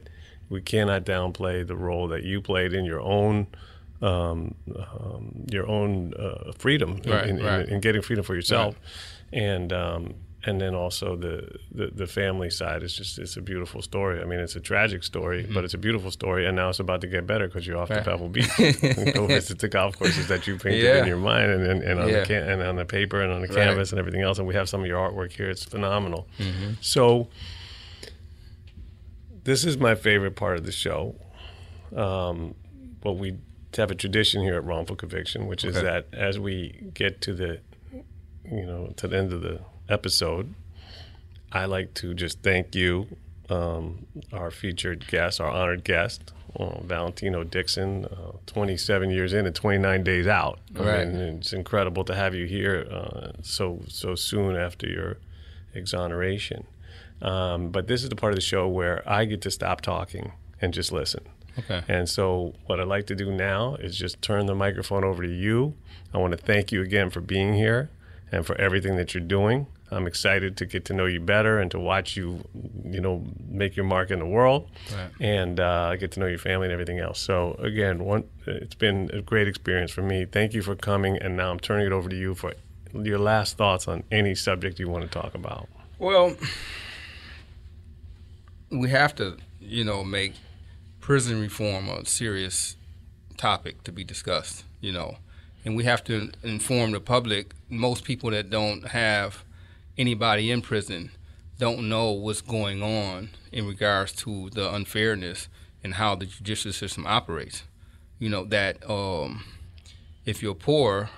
we 0.50 0.62
cannot 0.62 1.06
downplay 1.06 1.66
the 1.66 1.76
role 1.76 2.08
that 2.10 2.24
you 2.24 2.42
played 2.42 2.74
in 2.74 2.86
your 2.86 3.02
own. 3.02 3.48
Um, 4.02 4.56
um, 4.76 5.46
your 5.50 5.68
own 5.68 6.14
uh, 6.16 6.52
freedom 6.58 7.00
in, 7.04 7.12
Right, 7.12 7.28
in, 7.28 7.40
in- 7.40 7.46
right. 7.46 7.68
in 7.68 7.80
getting 7.80 8.02
freedom 8.02 8.26
for 8.26 8.36
yourself, 8.36 8.76
and 9.32 9.72
um, 9.72 10.16
and 10.46 10.62
then 10.62 10.76
also 10.76 11.16
the, 11.16 11.58
the, 11.72 11.88
the 11.88 12.08
family 12.08 12.50
side 12.50 12.84
is 12.84 12.96
just 12.96 13.18
it's 13.18 13.36
a 13.36 13.42
beautiful 13.42 13.82
story. 13.82 14.22
I 14.22 14.26
mean, 14.26 14.40
it's 14.40 14.56
a 14.56 14.60
tragic 14.60 15.04
story, 15.04 15.44
mm-hmm. 15.44 15.54
but 15.54 15.64
it's 15.64 15.74
a 15.74 15.78
beautiful 15.78 16.12
story. 16.12 16.46
And 16.46 16.56
now 16.56 16.70
it's 16.70 16.80
about 16.80 17.02
to 17.02 17.08
get 17.08 17.26
better 17.26 17.48
because 17.48 17.66
you're 17.66 17.78
off 17.78 17.90
right. 17.90 18.04
to 18.04 18.12
Pebble 18.12 18.30
Beach. 18.30 18.48
go 19.14 19.26
visit 19.26 19.60
the 19.60 19.68
golf 19.68 19.98
courses 19.98 20.28
that 20.28 20.46
you 20.46 20.58
painted 20.58 20.84
yeah. 20.84 21.02
in 21.02 21.08
your 21.08 21.18
mind 21.18 21.52
and, 21.52 21.66
and, 21.66 21.82
and 21.84 22.00
on 22.00 22.10
yeah. 22.10 22.20
the 22.20 22.26
can- 22.26 22.50
and 22.50 22.62
on 22.62 22.76
the 22.76 22.86
paper 22.86 23.22
and 23.22 23.32
on 23.32 23.42
the 23.42 23.48
canvas 23.48 23.92
and 23.92 24.00
everything 24.00 24.22
else. 24.22 24.38
And 24.38 24.48
we 24.48 24.54
have 24.54 24.70
some 24.70 24.82
of 24.82 24.88
your 24.88 25.00
artwork 25.00 25.32
here. 25.32 25.50
It's 25.50 25.66
phenomenal. 25.66 26.28
Mm-hmm. 26.38 26.74
So 26.80 27.28
this 29.46 29.64
is 29.64 29.78
my 29.78 29.96
favorite 29.96 30.36
part 30.36 30.58
of 30.58 30.66
the 30.66 30.72
show. 30.72 31.16
Um, 31.96 32.56
what 33.02 33.18
we 33.18 33.38
have 33.78 33.92
a 33.92 33.96
tradition 33.96 34.42
here 34.42 34.56
at 34.56 34.64
Wrongful 34.64 34.96
Conviction, 34.96 35.48
which 35.48 35.64
is 35.64 35.78
okay. 35.78 35.86
that 35.86 36.08
as 36.12 36.38
we 36.38 36.92
get 36.94 37.22
to 37.22 37.34
the 37.34 37.60
you 38.44 38.66
know 38.66 38.94
to 38.98 39.08
the 39.08 39.18
end 39.18 39.32
of 39.32 39.42
the 39.42 39.62
episode, 39.88 40.54
I 41.52 41.66
like 41.66 41.94
to 41.96 42.14
just 42.14 42.42
thank 42.42 42.76
you, 42.76 43.08
um, 43.50 44.08
our 44.34 44.52
featured 44.52 45.08
guest, 45.08 45.40
our 45.40 45.50
honored 45.50 45.84
guest, 45.84 46.34
uh, 46.60 46.82
Valentino 46.82 47.44
Dixon, 47.44 48.06
uh, 48.06 48.32
27 48.48 49.12
years 49.12 49.32
in 49.34 49.46
and 49.46 49.56
29 49.56 50.04
days 50.04 50.28
out. 50.28 50.60
Right. 50.74 51.02
I 51.02 51.06
mean, 51.06 51.38
it's 51.38 51.54
incredible 51.54 52.04
to 52.06 52.16
have 52.16 52.34
you 52.34 52.46
here 52.46 52.88
uh, 52.92 53.32
so 53.44 53.82
so 53.88 54.16
soon 54.16 54.56
after 54.56 54.88
your 54.88 55.18
exoneration. 55.76 56.66
Um, 57.22 57.70
but 57.70 57.88
this 57.88 58.04
is 58.04 58.10
the 58.10 58.16
part 58.16 58.34
of 58.34 58.36
the 58.36 58.42
show 58.42 58.68
where 58.68 59.08
I 59.10 59.26
get 59.26 59.42
to 59.42 59.52
stop 59.52 59.82
talking 59.82 60.34
and 60.62 60.74
just 60.74 60.92
listen. 60.92 61.26
Okay. 61.58 61.84
And 61.88 62.10
so, 62.10 62.54
what 62.66 62.80
I'd 62.80 62.88
like 62.88 63.08
to 63.08 63.16
do 63.16 63.32
now 63.32 63.76
is 63.76 63.98
just 63.98 64.22
turn 64.22 64.46
the 64.46 64.56
microphone 64.56 65.04
over 65.04 65.24
to 65.24 65.30
you. 65.30 65.74
I 66.14 66.18
want 66.18 66.32
to 66.32 66.38
thank 66.38 66.72
you 66.72 66.82
again 66.82 67.10
for 67.10 67.22
being 67.22 67.54
here 67.54 67.90
and 68.32 68.46
for 68.46 68.60
everything 68.60 68.98
that 68.98 69.14
you're 69.14 69.24
doing. 69.24 69.68
I'm 69.92 70.08
excited 70.08 70.58
to 70.58 70.66
get 70.66 70.86
to 70.86 70.94
know 70.94 71.06
you 71.06 71.20
better 71.20 71.60
and 71.60 71.70
to 71.72 71.80
watch 71.80 72.18
you, 72.18 72.44
you 72.84 73.00
know, 73.00 73.24
make 73.48 73.76
your 73.76 73.86
mark 73.86 74.10
in 74.10 74.20
the 74.20 74.26
world, 74.26 74.70
right. 74.94 75.12
and 75.22 75.60
uh, 75.60 75.96
get 75.96 76.12
to 76.14 76.20
know 76.20 76.26
your 76.26 76.40
family 76.40 76.66
and 76.66 76.74
everything 76.74 77.00
else. 77.00 77.20
So 77.20 77.56
again, 77.60 78.04
one, 78.04 78.24
it's 78.48 78.76
been 78.76 79.12
a 79.14 79.22
great 79.22 79.48
experience 79.48 79.92
for 79.92 80.02
me. 80.02 80.26
Thank 80.26 80.54
you 80.54 80.64
for 80.64 80.76
coming, 80.76 81.18
and 81.18 81.38
now 81.38 81.52
I'm 81.52 81.60
turning 81.60 81.86
it 81.86 81.94
over 81.94 82.10
to 82.10 82.16
you 82.16 82.34
for 82.34 82.54
your 82.94 83.20
last 83.20 83.58
thoughts 83.58 83.88
on 83.88 84.04
any 84.12 84.34
subject 84.36 84.80
you 84.80 84.90
want 84.90 85.04
to 85.04 85.10
talk 85.10 85.36
about. 85.36 85.70
Well, 86.00 86.36
we 88.70 88.90
have 88.90 89.16
to, 89.16 89.38
you 89.60 89.84
know, 89.84 90.04
make 90.04 90.34
prison 91.00 91.40
reform 91.40 91.90
a 91.90 92.06
serious 92.06 92.76
topic 93.38 93.84
to 93.84 93.92
be 93.92 94.04
discussed. 94.04 94.64
You 94.82 94.92
know, 94.92 95.18
and 95.64 95.76
we 95.76 95.84
have 95.86 96.04
to 96.06 96.32
inform 96.44 96.92
the 96.92 97.00
public. 97.00 97.54
Most 97.70 98.04
people 98.04 98.32
that 98.32 98.50
don't 98.50 98.88
have 98.90 99.44
anybody 99.98 100.52
in 100.52 100.62
prison 100.62 101.12
don't 101.58 101.88
know 101.88 102.12
what's 102.12 102.42
going 102.42 102.84
on 102.84 103.30
in 103.52 103.68
regards 103.68 104.12
to 104.12 104.50
the 104.52 104.74
unfairness 104.74 105.48
and 105.84 105.96
how 105.96 106.16
the 106.16 106.26
judicial 106.26 106.74
system 106.74 107.06
operates. 107.08 107.64
You 108.20 108.30
know 108.30 108.46
that 108.46 108.88
um, 108.90 109.44
if 110.26 110.42
you're 110.42 110.56
poor, 110.56 111.10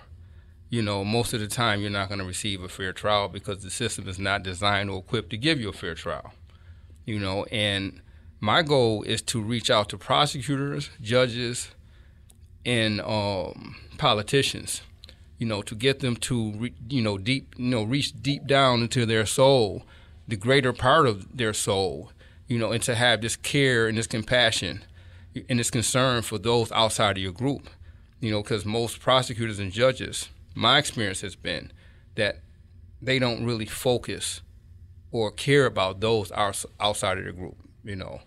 you 0.69 0.81
know 0.81 1.03
most 1.03 1.33
of 1.33 1.39
the 1.39 1.47
time 1.47 1.81
you're 1.81 1.89
not 1.89 2.09
going 2.09 2.19
to 2.19 2.25
receive 2.25 2.61
a 2.61 2.69
fair 2.69 2.93
trial 2.93 3.27
because 3.27 3.63
the 3.63 3.71
system 3.71 4.07
is 4.07 4.19
not 4.19 4.43
designed 4.43 4.89
or 4.89 4.99
equipped 4.99 5.29
to 5.31 5.37
give 5.37 5.59
you 5.59 5.69
a 5.69 5.73
fair 5.73 5.95
trial. 5.95 6.33
You 7.07 7.19
know, 7.19 7.45
and 7.45 8.01
my 8.39 8.61
goal 8.61 9.01
is 9.03 9.21
to 9.23 9.41
reach 9.41 9.71
out 9.71 9.89
to 9.89 9.97
prosecutors, 9.97 10.91
judges, 11.01 11.69
and 12.65 12.99
um, 13.01 13.77
politicians, 13.97 14.81
you 15.37 15.47
know, 15.47 15.61
to 15.61 15.73
get 15.73 16.01
them 16.01 16.17
to, 16.17 16.51
re, 16.51 16.73
you 16.89 17.01
know, 17.01 17.17
deep, 17.17 17.55
you 17.57 17.69
know, 17.69 17.83
reach 17.83 18.21
deep 18.21 18.45
down 18.45 18.81
into 18.81 19.05
their 19.05 19.25
soul, 19.25 19.83
the 20.27 20.35
greater 20.35 20.73
part 20.73 21.07
of 21.07 21.37
their 21.37 21.53
soul, 21.53 22.11
you 22.47 22.59
know, 22.59 22.73
and 22.73 22.83
to 22.83 22.93
have 22.93 23.21
this 23.21 23.37
care 23.37 23.87
and 23.87 23.97
this 23.97 24.07
compassion 24.07 24.83
and 25.49 25.59
this 25.59 25.71
concern 25.71 26.21
for 26.21 26.37
those 26.37 26.71
outside 26.73 27.17
of 27.17 27.23
your 27.23 27.31
group, 27.31 27.69
you 28.19 28.29
know, 28.29 28.43
because 28.43 28.65
most 28.65 28.99
prosecutors 28.99 29.59
and 29.59 29.71
judges, 29.71 30.27
my 30.53 30.77
experience 30.77 31.21
has 31.21 31.35
been 31.35 31.71
that 32.15 32.41
they 33.01 33.17
don't 33.17 33.45
really 33.45 33.65
focus 33.65 34.41
or 35.11 35.31
care 35.31 35.65
about 35.65 35.99
those 36.01 36.31
outside 36.79 37.17
of 37.17 37.25
the 37.25 37.31
group, 37.31 37.55
you 37.83 37.95
know. 37.95 38.21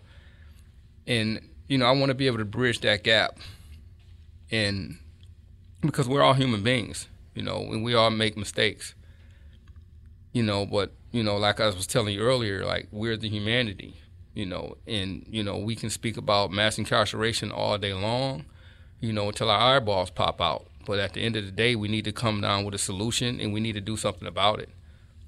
And, 1.07 1.49
you 1.67 1.77
know, 1.77 1.85
I 1.85 1.91
want 1.91 2.09
to 2.09 2.15
be 2.15 2.27
able 2.27 2.37
to 2.37 2.45
bridge 2.45 2.81
that 2.81 3.03
gap 3.03 3.37
and 4.51 4.97
because 5.79 6.07
we're 6.07 6.21
all 6.21 6.33
human 6.33 6.61
beings, 6.61 7.07
you 7.33 7.41
know, 7.41 7.57
and 7.57 7.83
we 7.83 7.93
all 7.95 8.11
make 8.11 8.37
mistakes. 8.37 8.93
You 10.33 10.43
know, 10.43 10.65
but 10.65 10.93
you 11.11 11.23
know, 11.23 11.37
like 11.37 11.59
I 11.59 11.65
was 11.65 11.87
telling 11.87 12.13
you 12.13 12.21
earlier, 12.21 12.65
like 12.65 12.87
we're 12.91 13.17
the 13.17 13.27
humanity, 13.27 13.95
you 14.33 14.45
know, 14.45 14.77
and 14.87 15.25
you 15.27 15.43
know 15.43 15.57
we 15.57 15.75
can 15.75 15.89
speak 15.89 16.15
about 16.17 16.51
mass 16.51 16.77
incarceration 16.77 17.51
all 17.51 17.77
day 17.77 17.93
long, 17.93 18.45
you 18.99 19.11
know, 19.11 19.27
until 19.27 19.49
our 19.49 19.77
eyeballs 19.77 20.09
pop 20.09 20.39
out. 20.39 20.67
But 20.85 20.99
at 20.99 21.13
the 21.13 21.21
end 21.21 21.35
of 21.35 21.45
the 21.45 21.51
day, 21.51 21.75
we 21.75 21.87
need 21.87 22.05
to 22.05 22.11
come 22.11 22.41
down 22.41 22.63
with 22.63 22.73
a 22.73 22.77
solution, 22.77 23.39
and 23.39 23.51
we 23.51 23.59
need 23.59 23.73
to 23.73 23.81
do 23.81 23.97
something 23.97 24.27
about 24.27 24.59
it. 24.59 24.69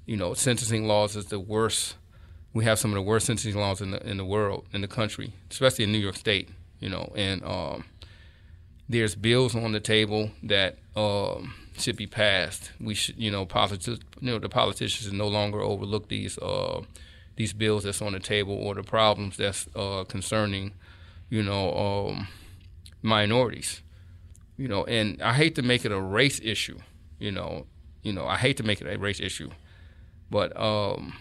You 0.06 0.16
know, 0.16 0.34
sentencing 0.34 0.86
laws 0.86 1.16
is 1.16 1.26
the 1.26 1.40
worst. 1.40 1.96
We 2.52 2.64
have 2.64 2.78
some 2.78 2.92
of 2.92 2.96
the 2.96 3.02
worst 3.02 3.26
sentencing 3.26 3.60
laws 3.60 3.80
in 3.80 3.90
the 3.92 4.06
in 4.08 4.16
the 4.16 4.24
world, 4.24 4.66
in 4.72 4.80
the 4.80 4.88
country, 4.88 5.32
especially 5.50 5.84
in 5.84 5.92
New 5.92 5.98
York 5.98 6.16
State. 6.16 6.48
You 6.80 6.90
know, 6.90 7.12
and 7.16 7.42
um, 7.44 7.84
there's 8.88 9.14
bills 9.14 9.54
on 9.54 9.72
the 9.72 9.80
table 9.80 10.30
that 10.42 10.78
um, 10.94 11.54
should 11.78 11.96
be 11.96 12.06
passed. 12.06 12.70
We 12.80 12.94
should, 12.94 13.16
you 13.16 13.30
know, 13.30 13.46
politics, 13.46 13.86
you 13.86 14.30
know, 14.30 14.38
the 14.38 14.48
politicians 14.48 15.12
no 15.12 15.28
longer 15.28 15.60
overlook 15.60 16.08
these 16.08 16.38
uh, 16.38 16.82
these 17.36 17.52
bills 17.52 17.84
that's 17.84 18.02
on 18.02 18.12
the 18.12 18.20
table 18.20 18.54
or 18.54 18.74
the 18.74 18.82
problems 18.82 19.36
that's 19.36 19.68
uh, 19.74 20.04
concerning, 20.04 20.72
you 21.30 21.42
know, 21.42 21.72
um, 21.74 22.28
minorities. 23.02 23.82
You 24.56 24.68
know, 24.68 24.84
and 24.84 25.20
I 25.20 25.32
hate 25.32 25.56
to 25.56 25.62
make 25.62 25.84
it 25.84 25.90
a 25.90 26.00
race 26.00 26.40
issue. 26.42 26.78
You 27.18 27.32
know, 27.32 27.66
you 28.02 28.12
know, 28.12 28.26
I 28.26 28.36
hate 28.36 28.56
to 28.58 28.62
make 28.62 28.80
it 28.80 28.86
a 28.86 28.98
race 28.98 29.20
issue, 29.20 29.50
but 30.34 30.60
um, 30.60 31.14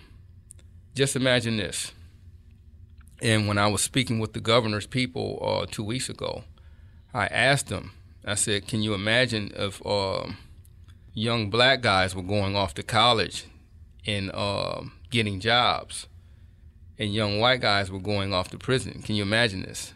just 0.95 1.15
imagine 1.15 1.57
this. 1.57 1.91
And 3.21 3.47
when 3.47 3.59
I 3.59 3.67
was 3.67 3.83
speaking 3.83 4.17
with 4.17 4.33
the 4.33 4.39
governor's 4.39 4.87
people 4.87 5.37
uh, 5.39 5.67
two 5.69 5.83
weeks 5.83 6.09
ago, 6.09 6.45
I 7.13 7.27
asked 7.27 7.69
him, 7.69 7.91
I 8.25 8.33
said, 8.33 8.65
can 8.65 8.81
you 8.81 8.95
imagine 8.95 9.51
if 9.55 9.85
uh, 9.85 10.29
young 11.13 11.51
black 11.51 11.81
guys 11.81 12.15
were 12.15 12.23
going 12.23 12.55
off 12.55 12.73
to 12.73 12.81
college 12.81 13.45
and 14.07 14.31
uh, 14.33 14.81
getting 15.11 15.39
jobs 15.39 16.07
and 16.97 17.13
young 17.13 17.39
white 17.39 17.61
guys 17.61 17.91
were 17.91 17.99
going 17.99 18.33
off 18.33 18.49
to 18.49 18.57
prison? 18.57 19.03
Can 19.03 19.13
you 19.13 19.21
imagine 19.21 19.61
this? 19.61 19.93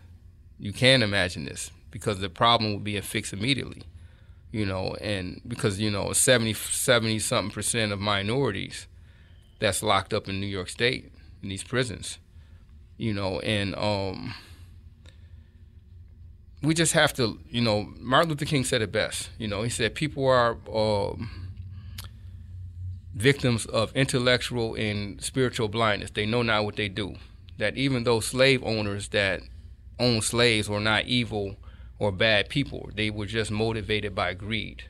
You 0.59 0.73
can 0.73 1.01
imagine 1.01 1.45
this 1.45 1.71
because 1.89 2.19
the 2.19 2.29
problem 2.29 2.71
would 2.71 2.83
be 2.83 3.01
fixed 3.01 3.33
immediately, 3.33 3.81
you 4.51 4.67
know, 4.67 4.95
and 5.01 5.41
because, 5.47 5.79
you 5.79 5.89
know, 5.89 6.13
70, 6.13 6.53
70 6.53 7.17
something 7.17 7.51
percent 7.51 7.91
of 7.91 7.99
minorities 7.99 8.85
that's 9.59 9.81
locked 9.83 10.13
up 10.13 10.27
in 10.27 10.39
New 10.39 10.47
York 10.47 10.69
State 10.69 11.11
in 11.41 11.49
these 11.49 11.63
prisons, 11.63 12.19
you 12.97 13.13
know, 13.13 13.39
and, 13.41 13.75
um, 13.75 14.33
we 16.63 16.73
just 16.73 16.93
have 16.93 17.13
to, 17.13 17.39
you 17.49 17.61
know, 17.61 17.93
Martin 17.99 18.29
Luther 18.29 18.45
King 18.45 18.63
said 18.63 18.81
it 18.81 18.91
best. 18.91 19.29
You 19.37 19.47
know, 19.47 19.61
he 19.61 19.69
said 19.69 19.95
people 19.95 20.25
are 20.25 20.57
um, 20.73 21.29
victims 23.13 23.65
of 23.65 23.95
intellectual 23.95 24.75
and 24.75 25.21
spiritual 25.21 25.67
blindness. 25.67 26.11
They 26.11 26.25
know 26.25 26.41
not 26.41 26.65
what 26.65 26.75
they 26.75 26.89
do. 26.89 27.15
That 27.57 27.77
even 27.77 28.03
though 28.03 28.19
slave 28.19 28.63
owners 28.63 29.09
that 29.09 29.41
own 29.99 30.21
slaves 30.21 30.69
were 30.69 30.79
not 30.79 31.05
evil 31.05 31.57
or 31.99 32.11
bad 32.11 32.49
people, 32.49 32.89
they 32.93 33.09
were 33.09 33.25
just 33.25 33.51
motivated 33.51 34.13
by 34.13 34.33
greed. 34.33 34.83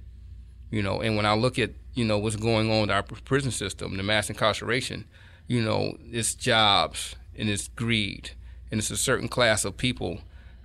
You 0.69 0.83
know, 0.83 1.01
and 1.01 1.15
when 1.15 1.25
I 1.25 1.33
look 1.33 1.57
at, 1.57 1.71
you 1.93 2.03
know, 2.03 2.17
what's 2.17 2.35
going 2.35 2.69
on 2.71 2.81
with 2.81 2.91
our 2.91 3.03
prison 3.03 3.51
system, 3.51 3.95
the 3.95 4.03
mass 4.03 4.29
incarceration, 4.29 5.05
you 5.47 5.61
know, 5.61 5.97
it's 6.11 6.35
jobs 6.35 7.15
and 7.37 7.49
it's 7.49 7.69
greed. 7.69 8.31
And 8.69 8.79
it's 8.79 8.91
a 8.91 8.97
certain 8.97 9.29
class 9.29 9.63
of 9.63 9.77
people 9.77 10.19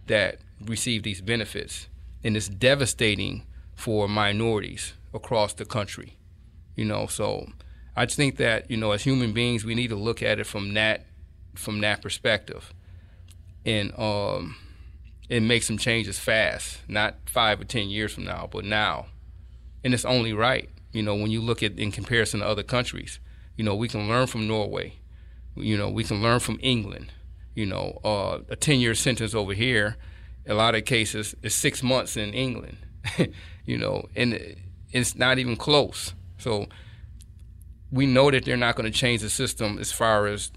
that 0.06 0.38
receive 0.60 1.02
these 1.02 1.20
benefits, 1.20 1.88
and 2.24 2.36
it's 2.36 2.48
devastating 2.48 3.44
for 3.74 4.08
minorities 4.08 4.94
across 5.14 5.52
the 5.52 5.64
country. 5.64 6.16
You 6.74 6.84
know, 6.84 7.06
so 7.06 7.46
I 7.96 8.06
just 8.06 8.16
think 8.16 8.36
that 8.36 8.70
you 8.70 8.76
know, 8.76 8.92
as 8.92 9.02
human 9.02 9.32
beings, 9.32 9.64
we 9.64 9.74
need 9.74 9.88
to 9.88 9.96
look 9.96 10.22
at 10.22 10.38
it 10.38 10.46
from 10.46 10.74
that 10.74 11.06
from 11.54 11.80
that 11.80 12.02
perspective, 12.02 12.72
and 13.64 13.96
um, 13.98 14.56
and 15.30 15.46
make 15.46 15.62
some 15.62 15.78
changes 15.78 16.18
fast, 16.18 16.78
not 16.88 17.16
five 17.26 17.60
or 17.60 17.64
ten 17.64 17.90
years 17.90 18.12
from 18.12 18.24
now, 18.24 18.48
but 18.50 18.64
now, 18.64 19.06
and 19.84 19.94
it's 19.94 20.04
only 20.04 20.32
right. 20.32 20.68
You 20.92 21.02
know, 21.02 21.14
when 21.14 21.30
you 21.30 21.40
look 21.40 21.62
at 21.62 21.78
in 21.78 21.90
comparison 21.90 22.40
to 22.40 22.46
other 22.46 22.62
countries, 22.62 23.18
you 23.56 23.64
know, 23.64 23.74
we 23.74 23.88
can 23.88 24.08
learn 24.08 24.26
from 24.26 24.46
Norway. 24.46 24.94
You 25.54 25.76
know, 25.76 25.90
we 25.90 26.04
can 26.04 26.22
learn 26.22 26.40
from 26.40 26.58
England. 26.62 27.12
You 27.54 27.66
know, 27.66 28.00
uh, 28.04 28.40
a 28.48 28.56
ten 28.56 28.80
year 28.80 28.94
sentence 28.94 29.34
over 29.34 29.54
here 29.54 29.96
a 30.46 30.54
lot 30.54 30.74
of 30.74 30.84
cases 30.84 31.34
is 31.42 31.54
six 31.54 31.82
months 31.82 32.16
in 32.16 32.34
England, 32.34 32.78
you 33.64 33.78
know, 33.78 34.08
and 34.16 34.56
it's 34.90 35.14
not 35.14 35.38
even 35.38 35.56
close. 35.56 36.14
So 36.38 36.66
we 37.90 38.06
know 38.06 38.30
that 38.30 38.44
they're 38.44 38.56
not 38.56 38.76
going 38.76 38.90
to 38.90 38.96
change 38.96 39.22
the 39.22 39.30
system 39.30 39.78
as 39.78 39.92
far 39.92 40.26
as 40.26 40.50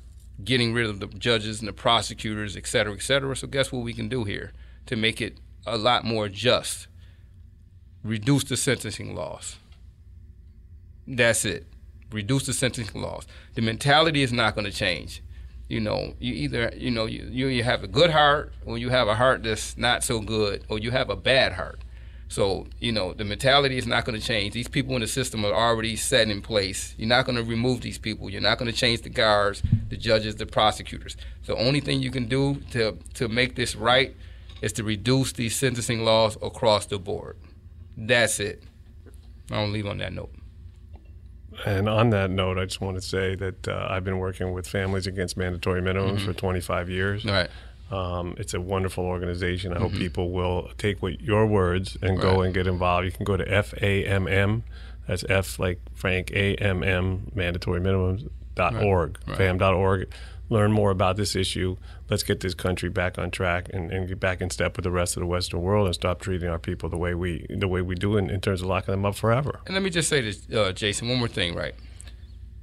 getting 0.43 0.73
rid 0.73 0.87
of 0.87 0.99
the 0.99 1.07
judges 1.07 1.59
and 1.59 1.67
the 1.67 1.73
prosecutors, 1.73 2.57
et 2.57 2.67
cetera, 2.67 2.93
et 2.93 3.01
cetera. 3.01 3.35
So 3.35 3.47
guess 3.47 3.71
what 3.71 3.83
we 3.83 3.93
can 3.93 4.09
do 4.09 4.23
here 4.23 4.51
to 4.87 4.95
make 4.95 5.21
it 5.21 5.37
a 5.65 5.77
lot 5.77 6.03
more 6.03 6.29
just? 6.29 6.87
Reduce 8.05 8.43
the 8.43 8.55
sentencing 8.55 9.15
laws. 9.15 9.57
That's 11.07 11.43
it. 11.43 11.65
Reduce 12.11 12.45
the 12.45 12.53
sentencing 12.53 13.01
laws. 13.01 13.25
The 13.55 13.63
mentality 13.63 14.21
is 14.21 14.31
not 14.31 14.53
going 14.53 14.65
to 14.65 14.71
change. 14.71 15.23
You 15.67 15.79
know, 15.79 16.13
you 16.19 16.31
either 16.35 16.71
you 16.77 16.91
know 16.91 17.05
you, 17.05 17.47
you 17.47 17.63
have 17.63 17.83
a 17.83 17.87
good 17.87 18.11
heart 18.11 18.53
or 18.63 18.77
you 18.77 18.89
have 18.89 19.07
a 19.07 19.15
heart 19.15 19.41
that's 19.41 19.75
not 19.75 20.03
so 20.03 20.19
good 20.19 20.63
or 20.69 20.77
you 20.77 20.91
have 20.91 21.09
a 21.09 21.15
bad 21.15 21.53
heart. 21.53 21.81
So, 22.27 22.67
you 22.79 22.91
know, 22.91 23.13
the 23.13 23.23
mentality 23.23 23.75
is 23.75 23.87
not 23.87 24.05
going 24.05 24.19
to 24.19 24.23
change. 24.23 24.53
These 24.53 24.67
people 24.67 24.93
in 24.93 25.01
the 25.01 25.07
system 25.07 25.43
are 25.43 25.53
already 25.53 25.95
set 25.95 26.29
in 26.29 26.43
place. 26.43 26.93
You're 26.99 27.09
not 27.09 27.25
going 27.25 27.37
to 27.37 27.43
remove 27.43 27.81
these 27.81 27.97
people. 27.97 28.29
You're 28.29 28.39
not 28.39 28.59
going 28.59 28.71
to 28.71 28.77
change 28.77 29.01
the 29.01 29.09
guards, 29.09 29.63
the 29.89 29.97
judges, 29.97 30.35
the 30.35 30.45
prosecutors. 30.45 31.17
The 31.47 31.55
only 31.55 31.79
thing 31.79 32.03
you 32.03 32.11
can 32.11 32.27
do 32.27 32.61
to, 32.71 32.99
to 33.15 33.27
make 33.27 33.55
this 33.55 33.75
right 33.75 34.15
is 34.61 34.73
to 34.73 34.83
reduce 34.83 35.31
these 35.31 35.55
sentencing 35.55 36.05
laws 36.05 36.37
across 36.43 36.85
the 36.85 36.99
board. 36.99 37.37
That's 37.97 38.39
it. 38.39 38.63
I'll 39.51 39.67
leave 39.69 39.85
on 39.87 39.97
that 39.99 40.13
note. 40.13 40.31
And 41.65 41.87
on 41.87 42.09
that 42.09 42.29
note, 42.29 42.57
I 42.57 42.65
just 42.65 42.81
want 42.81 42.95
to 42.97 43.01
say 43.01 43.35
that 43.35 43.67
uh, 43.67 43.87
I've 43.89 44.03
been 44.03 44.17
working 44.17 44.51
with 44.51 44.67
Families 44.67 45.07
Against 45.07 45.37
Mandatory 45.37 45.81
Minimums 45.81 46.17
Mhm. 46.19 46.25
for 46.25 46.33
25 46.33 46.89
years. 46.89 47.23
Right. 47.23 47.49
Um, 47.91 48.35
it's 48.37 48.53
a 48.53 48.59
wonderful 48.59 49.05
organization. 49.05 49.71
I 49.71 49.79
hope 49.79 49.93
Mhm. 49.93 49.97
people 49.99 50.31
will 50.31 50.69
take 50.77 51.01
what 51.01 51.21
your 51.21 51.45
words 51.45 51.97
and 52.01 52.19
go 52.19 52.41
and 52.41 52.53
get 52.53 52.67
involved. 52.67 53.05
You 53.05 53.11
can 53.11 53.23
go 53.23 53.37
to 53.37 53.45
FAMM, 53.45 54.63
that's 55.07 55.23
F 55.29 55.59
like 55.59 55.79
Frank, 55.93 56.31
AMM, 56.33 57.31
mandatory 57.35 57.79
minimums 57.79 58.27
dot 58.55 58.75
org, 58.75 59.17
Right. 59.27 59.37
famm.org. 59.37 60.07
Learn 60.49 60.71
more 60.71 60.91
about 60.91 61.17
this 61.17 61.35
issue. 61.35 61.77
Let's 62.09 62.21
get 62.21 62.39
this 62.41 62.53
country 62.53 62.89
back 62.89 63.17
on 63.17 63.31
track 63.31 63.69
and, 63.73 63.91
and 63.91 64.07
get 64.07 64.19
back 64.19 64.41
in 64.41 64.49
step 64.51 64.75
with 64.75 64.83
the 64.83 64.91
rest 64.91 65.17
of 65.17 65.21
the 65.21 65.27
Western 65.27 65.61
world 65.61 65.87
and 65.87 65.95
stop 65.95 66.21
treating 66.21 66.47
our 66.47 66.59
people 66.59 66.87
the 66.87 66.97
way 66.97 67.15
we 67.15 67.47
the 67.49 67.67
way 67.67 67.81
we 67.81 67.95
do 67.95 68.15
in, 68.17 68.29
in 68.29 68.41
terms 68.41 68.61
of 68.61 68.67
locking 68.67 68.91
them 68.91 69.05
up 69.05 69.15
forever. 69.15 69.61
And 69.65 69.73
let 69.73 69.81
me 69.81 69.89
just 69.89 70.07
say 70.07 70.21
this, 70.21 70.47
uh, 70.53 70.71
Jason, 70.71 71.09
one 71.09 71.17
more 71.17 71.27
thing, 71.27 71.55
right? 71.55 71.73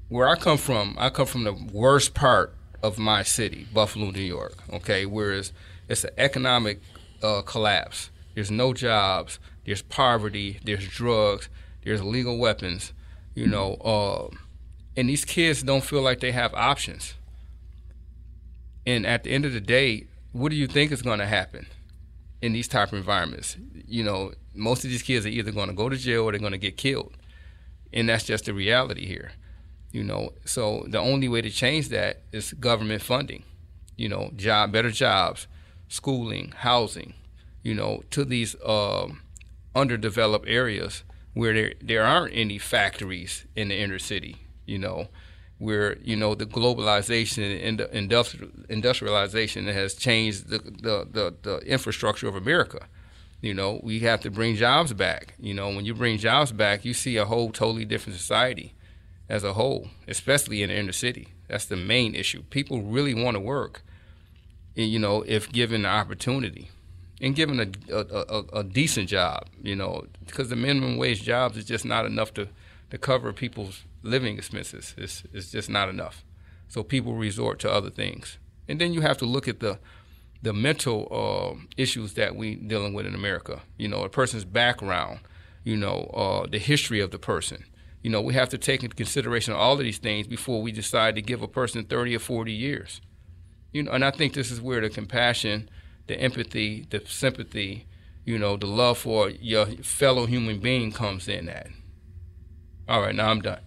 Where 0.08 0.28
I 0.28 0.36
come 0.36 0.58
from, 0.58 0.94
I 0.98 1.10
come 1.10 1.26
from 1.26 1.44
the 1.44 1.54
worst 1.72 2.14
part 2.14 2.54
of 2.82 2.98
my 2.98 3.22
city, 3.22 3.66
Buffalo, 3.72 4.10
New 4.10 4.20
York. 4.20 4.54
Okay, 4.72 5.06
whereas 5.06 5.52
it's 5.88 6.04
an 6.04 6.10
economic 6.18 6.80
uh, 7.22 7.42
collapse. 7.42 8.10
There's 8.34 8.50
no 8.50 8.72
jobs. 8.72 9.38
There's 9.64 9.82
poverty. 9.82 10.60
There's 10.64 10.86
drugs. 10.86 11.48
There's 11.84 12.00
illegal 12.00 12.38
weapons. 12.38 12.92
You 13.34 13.46
know, 13.46 13.74
uh, 13.76 14.36
and 14.96 15.08
these 15.08 15.24
kids 15.24 15.62
don't 15.62 15.82
feel 15.82 16.02
like 16.02 16.20
they 16.20 16.32
have 16.32 16.52
options. 16.54 17.14
And 18.86 19.06
at 19.06 19.24
the 19.24 19.30
end 19.30 19.44
of 19.44 19.52
the 19.52 19.60
day, 19.60 20.06
what 20.32 20.50
do 20.50 20.56
you 20.56 20.66
think 20.66 20.92
is 20.92 21.02
going 21.02 21.18
to 21.18 21.26
happen 21.26 21.66
in 22.40 22.52
these 22.52 22.68
type 22.68 22.88
of 22.92 22.98
environments? 22.98 23.56
You 23.86 24.04
know, 24.04 24.32
most 24.54 24.84
of 24.84 24.90
these 24.90 25.02
kids 25.02 25.24
are 25.26 25.30
either 25.30 25.52
going 25.52 25.68
to 25.68 25.74
go 25.74 25.88
to 25.88 25.96
jail 25.96 26.24
or 26.24 26.32
they're 26.32 26.40
going 26.40 26.52
to 26.52 26.58
get 26.58 26.76
killed, 26.76 27.16
and 27.92 28.08
that's 28.08 28.24
just 28.24 28.46
the 28.46 28.54
reality 28.54 29.06
here. 29.06 29.32
You 29.92 30.02
know, 30.02 30.30
so 30.44 30.86
the 30.88 30.98
only 30.98 31.28
way 31.28 31.42
to 31.42 31.50
change 31.50 31.90
that 31.90 32.22
is 32.32 32.54
government 32.54 33.02
funding. 33.02 33.44
You 33.96 34.08
know, 34.08 34.30
job, 34.34 34.72
better 34.72 34.90
jobs, 34.90 35.46
schooling, 35.88 36.52
housing. 36.56 37.14
You 37.62 37.74
know, 37.74 38.02
to 38.10 38.24
these 38.24 38.56
um, 38.66 39.20
underdeveloped 39.74 40.48
areas 40.48 41.04
where 41.34 41.52
there 41.52 41.74
there 41.80 42.04
aren't 42.04 42.34
any 42.34 42.58
factories 42.58 43.46
in 43.54 43.68
the 43.68 43.78
inner 43.78 43.98
city. 43.98 44.46
You 44.64 44.78
know, 44.78 45.08
where 45.62 45.96
you 46.02 46.16
know 46.16 46.34
the 46.34 46.44
globalization 46.44 47.64
and 47.64 47.80
industrialization 48.68 49.66
has 49.68 49.94
changed 49.94 50.48
the, 50.48 50.58
the, 50.58 51.06
the, 51.08 51.34
the 51.42 51.58
infrastructure 51.58 52.26
of 52.26 52.34
America. 52.34 52.88
You 53.40 53.54
know, 53.54 53.80
we 53.82 54.00
have 54.00 54.20
to 54.22 54.30
bring 54.30 54.56
jobs 54.56 54.92
back. 54.92 55.34
You 55.38 55.54
know, 55.54 55.68
when 55.68 55.84
you 55.84 55.94
bring 55.94 56.18
jobs 56.18 56.50
back, 56.50 56.84
you 56.84 56.92
see 56.92 57.16
a 57.16 57.24
whole 57.24 57.52
totally 57.52 57.84
different 57.84 58.18
society 58.18 58.74
as 59.28 59.44
a 59.44 59.52
whole, 59.52 59.88
especially 60.08 60.64
in 60.64 60.68
the 60.68 60.76
inner 60.76 60.92
city. 60.92 61.28
That's 61.46 61.66
the 61.66 61.76
main 61.76 62.16
issue. 62.16 62.42
People 62.50 62.82
really 62.82 63.14
want 63.14 63.36
to 63.36 63.40
work, 63.40 63.82
you 64.74 64.98
know, 64.98 65.22
if 65.28 65.50
given 65.52 65.82
the 65.82 65.88
opportunity 65.88 66.70
and 67.20 67.36
given 67.36 67.60
a, 67.60 67.94
a, 67.94 68.04
a, 68.04 68.44
a 68.60 68.64
decent 68.64 69.08
job, 69.08 69.46
you 69.62 69.76
know, 69.76 70.06
because 70.26 70.48
the 70.48 70.56
minimum 70.56 70.96
wage 70.96 71.22
jobs 71.22 71.56
is 71.56 71.64
just 71.64 71.84
not 71.84 72.04
enough 72.04 72.34
to, 72.34 72.48
to 72.90 72.98
cover 72.98 73.32
people's 73.32 73.84
living 74.02 74.36
expenses. 74.36 74.94
It's, 74.96 75.22
it's 75.32 75.50
just 75.50 75.70
not 75.70 75.88
enough. 75.88 76.24
So 76.68 76.82
people 76.82 77.14
resort 77.14 77.58
to 77.60 77.70
other 77.70 77.90
things. 77.90 78.38
And 78.68 78.80
then 78.80 78.92
you 78.92 79.00
have 79.02 79.18
to 79.18 79.26
look 79.26 79.48
at 79.48 79.60
the 79.60 79.78
the 80.42 80.52
mental 80.52 81.06
uh, 81.10 81.60
issues 81.76 82.14
that 82.14 82.34
we 82.34 82.56
dealing 82.56 82.92
with 82.92 83.06
in 83.06 83.14
America. 83.14 83.62
You 83.78 83.88
know, 83.88 84.02
a 84.02 84.08
person's 84.08 84.44
background, 84.44 85.20
you 85.62 85.76
know, 85.76 86.10
uh, 86.12 86.46
the 86.50 86.58
history 86.58 87.00
of 87.00 87.12
the 87.12 87.18
person. 87.18 87.64
You 88.02 88.10
know, 88.10 88.20
we 88.20 88.34
have 88.34 88.48
to 88.48 88.58
take 88.58 88.82
into 88.82 88.96
consideration 88.96 89.54
all 89.54 89.74
of 89.74 89.78
these 89.78 89.98
things 89.98 90.26
before 90.26 90.60
we 90.60 90.72
decide 90.72 91.14
to 91.14 91.22
give 91.22 91.42
a 91.42 91.48
person 91.48 91.84
30 91.84 92.16
or 92.16 92.18
40 92.18 92.52
years. 92.52 93.00
You 93.72 93.84
know, 93.84 93.92
and 93.92 94.04
I 94.04 94.10
think 94.10 94.34
this 94.34 94.50
is 94.50 94.60
where 94.60 94.80
the 94.80 94.90
compassion, 94.90 95.70
the 96.08 96.18
empathy, 96.18 96.86
the 96.90 97.00
sympathy, 97.06 97.86
you 98.24 98.38
know, 98.38 98.56
the 98.56 98.66
love 98.66 98.98
for 98.98 99.30
your 99.30 99.66
fellow 99.66 100.26
human 100.26 100.58
being 100.58 100.90
comes 100.90 101.28
in 101.28 101.48
at. 101.48 101.68
All 102.88 103.00
right, 103.00 103.14
now 103.14 103.30
I'm 103.30 103.40
done. 103.40 103.60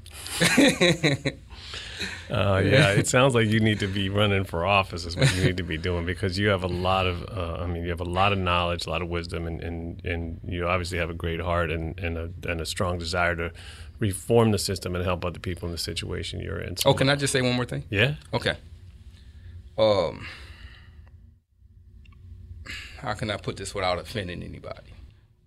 Uh, 2.30 2.58
yeah, 2.66 2.90
it 2.92 3.08
sounds 3.08 3.36
like 3.36 3.48
you 3.48 3.60
need 3.60 3.80
to 3.80 3.88
be 3.88 4.10
running 4.10 4.44
for 4.44 4.66
office 4.66 5.06
is 5.06 5.16
what 5.16 5.34
you 5.36 5.44
need 5.44 5.58
to 5.58 5.64
be 5.64 5.78
doing 5.78 6.06
because 6.06 6.38
you 6.38 6.48
have 6.50 6.64
a 6.64 6.68
lot 6.68 7.06
of, 7.08 7.24
uh, 7.30 7.58
I 7.62 7.68
mean, 7.68 7.84
you 7.84 7.90
have 7.90 8.02
a 8.02 8.06
lot 8.06 8.34
of 8.34 8.40
knowledge, 8.40 8.86
a 8.86 8.90
lot 8.90 9.02
of 9.02 9.08
wisdom, 9.10 9.46
and, 9.48 9.62
and, 9.62 10.04
and 10.06 10.40
you 10.44 10.68
obviously 10.68 10.98
have 10.98 11.10
a 11.10 11.14
great 11.14 11.40
heart 11.40 11.72
and, 11.72 11.98
and, 12.00 12.18
a, 12.18 12.32
and 12.50 12.60
a 12.60 12.66
strong 12.66 12.98
desire 12.98 13.36
to 13.36 13.52
reform 14.00 14.52
the 14.52 14.58
system 14.58 14.96
and 14.96 15.06
help 15.06 15.24
other 15.24 15.40
people 15.40 15.68
in 15.68 15.72
the 15.72 15.78
situation 15.78 16.40
you're 16.42 16.60
in. 16.60 16.76
So, 16.78 16.90
Oh, 16.90 16.94
can 16.94 17.10
I 17.10 17.16
just 17.16 17.32
say 17.32 17.42
one 17.42 17.54
more 17.56 17.66
thing? 17.66 17.84
Yeah. 17.90 18.16
Okay. 18.34 18.58
Um, 19.78 20.26
how 23.00 23.14
can 23.14 23.30
I 23.30 23.38
put 23.38 23.58
this 23.58 23.74
without 23.76 24.00
offending 24.00 24.42
anybody? 24.44 24.94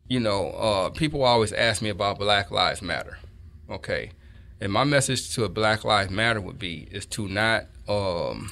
You 0.06 0.20
know, 0.20 0.50
uh, 0.52 0.90
people 0.90 1.24
always 1.24 1.52
ask 1.52 1.82
me 1.82 1.88
about 1.90 2.18
Black 2.18 2.50
Lives 2.50 2.80
Matter. 2.80 3.18
Okay, 3.68 4.12
and 4.60 4.72
my 4.72 4.84
message 4.84 5.34
to 5.34 5.44
a 5.44 5.48
Black 5.48 5.84
Lives 5.84 6.10
Matter 6.10 6.40
would 6.40 6.58
be 6.58 6.88
is 6.90 7.06
to 7.06 7.28
not 7.28 7.66
um, 7.88 8.50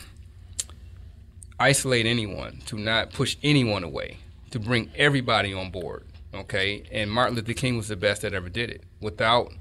isolate 1.58 2.06
anyone, 2.06 2.62
to 2.66 2.78
not 2.78 3.12
push 3.12 3.36
anyone 3.42 3.82
away, 3.82 4.18
to 4.50 4.60
bring 4.60 4.90
everybody 4.96 5.52
on 5.52 5.70
board. 5.70 6.04
Okay, 6.32 6.84
and 6.92 7.10
Martin 7.10 7.34
Luther 7.34 7.54
King 7.54 7.76
was 7.76 7.88
the 7.88 7.96
best 7.96 8.22
that 8.22 8.34
ever 8.34 8.48
did 8.48 8.70
it. 8.70 8.82
Without, 9.00 9.52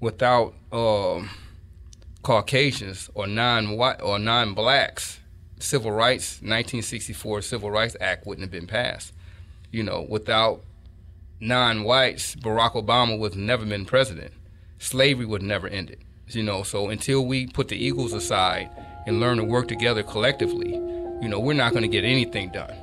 without 0.00 0.54
um, 0.72 1.30
Caucasians 2.22 3.08
or 3.14 3.26
non-white 3.26 4.02
or 4.02 4.18
non-blacks, 4.18 5.20
civil 5.58 5.92
rights 5.92 6.36
1964 6.36 7.42
Civil 7.42 7.70
Rights 7.70 7.96
Act 8.00 8.26
wouldn't 8.26 8.42
have 8.42 8.50
been 8.50 8.66
passed. 8.66 9.12
You 9.70 9.82
know, 9.82 10.04
without 10.08 10.62
non-whites, 11.40 12.34
Barack 12.36 12.72
Obama 12.72 13.18
would 13.18 13.32
have 13.32 13.40
never 13.40 13.64
been 13.64 13.84
president. 13.84 14.32
Slavery 14.78 15.26
would 15.26 15.42
never 15.42 15.68
ended. 15.68 16.02
You 16.28 16.42
know, 16.42 16.62
so 16.64 16.88
until 16.88 17.24
we 17.24 17.46
put 17.46 17.68
the 17.68 17.76
egos 17.76 18.12
aside 18.12 18.70
and 19.06 19.20
learn 19.20 19.36
to 19.38 19.44
work 19.44 19.68
together 19.68 20.02
collectively, 20.02 20.74
you 21.22 21.28
know, 21.28 21.38
we're 21.38 21.54
not 21.54 21.72
going 21.72 21.82
to 21.82 21.88
get 21.88 22.04
anything 22.04 22.50
done. 22.50 22.74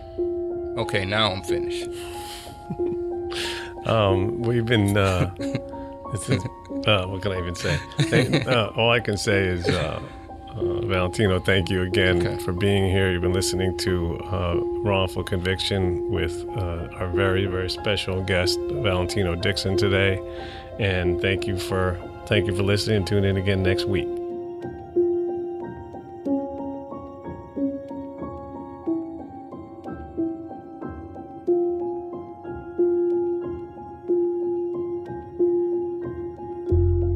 Okay, 0.77 1.05
now 1.05 1.31
I'm 1.31 1.43
finished. 1.43 1.89
Um, 3.85 4.41
we've 4.41 4.65
been. 4.65 4.95
Uh, 4.95 5.33
this 6.13 6.29
is, 6.29 6.45
uh, 6.87 7.05
what 7.05 7.21
can 7.21 7.33
I 7.33 7.39
even 7.39 7.55
say? 7.55 7.77
Uh, 8.45 8.67
all 8.77 8.91
I 8.91 9.01
can 9.01 9.17
say 9.17 9.43
is, 9.43 9.67
uh, 9.67 10.01
uh, 10.49 10.81
Valentino, 10.85 11.39
thank 11.39 11.69
you 11.69 11.81
again 11.81 12.39
for 12.39 12.53
being 12.53 12.89
here. 12.89 13.11
You've 13.11 13.23
been 13.23 13.33
listening 13.33 13.77
to 13.79 14.19
uh, 14.19 14.55
Wrongful 14.83 15.23
Conviction 15.23 16.11
with 16.11 16.45
uh, 16.55 16.87
our 16.95 17.09
very, 17.09 17.45
very 17.45 17.69
special 17.69 18.23
guest, 18.23 18.59
Valentino 18.69 19.35
Dixon, 19.35 19.75
today. 19.75 20.19
And 20.79 21.21
thank 21.21 21.47
you 21.47 21.57
for 21.57 21.99
thank 22.25 22.47
you 22.47 22.55
for 22.55 22.63
listening. 22.63 23.05
Tune 23.05 23.25
in 23.25 23.37
again 23.37 23.63
next 23.63 23.85
week. 23.85 24.07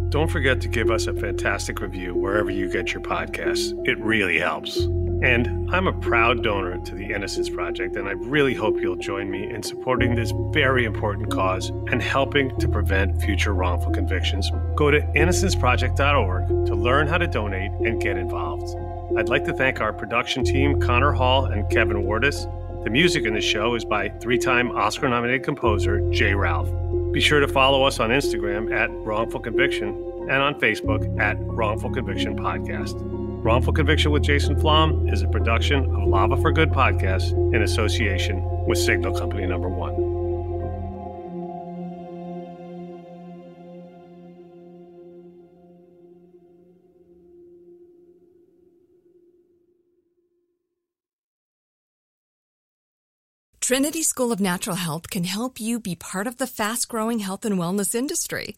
Don't 0.09 0.31
forget 0.31 0.61
to 0.61 0.67
give 0.67 0.89
us 0.89 1.07
a 1.07 1.13
fantastic 1.13 1.79
review 1.79 2.15
wherever 2.15 2.49
you 2.49 2.69
get 2.71 2.91
your 2.91 3.01
podcasts. 3.01 3.73
It 3.87 3.99
really 3.99 4.39
helps. 4.39 4.87
And 5.21 5.67
I'm 5.71 5.87
a 5.87 5.93
proud 5.93 6.43
donor 6.43 6.77
to 6.77 6.95
the 6.95 7.11
Innocence 7.11 7.49
Project, 7.49 7.95
and 7.95 8.07
I 8.07 8.11
really 8.11 8.53
hope 8.53 8.79
you'll 8.79 8.95
join 8.95 9.31
me 9.31 9.49
in 9.49 9.63
supporting 9.63 10.13
this 10.13 10.31
very 10.51 10.85
important 10.85 11.31
cause 11.31 11.69
and 11.91 12.01
helping 12.01 12.55
to 12.59 12.67
prevent 12.67 13.19
future 13.21 13.53
wrongful 13.53 13.91
convictions. 13.91 14.51
Go 14.75 14.91
to 14.91 15.01
innocenceproject.org 15.01 16.67
to 16.67 16.75
learn 16.75 17.07
how 17.07 17.17
to 17.17 17.25
donate 17.25 17.71
and 17.71 17.99
get 17.99 18.15
involved. 18.15 18.75
I'd 19.17 19.29
like 19.29 19.43
to 19.45 19.53
thank 19.53 19.81
our 19.81 19.91
production 19.91 20.43
team, 20.43 20.79
Connor 20.79 21.13
Hall 21.13 21.45
and 21.45 21.67
Kevin 21.71 21.97
Wardis. 22.03 22.45
The 22.83 22.91
music 22.91 23.25
in 23.25 23.33
the 23.33 23.41
show 23.41 23.73
is 23.73 23.83
by 23.83 24.09
three 24.09 24.37
time 24.37 24.69
Oscar 24.71 25.09
nominated 25.09 25.43
composer 25.43 26.07
J. 26.11 26.35
Ralph. 26.35 26.69
Be 27.11 27.21
sure 27.21 27.39
to 27.39 27.47
follow 27.47 27.83
us 27.83 27.99
on 27.99 28.11
Instagram 28.11 28.71
at 28.71 28.91
Wrongful 28.91 29.39
Conviction 29.39 29.89
and 30.29 30.43
on 30.43 30.59
Facebook 30.59 31.19
at 31.19 31.37
Wrongful 31.39 31.89
Conviction 31.89 32.37
Podcast. 32.37 33.16
Wrongful 33.47 33.71
Conviction 33.71 34.11
with 34.11 34.23
Jason 34.23 34.59
Flom 34.59 35.07
is 35.07 35.21
a 35.21 35.27
production 35.29 35.85
of 35.95 36.09
Lava 36.09 36.35
for 36.35 36.51
Good 36.51 36.69
podcast 36.69 37.31
in 37.55 37.61
association 37.61 38.43
with 38.65 38.77
Signal 38.77 39.17
Company 39.17 39.47
Number 39.47 39.69
One. 39.69 39.95
Trinity 53.61 54.03
School 54.03 54.33
of 54.33 54.41
Natural 54.41 54.75
Health 54.75 55.09
can 55.09 55.23
help 55.23 55.61
you 55.61 55.79
be 55.79 55.95
part 55.95 56.27
of 56.27 56.35
the 56.35 56.47
fast 56.47 56.89
growing 56.89 57.19
health 57.19 57.45
and 57.45 57.57
wellness 57.57 57.95
industry. 57.95 58.57